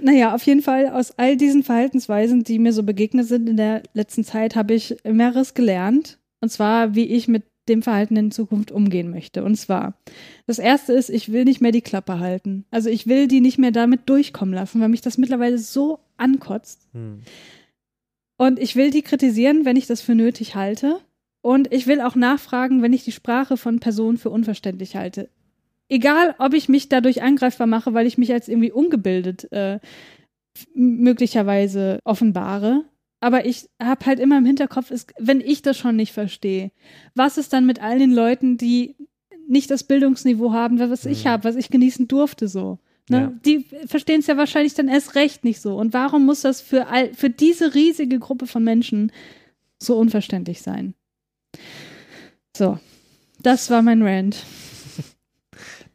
Naja, 0.04 0.34
auf 0.34 0.44
jeden 0.44 0.64
Fall 0.64 0.88
aus 0.88 1.12
all 1.18 1.38
diesen 1.38 1.64
Verhaltensweisen, 1.64 2.44
die 2.44 2.58
mir 2.58 2.74
so 2.74 2.82
begegnet 2.82 3.28
sind 3.28 3.48
in 3.48 3.58
der 3.58 3.84
letzten 3.94 4.24
Zeit, 4.24 4.56
habe 4.56 4.74
ich 4.74 4.98
mehreres 5.04 5.54
gelernt. 5.54 6.18
Und 6.40 6.50
zwar, 6.50 6.96
wie 6.96 7.06
ich 7.06 7.28
mit 7.28 7.44
dem 7.70 7.82
Verhalten 7.82 8.16
in 8.16 8.32
Zukunft 8.32 8.72
umgehen 8.72 9.10
möchte. 9.12 9.44
Und 9.44 9.56
zwar, 9.56 9.94
das 10.48 10.60
erste 10.60 10.94
ist, 10.94 11.10
ich 11.10 11.32
will 11.32 11.46
nicht 11.46 11.62
mehr 11.62 11.72
die 11.72 11.82
Klappe 11.82 12.20
halten. 12.20 12.66
Also 12.72 12.90
ich 12.90 13.08
will 13.08 13.28
die 13.28 13.42
nicht 13.42 13.58
mehr 13.58 13.72
damit 13.72 14.10
durchkommen 14.10 14.54
lassen, 14.54 14.82
weil 14.82 14.90
mich 14.90 15.02
das 15.02 15.18
mittlerweile 15.18 15.58
so 15.58 16.00
ankotzt. 16.18 16.88
Hm. 16.94 17.22
Und 18.38 18.60
ich 18.60 18.76
will 18.76 18.90
die 18.90 19.04
kritisieren, 19.04 19.66
wenn 19.66 19.78
ich 19.78 19.86
das 19.86 20.02
für 20.02 20.16
nötig 20.16 20.56
halte. 20.56 21.00
Und 21.42 21.72
ich 21.72 21.88
will 21.88 22.02
auch 22.02 22.16
nachfragen, 22.16 22.82
wenn 22.82 22.94
ich 22.94 23.04
die 23.04 23.12
Sprache 23.12 23.58
von 23.58 23.80
Personen 23.80 24.18
für 24.18 24.30
unverständlich 24.30 24.96
halte. 24.96 25.30
Egal, 25.90 26.36
ob 26.40 26.54
ich 26.54 26.70
mich 26.70 26.90
dadurch 26.90 27.22
angreifbar 27.22 27.68
mache, 27.68 27.94
weil 27.94 28.08
ich 28.08 28.18
mich 28.18 28.32
als 28.32 28.48
irgendwie 28.48 28.72
ungebildet 28.72 29.52
äh, 29.52 29.80
möglicherweise 30.74 32.00
offenbare. 32.04 32.86
Aber 33.22 33.46
ich 33.46 33.70
habe 33.82 34.06
halt 34.06 34.20
immer 34.20 34.40
im 34.40 34.46
Hinterkopf, 34.46 34.92
ist, 34.92 35.14
wenn 35.18 35.40
ich 35.40 35.62
das 35.62 35.78
schon 35.78 35.96
nicht 35.96 36.12
verstehe, 36.12 36.72
was 37.16 37.38
ist 37.38 37.54
dann 37.54 37.66
mit 37.66 37.82
all 37.82 38.00
den 38.00 38.12
Leuten, 38.12 38.58
die 38.58 38.96
nicht 39.48 39.70
das 39.70 39.84
Bildungsniveau 39.84 40.52
haben, 40.52 40.80
was 40.80 41.06
ich 41.06 41.26
mhm. 41.26 41.30
habe, 41.30 41.44
was 41.44 41.56
ich 41.56 41.70
genießen 41.70 42.08
durfte 42.08 42.48
so. 42.48 42.80
Ne? 43.10 43.18
Ja. 43.18 43.34
Die 43.46 43.66
verstehen 43.86 44.22
es 44.22 44.28
ja 44.28 44.38
wahrscheinlich 44.38 44.74
dann 44.74 44.88
erst 44.88 45.16
recht 45.16 45.44
nicht 45.44 45.62
so. 45.62 45.76
Und 45.76 45.94
warum 45.94 46.26
muss 46.26 46.42
das 46.42 46.62
für, 46.62 46.88
all, 46.88 47.14
für 47.14 47.30
diese 47.30 47.76
riesige 47.76 48.20
Gruppe 48.20 48.48
von 48.48 48.64
Menschen 48.64 49.12
so 49.78 49.98
unverständlich 49.98 50.62
sein? 50.62 50.96
So, 52.56 52.80
das 53.40 53.70
war 53.70 53.82
mein 53.82 54.02
Rant. 54.02 54.44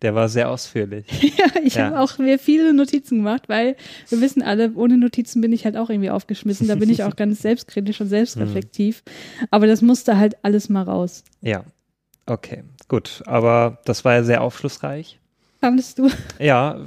Der 0.02 0.14
war 0.14 0.28
sehr 0.28 0.50
ausführlich. 0.50 1.06
ja, 1.38 1.46
ich 1.64 1.74
ja. 1.74 1.86
habe 1.86 2.00
auch 2.00 2.18
mir 2.18 2.38
viele 2.38 2.72
Notizen 2.74 3.18
gemacht, 3.18 3.48
weil 3.48 3.76
wir 4.08 4.20
wissen 4.20 4.42
alle, 4.42 4.72
ohne 4.74 4.98
Notizen 4.98 5.40
bin 5.40 5.52
ich 5.52 5.64
halt 5.64 5.76
auch 5.76 5.88
irgendwie 5.88 6.10
aufgeschmissen. 6.10 6.68
Da 6.68 6.74
bin 6.74 6.90
ich 6.90 7.02
auch 7.02 7.16
ganz 7.16 7.40
selbstkritisch 7.40 8.00
und 8.00 8.08
selbstreflektiv. 8.08 9.02
Mhm. 9.04 9.46
Aber 9.50 9.66
das 9.66 9.82
musste 9.82 10.18
halt 10.18 10.36
alles 10.42 10.68
mal 10.68 10.82
raus. 10.82 11.24
Ja, 11.40 11.64
okay, 12.26 12.62
gut. 12.88 13.22
Aber 13.26 13.78
das 13.84 14.04
war 14.04 14.14
ja 14.14 14.22
sehr 14.22 14.42
aufschlussreich. 14.42 15.18
Fandest 15.60 15.98
du? 15.98 16.10
Ja, 16.38 16.78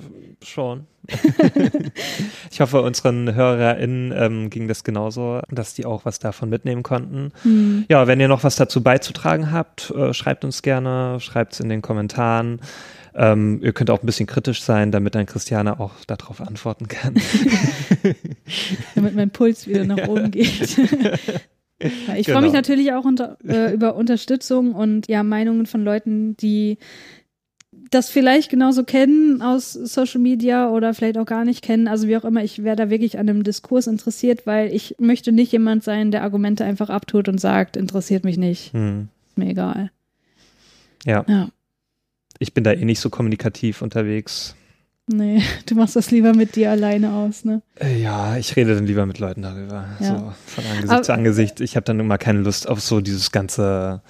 schon. 0.44 0.86
ich 2.52 2.62
hoffe, 2.62 2.82
unseren 2.82 3.34
HörerInnen 3.34 4.14
ähm, 4.16 4.50
ging 4.50 4.68
das 4.68 4.84
genauso, 4.84 5.42
dass 5.50 5.74
die 5.74 5.86
auch 5.86 6.06
was 6.06 6.20
davon 6.20 6.50
mitnehmen 6.50 6.84
konnten. 6.84 7.32
Mhm. 7.44 7.86
Ja, 7.90 8.08
wenn 8.08 8.20
ihr 8.20 8.28
noch 8.28 8.44
was 8.44 8.56
dazu 8.56 8.84
beizutragen 8.84 9.52
habt, 9.52 9.92
äh, 9.92 10.14
schreibt 10.14 10.46
uns 10.46 10.62
gerne, 10.62 11.20
schreibt 11.20 11.54
es 11.54 11.60
in 11.60 11.70
den 11.70 11.82
Kommentaren. 11.82 12.62
Ähm, 13.16 13.60
ihr 13.64 13.74
könnt 13.74 13.90
auch 13.90 14.02
ein 14.02 14.06
bisschen 14.06 14.28
kritisch 14.28 14.62
sein, 14.62 14.92
damit 14.92 15.16
dann 15.16 15.26
Christiane 15.26 15.80
auch 15.80 15.94
darauf 16.06 16.42
antworten 16.42 16.88
kann. 16.88 17.16
damit 18.96 19.16
mein 19.16 19.32
Puls 19.32 19.68
wieder 19.68 19.86
nach 19.86 20.08
oben 20.08 20.32
geht. 20.32 20.78
ich 22.18 22.26
genau. 22.26 22.40
freue 22.40 22.42
mich 22.42 22.54
natürlich 22.54 22.94
auch 22.94 23.06
unter, 23.06 23.38
äh, 23.48 23.74
über 23.74 23.96
Unterstützung 23.96 24.74
und 24.74 25.08
ja, 25.08 25.24
Meinungen 25.24 25.66
von 25.66 25.84
Leuten, 25.84 26.36
die 26.38 26.78
das 27.92 28.10
vielleicht 28.10 28.50
genauso 28.50 28.84
kennen 28.84 29.42
aus 29.42 29.74
Social 29.74 30.22
Media 30.22 30.70
oder 30.70 30.94
vielleicht 30.94 31.18
auch 31.18 31.26
gar 31.26 31.46
nicht 31.46 31.64
kennen. 31.64 31.88
Also 31.88 32.08
wie 32.08 32.18
auch 32.18 32.26
immer, 32.26 32.44
ich 32.44 32.64
wäre 32.64 32.76
da 32.76 32.90
wirklich 32.90 33.18
an 33.18 33.30
einem 33.30 33.44
Diskurs 33.44 33.88
interessiert, 33.88 34.46
weil 34.46 34.74
ich 34.74 34.96
möchte 35.00 35.32
nicht 35.32 35.52
jemand 35.52 35.84
sein, 35.84 36.12
der 36.12 36.24
Argumente 36.24 36.64
einfach 36.64 36.90
abtut 36.90 37.28
und 37.28 37.40
sagt, 37.40 37.78
interessiert 37.78 38.24
mich 38.24 38.38
nicht. 38.38 38.74
Hm. 38.74 39.08
Ist 39.28 39.38
mir 39.38 39.50
egal. 39.50 39.92
Ja. 41.06 41.26
ja. 41.28 41.50
Ich 42.40 42.54
bin 42.54 42.64
da 42.64 42.72
eh 42.72 42.86
nicht 42.86 43.00
so 43.00 43.10
kommunikativ 43.10 43.82
unterwegs. 43.82 44.56
Nee, 45.12 45.42
du 45.66 45.76
machst 45.76 45.96
das 45.96 46.12
lieber 46.12 46.34
mit 46.34 46.56
dir 46.56 46.72
alleine 46.72 47.14
aus, 47.14 47.44
ne? 47.44 47.62
Äh, 47.80 48.02
ja, 48.02 48.38
ich 48.38 48.56
rede 48.56 48.76
dann 48.76 48.86
lieber 48.86 49.06
mit 49.06 49.20
Leuten 49.20 49.42
darüber. 49.42 49.86
Ja. 50.00 50.06
So 50.06 50.34
von 50.46 50.66
Angesicht 50.66 50.92
Aber, 50.92 51.02
zu 51.04 51.14
Angesicht. 51.14 51.62
Ich 51.62 51.76
habe 51.76 51.84
dann 51.84 52.00
immer 52.00 52.18
keine 52.18 52.40
Lust 52.40 52.68
auf 52.68 52.80
so 52.80 53.02
dieses 53.02 53.32
ganze 53.32 54.02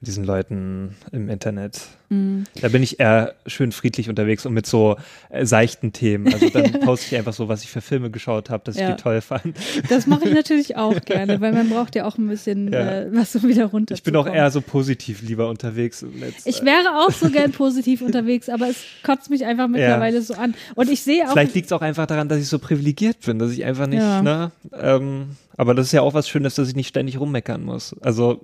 mit 0.00 0.06
diesen 0.06 0.24
Leuten 0.24 0.94
im 1.10 1.28
Internet. 1.28 1.80
Mhm. 2.08 2.44
Da 2.60 2.68
bin 2.68 2.84
ich 2.84 3.00
eher 3.00 3.34
schön 3.46 3.72
friedlich 3.72 4.08
unterwegs 4.08 4.46
und 4.46 4.54
mit 4.54 4.64
so 4.64 4.96
äh, 5.28 5.44
seichten 5.44 5.92
Themen. 5.92 6.32
Also 6.32 6.50
dann 6.50 6.72
poste 6.80 7.06
ich 7.06 7.18
einfach 7.18 7.32
so, 7.32 7.48
was 7.48 7.64
ich 7.64 7.70
für 7.70 7.80
Filme 7.80 8.10
geschaut 8.10 8.48
habe, 8.48 8.62
dass 8.64 8.76
ja. 8.76 8.90
ich 8.90 8.96
die 8.96 9.02
toll 9.02 9.20
fand. 9.20 9.56
Das 9.88 10.06
mache 10.06 10.28
ich 10.28 10.34
natürlich 10.34 10.76
auch 10.76 11.00
gerne, 11.04 11.40
weil 11.40 11.52
man 11.52 11.68
braucht 11.68 11.96
ja 11.96 12.04
auch 12.04 12.16
ein 12.16 12.28
bisschen 12.28 12.72
ja. 12.72 13.00
äh, 13.00 13.06
was 13.12 13.32
so 13.32 13.42
wieder 13.42 13.66
runter. 13.66 13.94
Ich 13.94 14.04
bin 14.04 14.14
auch 14.14 14.26
eher 14.26 14.50
so 14.52 14.60
positiv 14.60 15.22
lieber 15.22 15.48
unterwegs. 15.48 16.04
Jetzt, 16.20 16.46
ich 16.46 16.64
wäre 16.64 17.04
auch 17.04 17.10
so 17.10 17.28
gern 17.30 17.50
positiv 17.52 18.00
unterwegs, 18.00 18.48
aber 18.48 18.68
es 18.68 18.84
kotzt 19.02 19.30
mich 19.30 19.44
einfach 19.44 19.66
mittlerweile 19.66 20.22
so 20.22 20.34
an. 20.34 20.54
Und 20.76 20.90
ich 20.90 21.02
sehe 21.02 21.26
auch. 21.26 21.32
Vielleicht 21.32 21.54
liegt 21.56 21.66
es 21.66 21.72
auch 21.72 21.82
einfach 21.82 22.06
daran, 22.06 22.28
dass 22.28 22.38
ich 22.38 22.48
so 22.48 22.60
privilegiert 22.60 23.20
bin, 23.26 23.40
dass 23.40 23.50
ich 23.50 23.64
einfach 23.64 23.88
nicht, 23.88 23.98
ne, 23.98 24.52
ähm, 24.80 25.30
aber 25.58 25.74
das 25.74 25.88
ist 25.88 25.92
ja 25.92 26.00
auch 26.02 26.14
was 26.14 26.28
Schönes, 26.28 26.54
dass 26.54 26.68
ich 26.68 26.76
nicht 26.76 26.88
ständig 26.88 27.18
rummeckern 27.18 27.62
muss. 27.64 27.94
Also, 28.00 28.40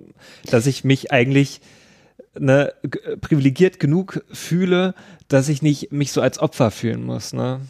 dass 0.51 0.67
ich 0.67 0.83
mich 0.83 1.11
eigentlich 1.11 1.61
ne, 2.37 2.73
privilegiert 3.21 3.79
genug 3.79 4.23
fühle, 4.31 4.93
dass 5.29 5.47
ich 5.47 5.61
nicht 5.61 5.93
mich 5.93 6.11
so 6.11 6.21
als 6.21 6.39
Opfer 6.39 6.71
fühlen 6.71 7.03
muss. 7.03 7.31
Ne? 7.31 7.61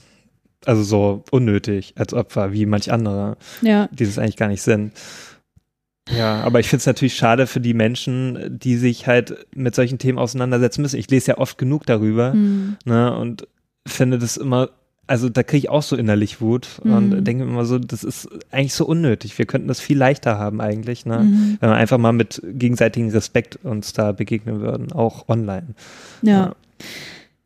Also 0.65 0.81
so 0.81 1.23
unnötig 1.29 1.93
als 1.95 2.13
Opfer, 2.13 2.53
wie 2.53 2.65
manch 2.65 2.91
andere, 2.91 3.37
ja. 3.61 3.87
die 3.91 4.03
es 4.03 4.17
eigentlich 4.17 4.35
gar 4.35 4.47
nicht 4.47 4.63
sind. 4.63 4.93
Ja, 6.09 6.41
aber 6.41 6.59
ich 6.59 6.67
finde 6.67 6.81
es 6.81 6.87
natürlich 6.87 7.15
schade 7.15 7.45
für 7.45 7.59
die 7.59 7.73
Menschen, 7.75 8.59
die 8.59 8.77
sich 8.77 9.05
halt 9.05 9.45
mit 9.55 9.75
solchen 9.75 9.99
Themen 9.99 10.17
auseinandersetzen 10.17 10.81
müssen. 10.81 10.99
Ich 10.99 11.09
lese 11.09 11.33
ja 11.33 11.37
oft 11.37 11.59
genug 11.59 11.85
darüber 11.85 12.33
mhm. 12.33 12.77
ne, 12.83 13.15
und 13.15 13.47
finde 13.87 14.17
das 14.17 14.37
immer 14.37 14.71
also 15.07 15.29
da 15.29 15.43
kriege 15.43 15.59
ich 15.59 15.69
auch 15.69 15.83
so 15.83 15.95
innerlich 15.95 16.41
Wut 16.41 16.81
mhm. 16.83 16.93
und 16.93 17.23
denke 17.23 17.43
immer 17.43 17.65
so, 17.65 17.77
das 17.77 18.03
ist 18.03 18.27
eigentlich 18.51 18.73
so 18.73 18.85
unnötig. 18.85 19.37
Wir 19.37 19.45
könnten 19.45 19.67
das 19.67 19.79
viel 19.79 19.97
leichter 19.97 20.37
haben 20.37 20.61
eigentlich, 20.61 21.05
ne? 21.05 21.19
Mhm. 21.19 21.57
wenn 21.59 21.69
wir 21.69 21.75
einfach 21.75 21.97
mal 21.97 22.11
mit 22.11 22.41
gegenseitigem 22.43 23.09
Respekt 23.09 23.59
uns 23.63 23.93
da 23.93 24.11
begegnen 24.11 24.61
würden, 24.61 24.91
auch 24.91 25.29
online. 25.29 25.75
Ja. 26.21 26.31
ja. 26.31 26.55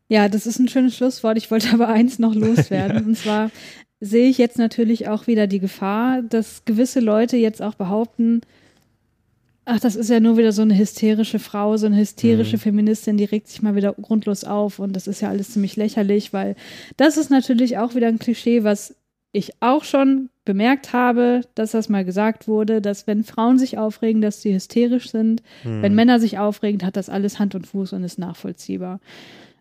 ja. 0.08 0.28
das 0.28 0.46
ist 0.46 0.58
ein 0.58 0.68
schönes 0.68 0.96
Schlusswort. 0.96 1.36
Ich 1.36 1.50
wollte 1.50 1.72
aber 1.72 1.88
eins 1.88 2.18
noch 2.18 2.34
loswerden. 2.34 2.96
ja. 2.96 3.02
Und 3.06 3.16
zwar 3.16 3.50
sehe 4.00 4.28
ich 4.28 4.38
jetzt 4.38 4.58
natürlich 4.58 5.08
auch 5.08 5.26
wieder 5.26 5.46
die 5.46 5.60
Gefahr, 5.60 6.22
dass 6.22 6.64
gewisse 6.64 7.00
Leute 7.00 7.36
jetzt 7.36 7.60
auch 7.60 7.74
behaupten, 7.74 8.40
ach, 9.70 9.80
das 9.80 9.94
ist 9.94 10.10
ja 10.10 10.20
nur 10.20 10.36
wieder 10.36 10.52
so 10.52 10.62
eine 10.62 10.76
hysterische 10.76 11.38
Frau, 11.38 11.76
so 11.76 11.86
eine 11.86 11.98
hysterische 11.98 12.56
mhm. 12.56 12.60
Feministin, 12.60 13.16
die 13.16 13.24
regt 13.24 13.48
sich 13.48 13.62
mal 13.62 13.76
wieder 13.76 13.92
grundlos 13.92 14.44
auf 14.44 14.80
und 14.80 14.94
das 14.94 15.06
ist 15.06 15.20
ja 15.20 15.28
alles 15.28 15.52
ziemlich 15.52 15.76
lächerlich, 15.76 16.32
weil 16.32 16.56
das 16.96 17.16
ist 17.16 17.30
natürlich 17.30 17.78
auch 17.78 17.94
wieder 17.94 18.08
ein 18.08 18.18
Klischee, 18.18 18.64
was 18.64 18.96
ich 19.32 19.52
auch 19.60 19.84
schon 19.84 20.28
bemerkt 20.44 20.92
habe, 20.92 21.42
dass 21.54 21.70
das 21.70 21.88
mal 21.88 22.04
gesagt 22.04 22.48
wurde, 22.48 22.80
dass 22.80 23.06
wenn 23.06 23.22
Frauen 23.22 23.58
sich 23.58 23.78
aufregen, 23.78 24.20
dass 24.20 24.42
sie 24.42 24.52
hysterisch 24.52 25.10
sind. 25.10 25.42
Mhm. 25.62 25.82
Wenn 25.82 25.94
Männer 25.94 26.18
sich 26.18 26.38
aufregen, 26.38 26.84
hat 26.84 26.96
das 26.96 27.08
alles 27.08 27.38
Hand 27.38 27.54
und 27.54 27.68
Fuß 27.68 27.92
und 27.92 28.02
ist 28.02 28.18
nachvollziehbar. 28.18 28.98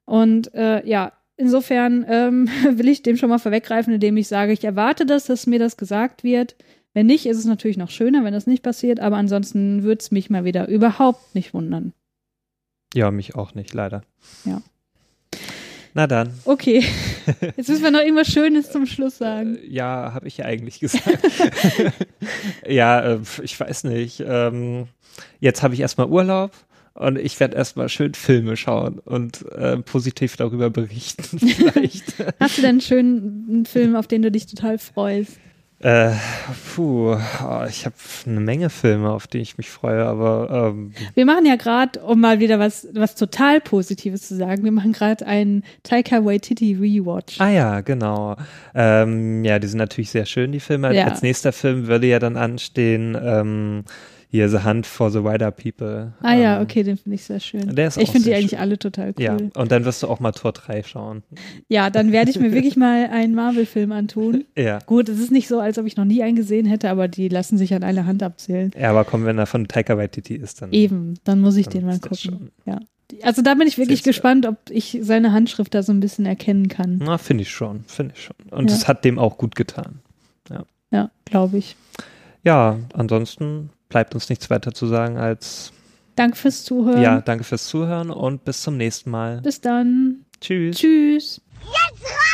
Und 0.05 0.51
äh, 0.55 0.84
ja, 0.88 1.14
insofern 1.38 2.03
ähm, 2.10 2.49
will 2.72 2.88
ich 2.88 3.03
dem 3.03 3.18
schon 3.18 3.30
mal 3.30 3.38
vorweggreifen, 3.38 3.93
indem 3.93 4.18
ich 4.18 4.28
sage, 4.28 4.53
ich 4.53 4.64
erwarte 4.64 5.05
das, 5.05 5.26
dass 5.26 5.45
mir 5.45 5.60
das 5.60 5.78
gesagt 5.78 6.24
wird. 6.24 6.55
Wenn 6.94 7.06
nicht, 7.06 7.26
ist 7.26 7.38
es 7.38 7.46
natürlich 7.46 7.78
noch 7.78 7.90
schöner, 7.90 8.24
wenn 8.24 8.34
das 8.34 8.48
nicht 8.48 8.64
passiert, 8.64 9.00
aber 9.00 9.18
ansonsten 9.18 9.84
würde 9.84 10.00
es 10.00 10.12
mich 10.12 10.30
mal 10.30 10.44
wieder 10.44 10.68
überhaupt 10.68 11.36
nicht 11.36 11.54
wundern. 11.54 11.94
Ja, 12.94 13.12
mich 13.12 13.36
auch 13.36 13.54
nicht, 13.54 13.74
leider. 13.74 14.02
Ja. 14.46 14.62
Na 15.94 16.08
dann. 16.08 16.34
Okay. 16.46 16.84
Jetzt 17.58 17.70
müssen 17.70 17.84
wir 17.84 17.92
noch 17.92 18.00
irgendwas 18.00 18.28
Schönes 18.28 18.72
zum 18.72 18.86
Schluss 18.86 19.18
sagen. 19.18 19.58
Äh, 19.58 19.68
ja, 19.68 20.14
habe 20.14 20.28
ich 20.28 20.38
ja 20.38 20.46
eigentlich 20.46 20.80
gesagt. 20.80 21.20
ja, 22.68 23.02
äh, 23.02 23.20
ich 23.44 23.60
weiß 23.60 23.84
nicht. 23.86 24.24
Ähm, 24.26 24.88
jetzt 25.40 25.64
habe 25.64 25.74
ich 25.74 25.80
erstmal 25.80 26.08
Urlaub 26.08 26.52
und 26.94 27.18
ich 27.18 27.40
werde 27.40 27.56
erstmal 27.56 27.90
schön 27.90 28.14
Filme 28.14 28.56
schauen 28.56 29.00
und 29.00 29.46
äh, 29.52 29.78
positiv 29.78 30.38
darüber 30.38 30.70
berichten 30.70 31.40
vielleicht. 31.50 32.14
Hast 32.40 32.58
du 32.58 32.62
denn 32.62 32.72
einen 32.72 32.82
schönen 32.82 33.66
Film, 33.66 33.96
auf 33.96 34.08
den 34.08 34.22
du 34.22 34.32
dich 34.32 34.48
total 34.48 34.78
freust? 34.78 35.40
Äh, 35.82 36.11
puh, 36.75 37.13
oh, 37.13 37.65
ich 37.69 37.86
habe 37.86 37.95
eine 38.25 38.41
Menge 38.41 38.69
Filme, 38.69 39.11
auf 39.11 39.27
die 39.27 39.38
ich 39.38 39.57
mich 39.57 39.69
freue, 39.69 40.05
aber 40.05 40.73
ähm, 40.73 40.91
wir 41.13 41.25
machen 41.25 41.45
ja 41.45 41.55
gerade, 41.55 42.01
um 42.01 42.19
mal 42.19 42.41
wieder 42.41 42.59
was 42.59 42.89
was 42.93 43.15
total 43.15 43.61
Positives 43.61 44.27
zu 44.27 44.36
sagen, 44.36 44.65
wir 44.65 44.73
machen 44.73 44.91
gerade 44.91 45.25
einen 45.25 45.63
Taika 45.84 46.25
Waititi 46.25 46.73
Rewatch. 46.73 47.39
Ah 47.39 47.49
ja, 47.49 47.80
genau. 47.80 48.36
Ähm, 48.75 49.45
ja, 49.45 49.57
die 49.57 49.67
sind 49.67 49.77
natürlich 49.77 50.11
sehr 50.11 50.25
schön, 50.25 50.51
die 50.51 50.59
Filme. 50.59 50.93
Ja. 50.93 51.05
Als 51.05 51.21
nächster 51.21 51.53
Film 51.53 51.88
würde 51.88 52.07
ja 52.07 52.19
dann 52.19 52.36
anstehen. 52.36 53.17
Ähm, 53.21 53.86
hier 54.32 54.47
The 54.47 54.63
Hunt 54.63 54.86
for 54.86 55.09
the 55.09 55.23
Wider 55.23 55.49
People. 55.49 56.13
Ah 56.21 56.36
ja, 56.36 56.57
ähm, 56.57 56.63
okay, 56.63 56.84
den 56.84 56.97
finde 56.97 57.15
ich 57.15 57.23
sehr 57.23 57.39
schön. 57.39 57.75
Der 57.75 57.88
ist 57.88 57.97
ich 57.97 58.11
finde 58.11 58.30
die 58.30 58.36
eigentlich 58.36 58.51
schön. 58.51 58.59
alle 58.59 58.77
total 58.77 59.13
cool. 59.17 59.23
Ja, 59.23 59.38
und 59.55 59.71
dann 59.71 59.86
wirst 59.86 60.03
du 60.03 60.07
auch 60.07 60.19
mal 60.19 60.32
Tor 60.34 60.51
3 60.51 60.84
schauen. 60.84 61.23
Ja, 61.67 61.89
dann 61.89 62.11
werde 62.11 62.30
ich 62.30 62.39
mir 62.39 62.51
wirklich 62.51 62.75
mal 62.77 63.07
einen 63.07 63.34
Marvel-Film 63.34 63.91
antun. 63.91 64.45
Ja. 64.55 64.80
Gut, 64.86 65.09
es 65.09 65.19
ist 65.19 65.32
nicht 65.32 65.47
so, 65.47 65.59
als 65.59 65.80
ob 65.80 65.88
ich 65.88 65.97
noch 65.97 66.05
nie 66.05 66.21
einen 66.21 66.36
gesehen 66.36 66.67
hätte, 66.67 66.91
aber 66.91 67.07
die 67.07 67.27
lassen 67.27 67.57
sich 67.57 67.73
an 67.73 67.84
einer 67.84 68.05
Hand 68.05 68.21
abzählen. 68.21 68.71
Ja, 68.80 68.91
aber 68.91 69.03
komm, 69.03 69.25
wenn 69.25 69.39
er 69.39 69.47
von 69.47 69.67
Taika 69.67 69.97
Waititi 69.97 70.36
ist, 70.36 70.61
dann. 70.61 70.71
Eben, 70.73 71.15
dann 71.23 71.41
muss 71.41 71.57
ich 71.57 71.67
den 71.67 71.88
mal 71.88 71.99
gucken. 71.99 72.51
Ja. 72.67 72.80
Also 73.23 73.41
da 73.41 73.55
bin 73.55 73.67
ich 73.67 73.80
wirklich 73.80 74.03
gespannt, 74.03 74.45
ob 74.45 74.57
ich 74.69 74.99
seine 75.01 75.32
Handschrift 75.32 75.73
da 75.73 75.82
so 75.82 75.91
ein 75.91 75.99
bisschen 75.99 76.27
erkennen 76.27 76.67
kann. 76.67 76.99
Na, 77.03 77.17
finde 77.17 77.41
ich 77.41 77.49
schon, 77.49 77.84
finde 77.88 78.13
ich 78.15 78.23
schon. 78.23 78.36
Und 78.51 78.69
es 78.69 78.84
ja. 78.84 78.89
hat 78.89 79.03
dem 79.03 79.17
auch 79.17 79.39
gut 79.39 79.55
getan. 79.55 80.01
Ja, 80.51 80.65
ja 80.91 81.11
glaube 81.25 81.57
ich. 81.57 81.75
Ja, 82.43 82.77
ansonsten 82.93 83.71
bleibt 83.90 84.14
uns 84.14 84.30
nichts 84.30 84.50
weiter 84.50 84.74
zu 84.74 84.88
sagen 84.88 85.18
als 85.18 85.74
Danke 86.16 86.36
fürs 86.36 86.64
Zuhören. 86.66 87.02
Ja, 87.02 87.22
danke 87.22 87.46
fürs 87.46 87.68
Zuhören 87.68 88.12
und 88.12 88.44
bis 88.44 88.62
zum 88.62 88.76
nächsten 88.76 89.10
Mal. 89.10 89.40
Bis 89.42 89.62
dann. 89.62 90.26
Tschüss. 90.42 90.78
Tschüss. 90.78 91.42
Jetzt 91.62 92.28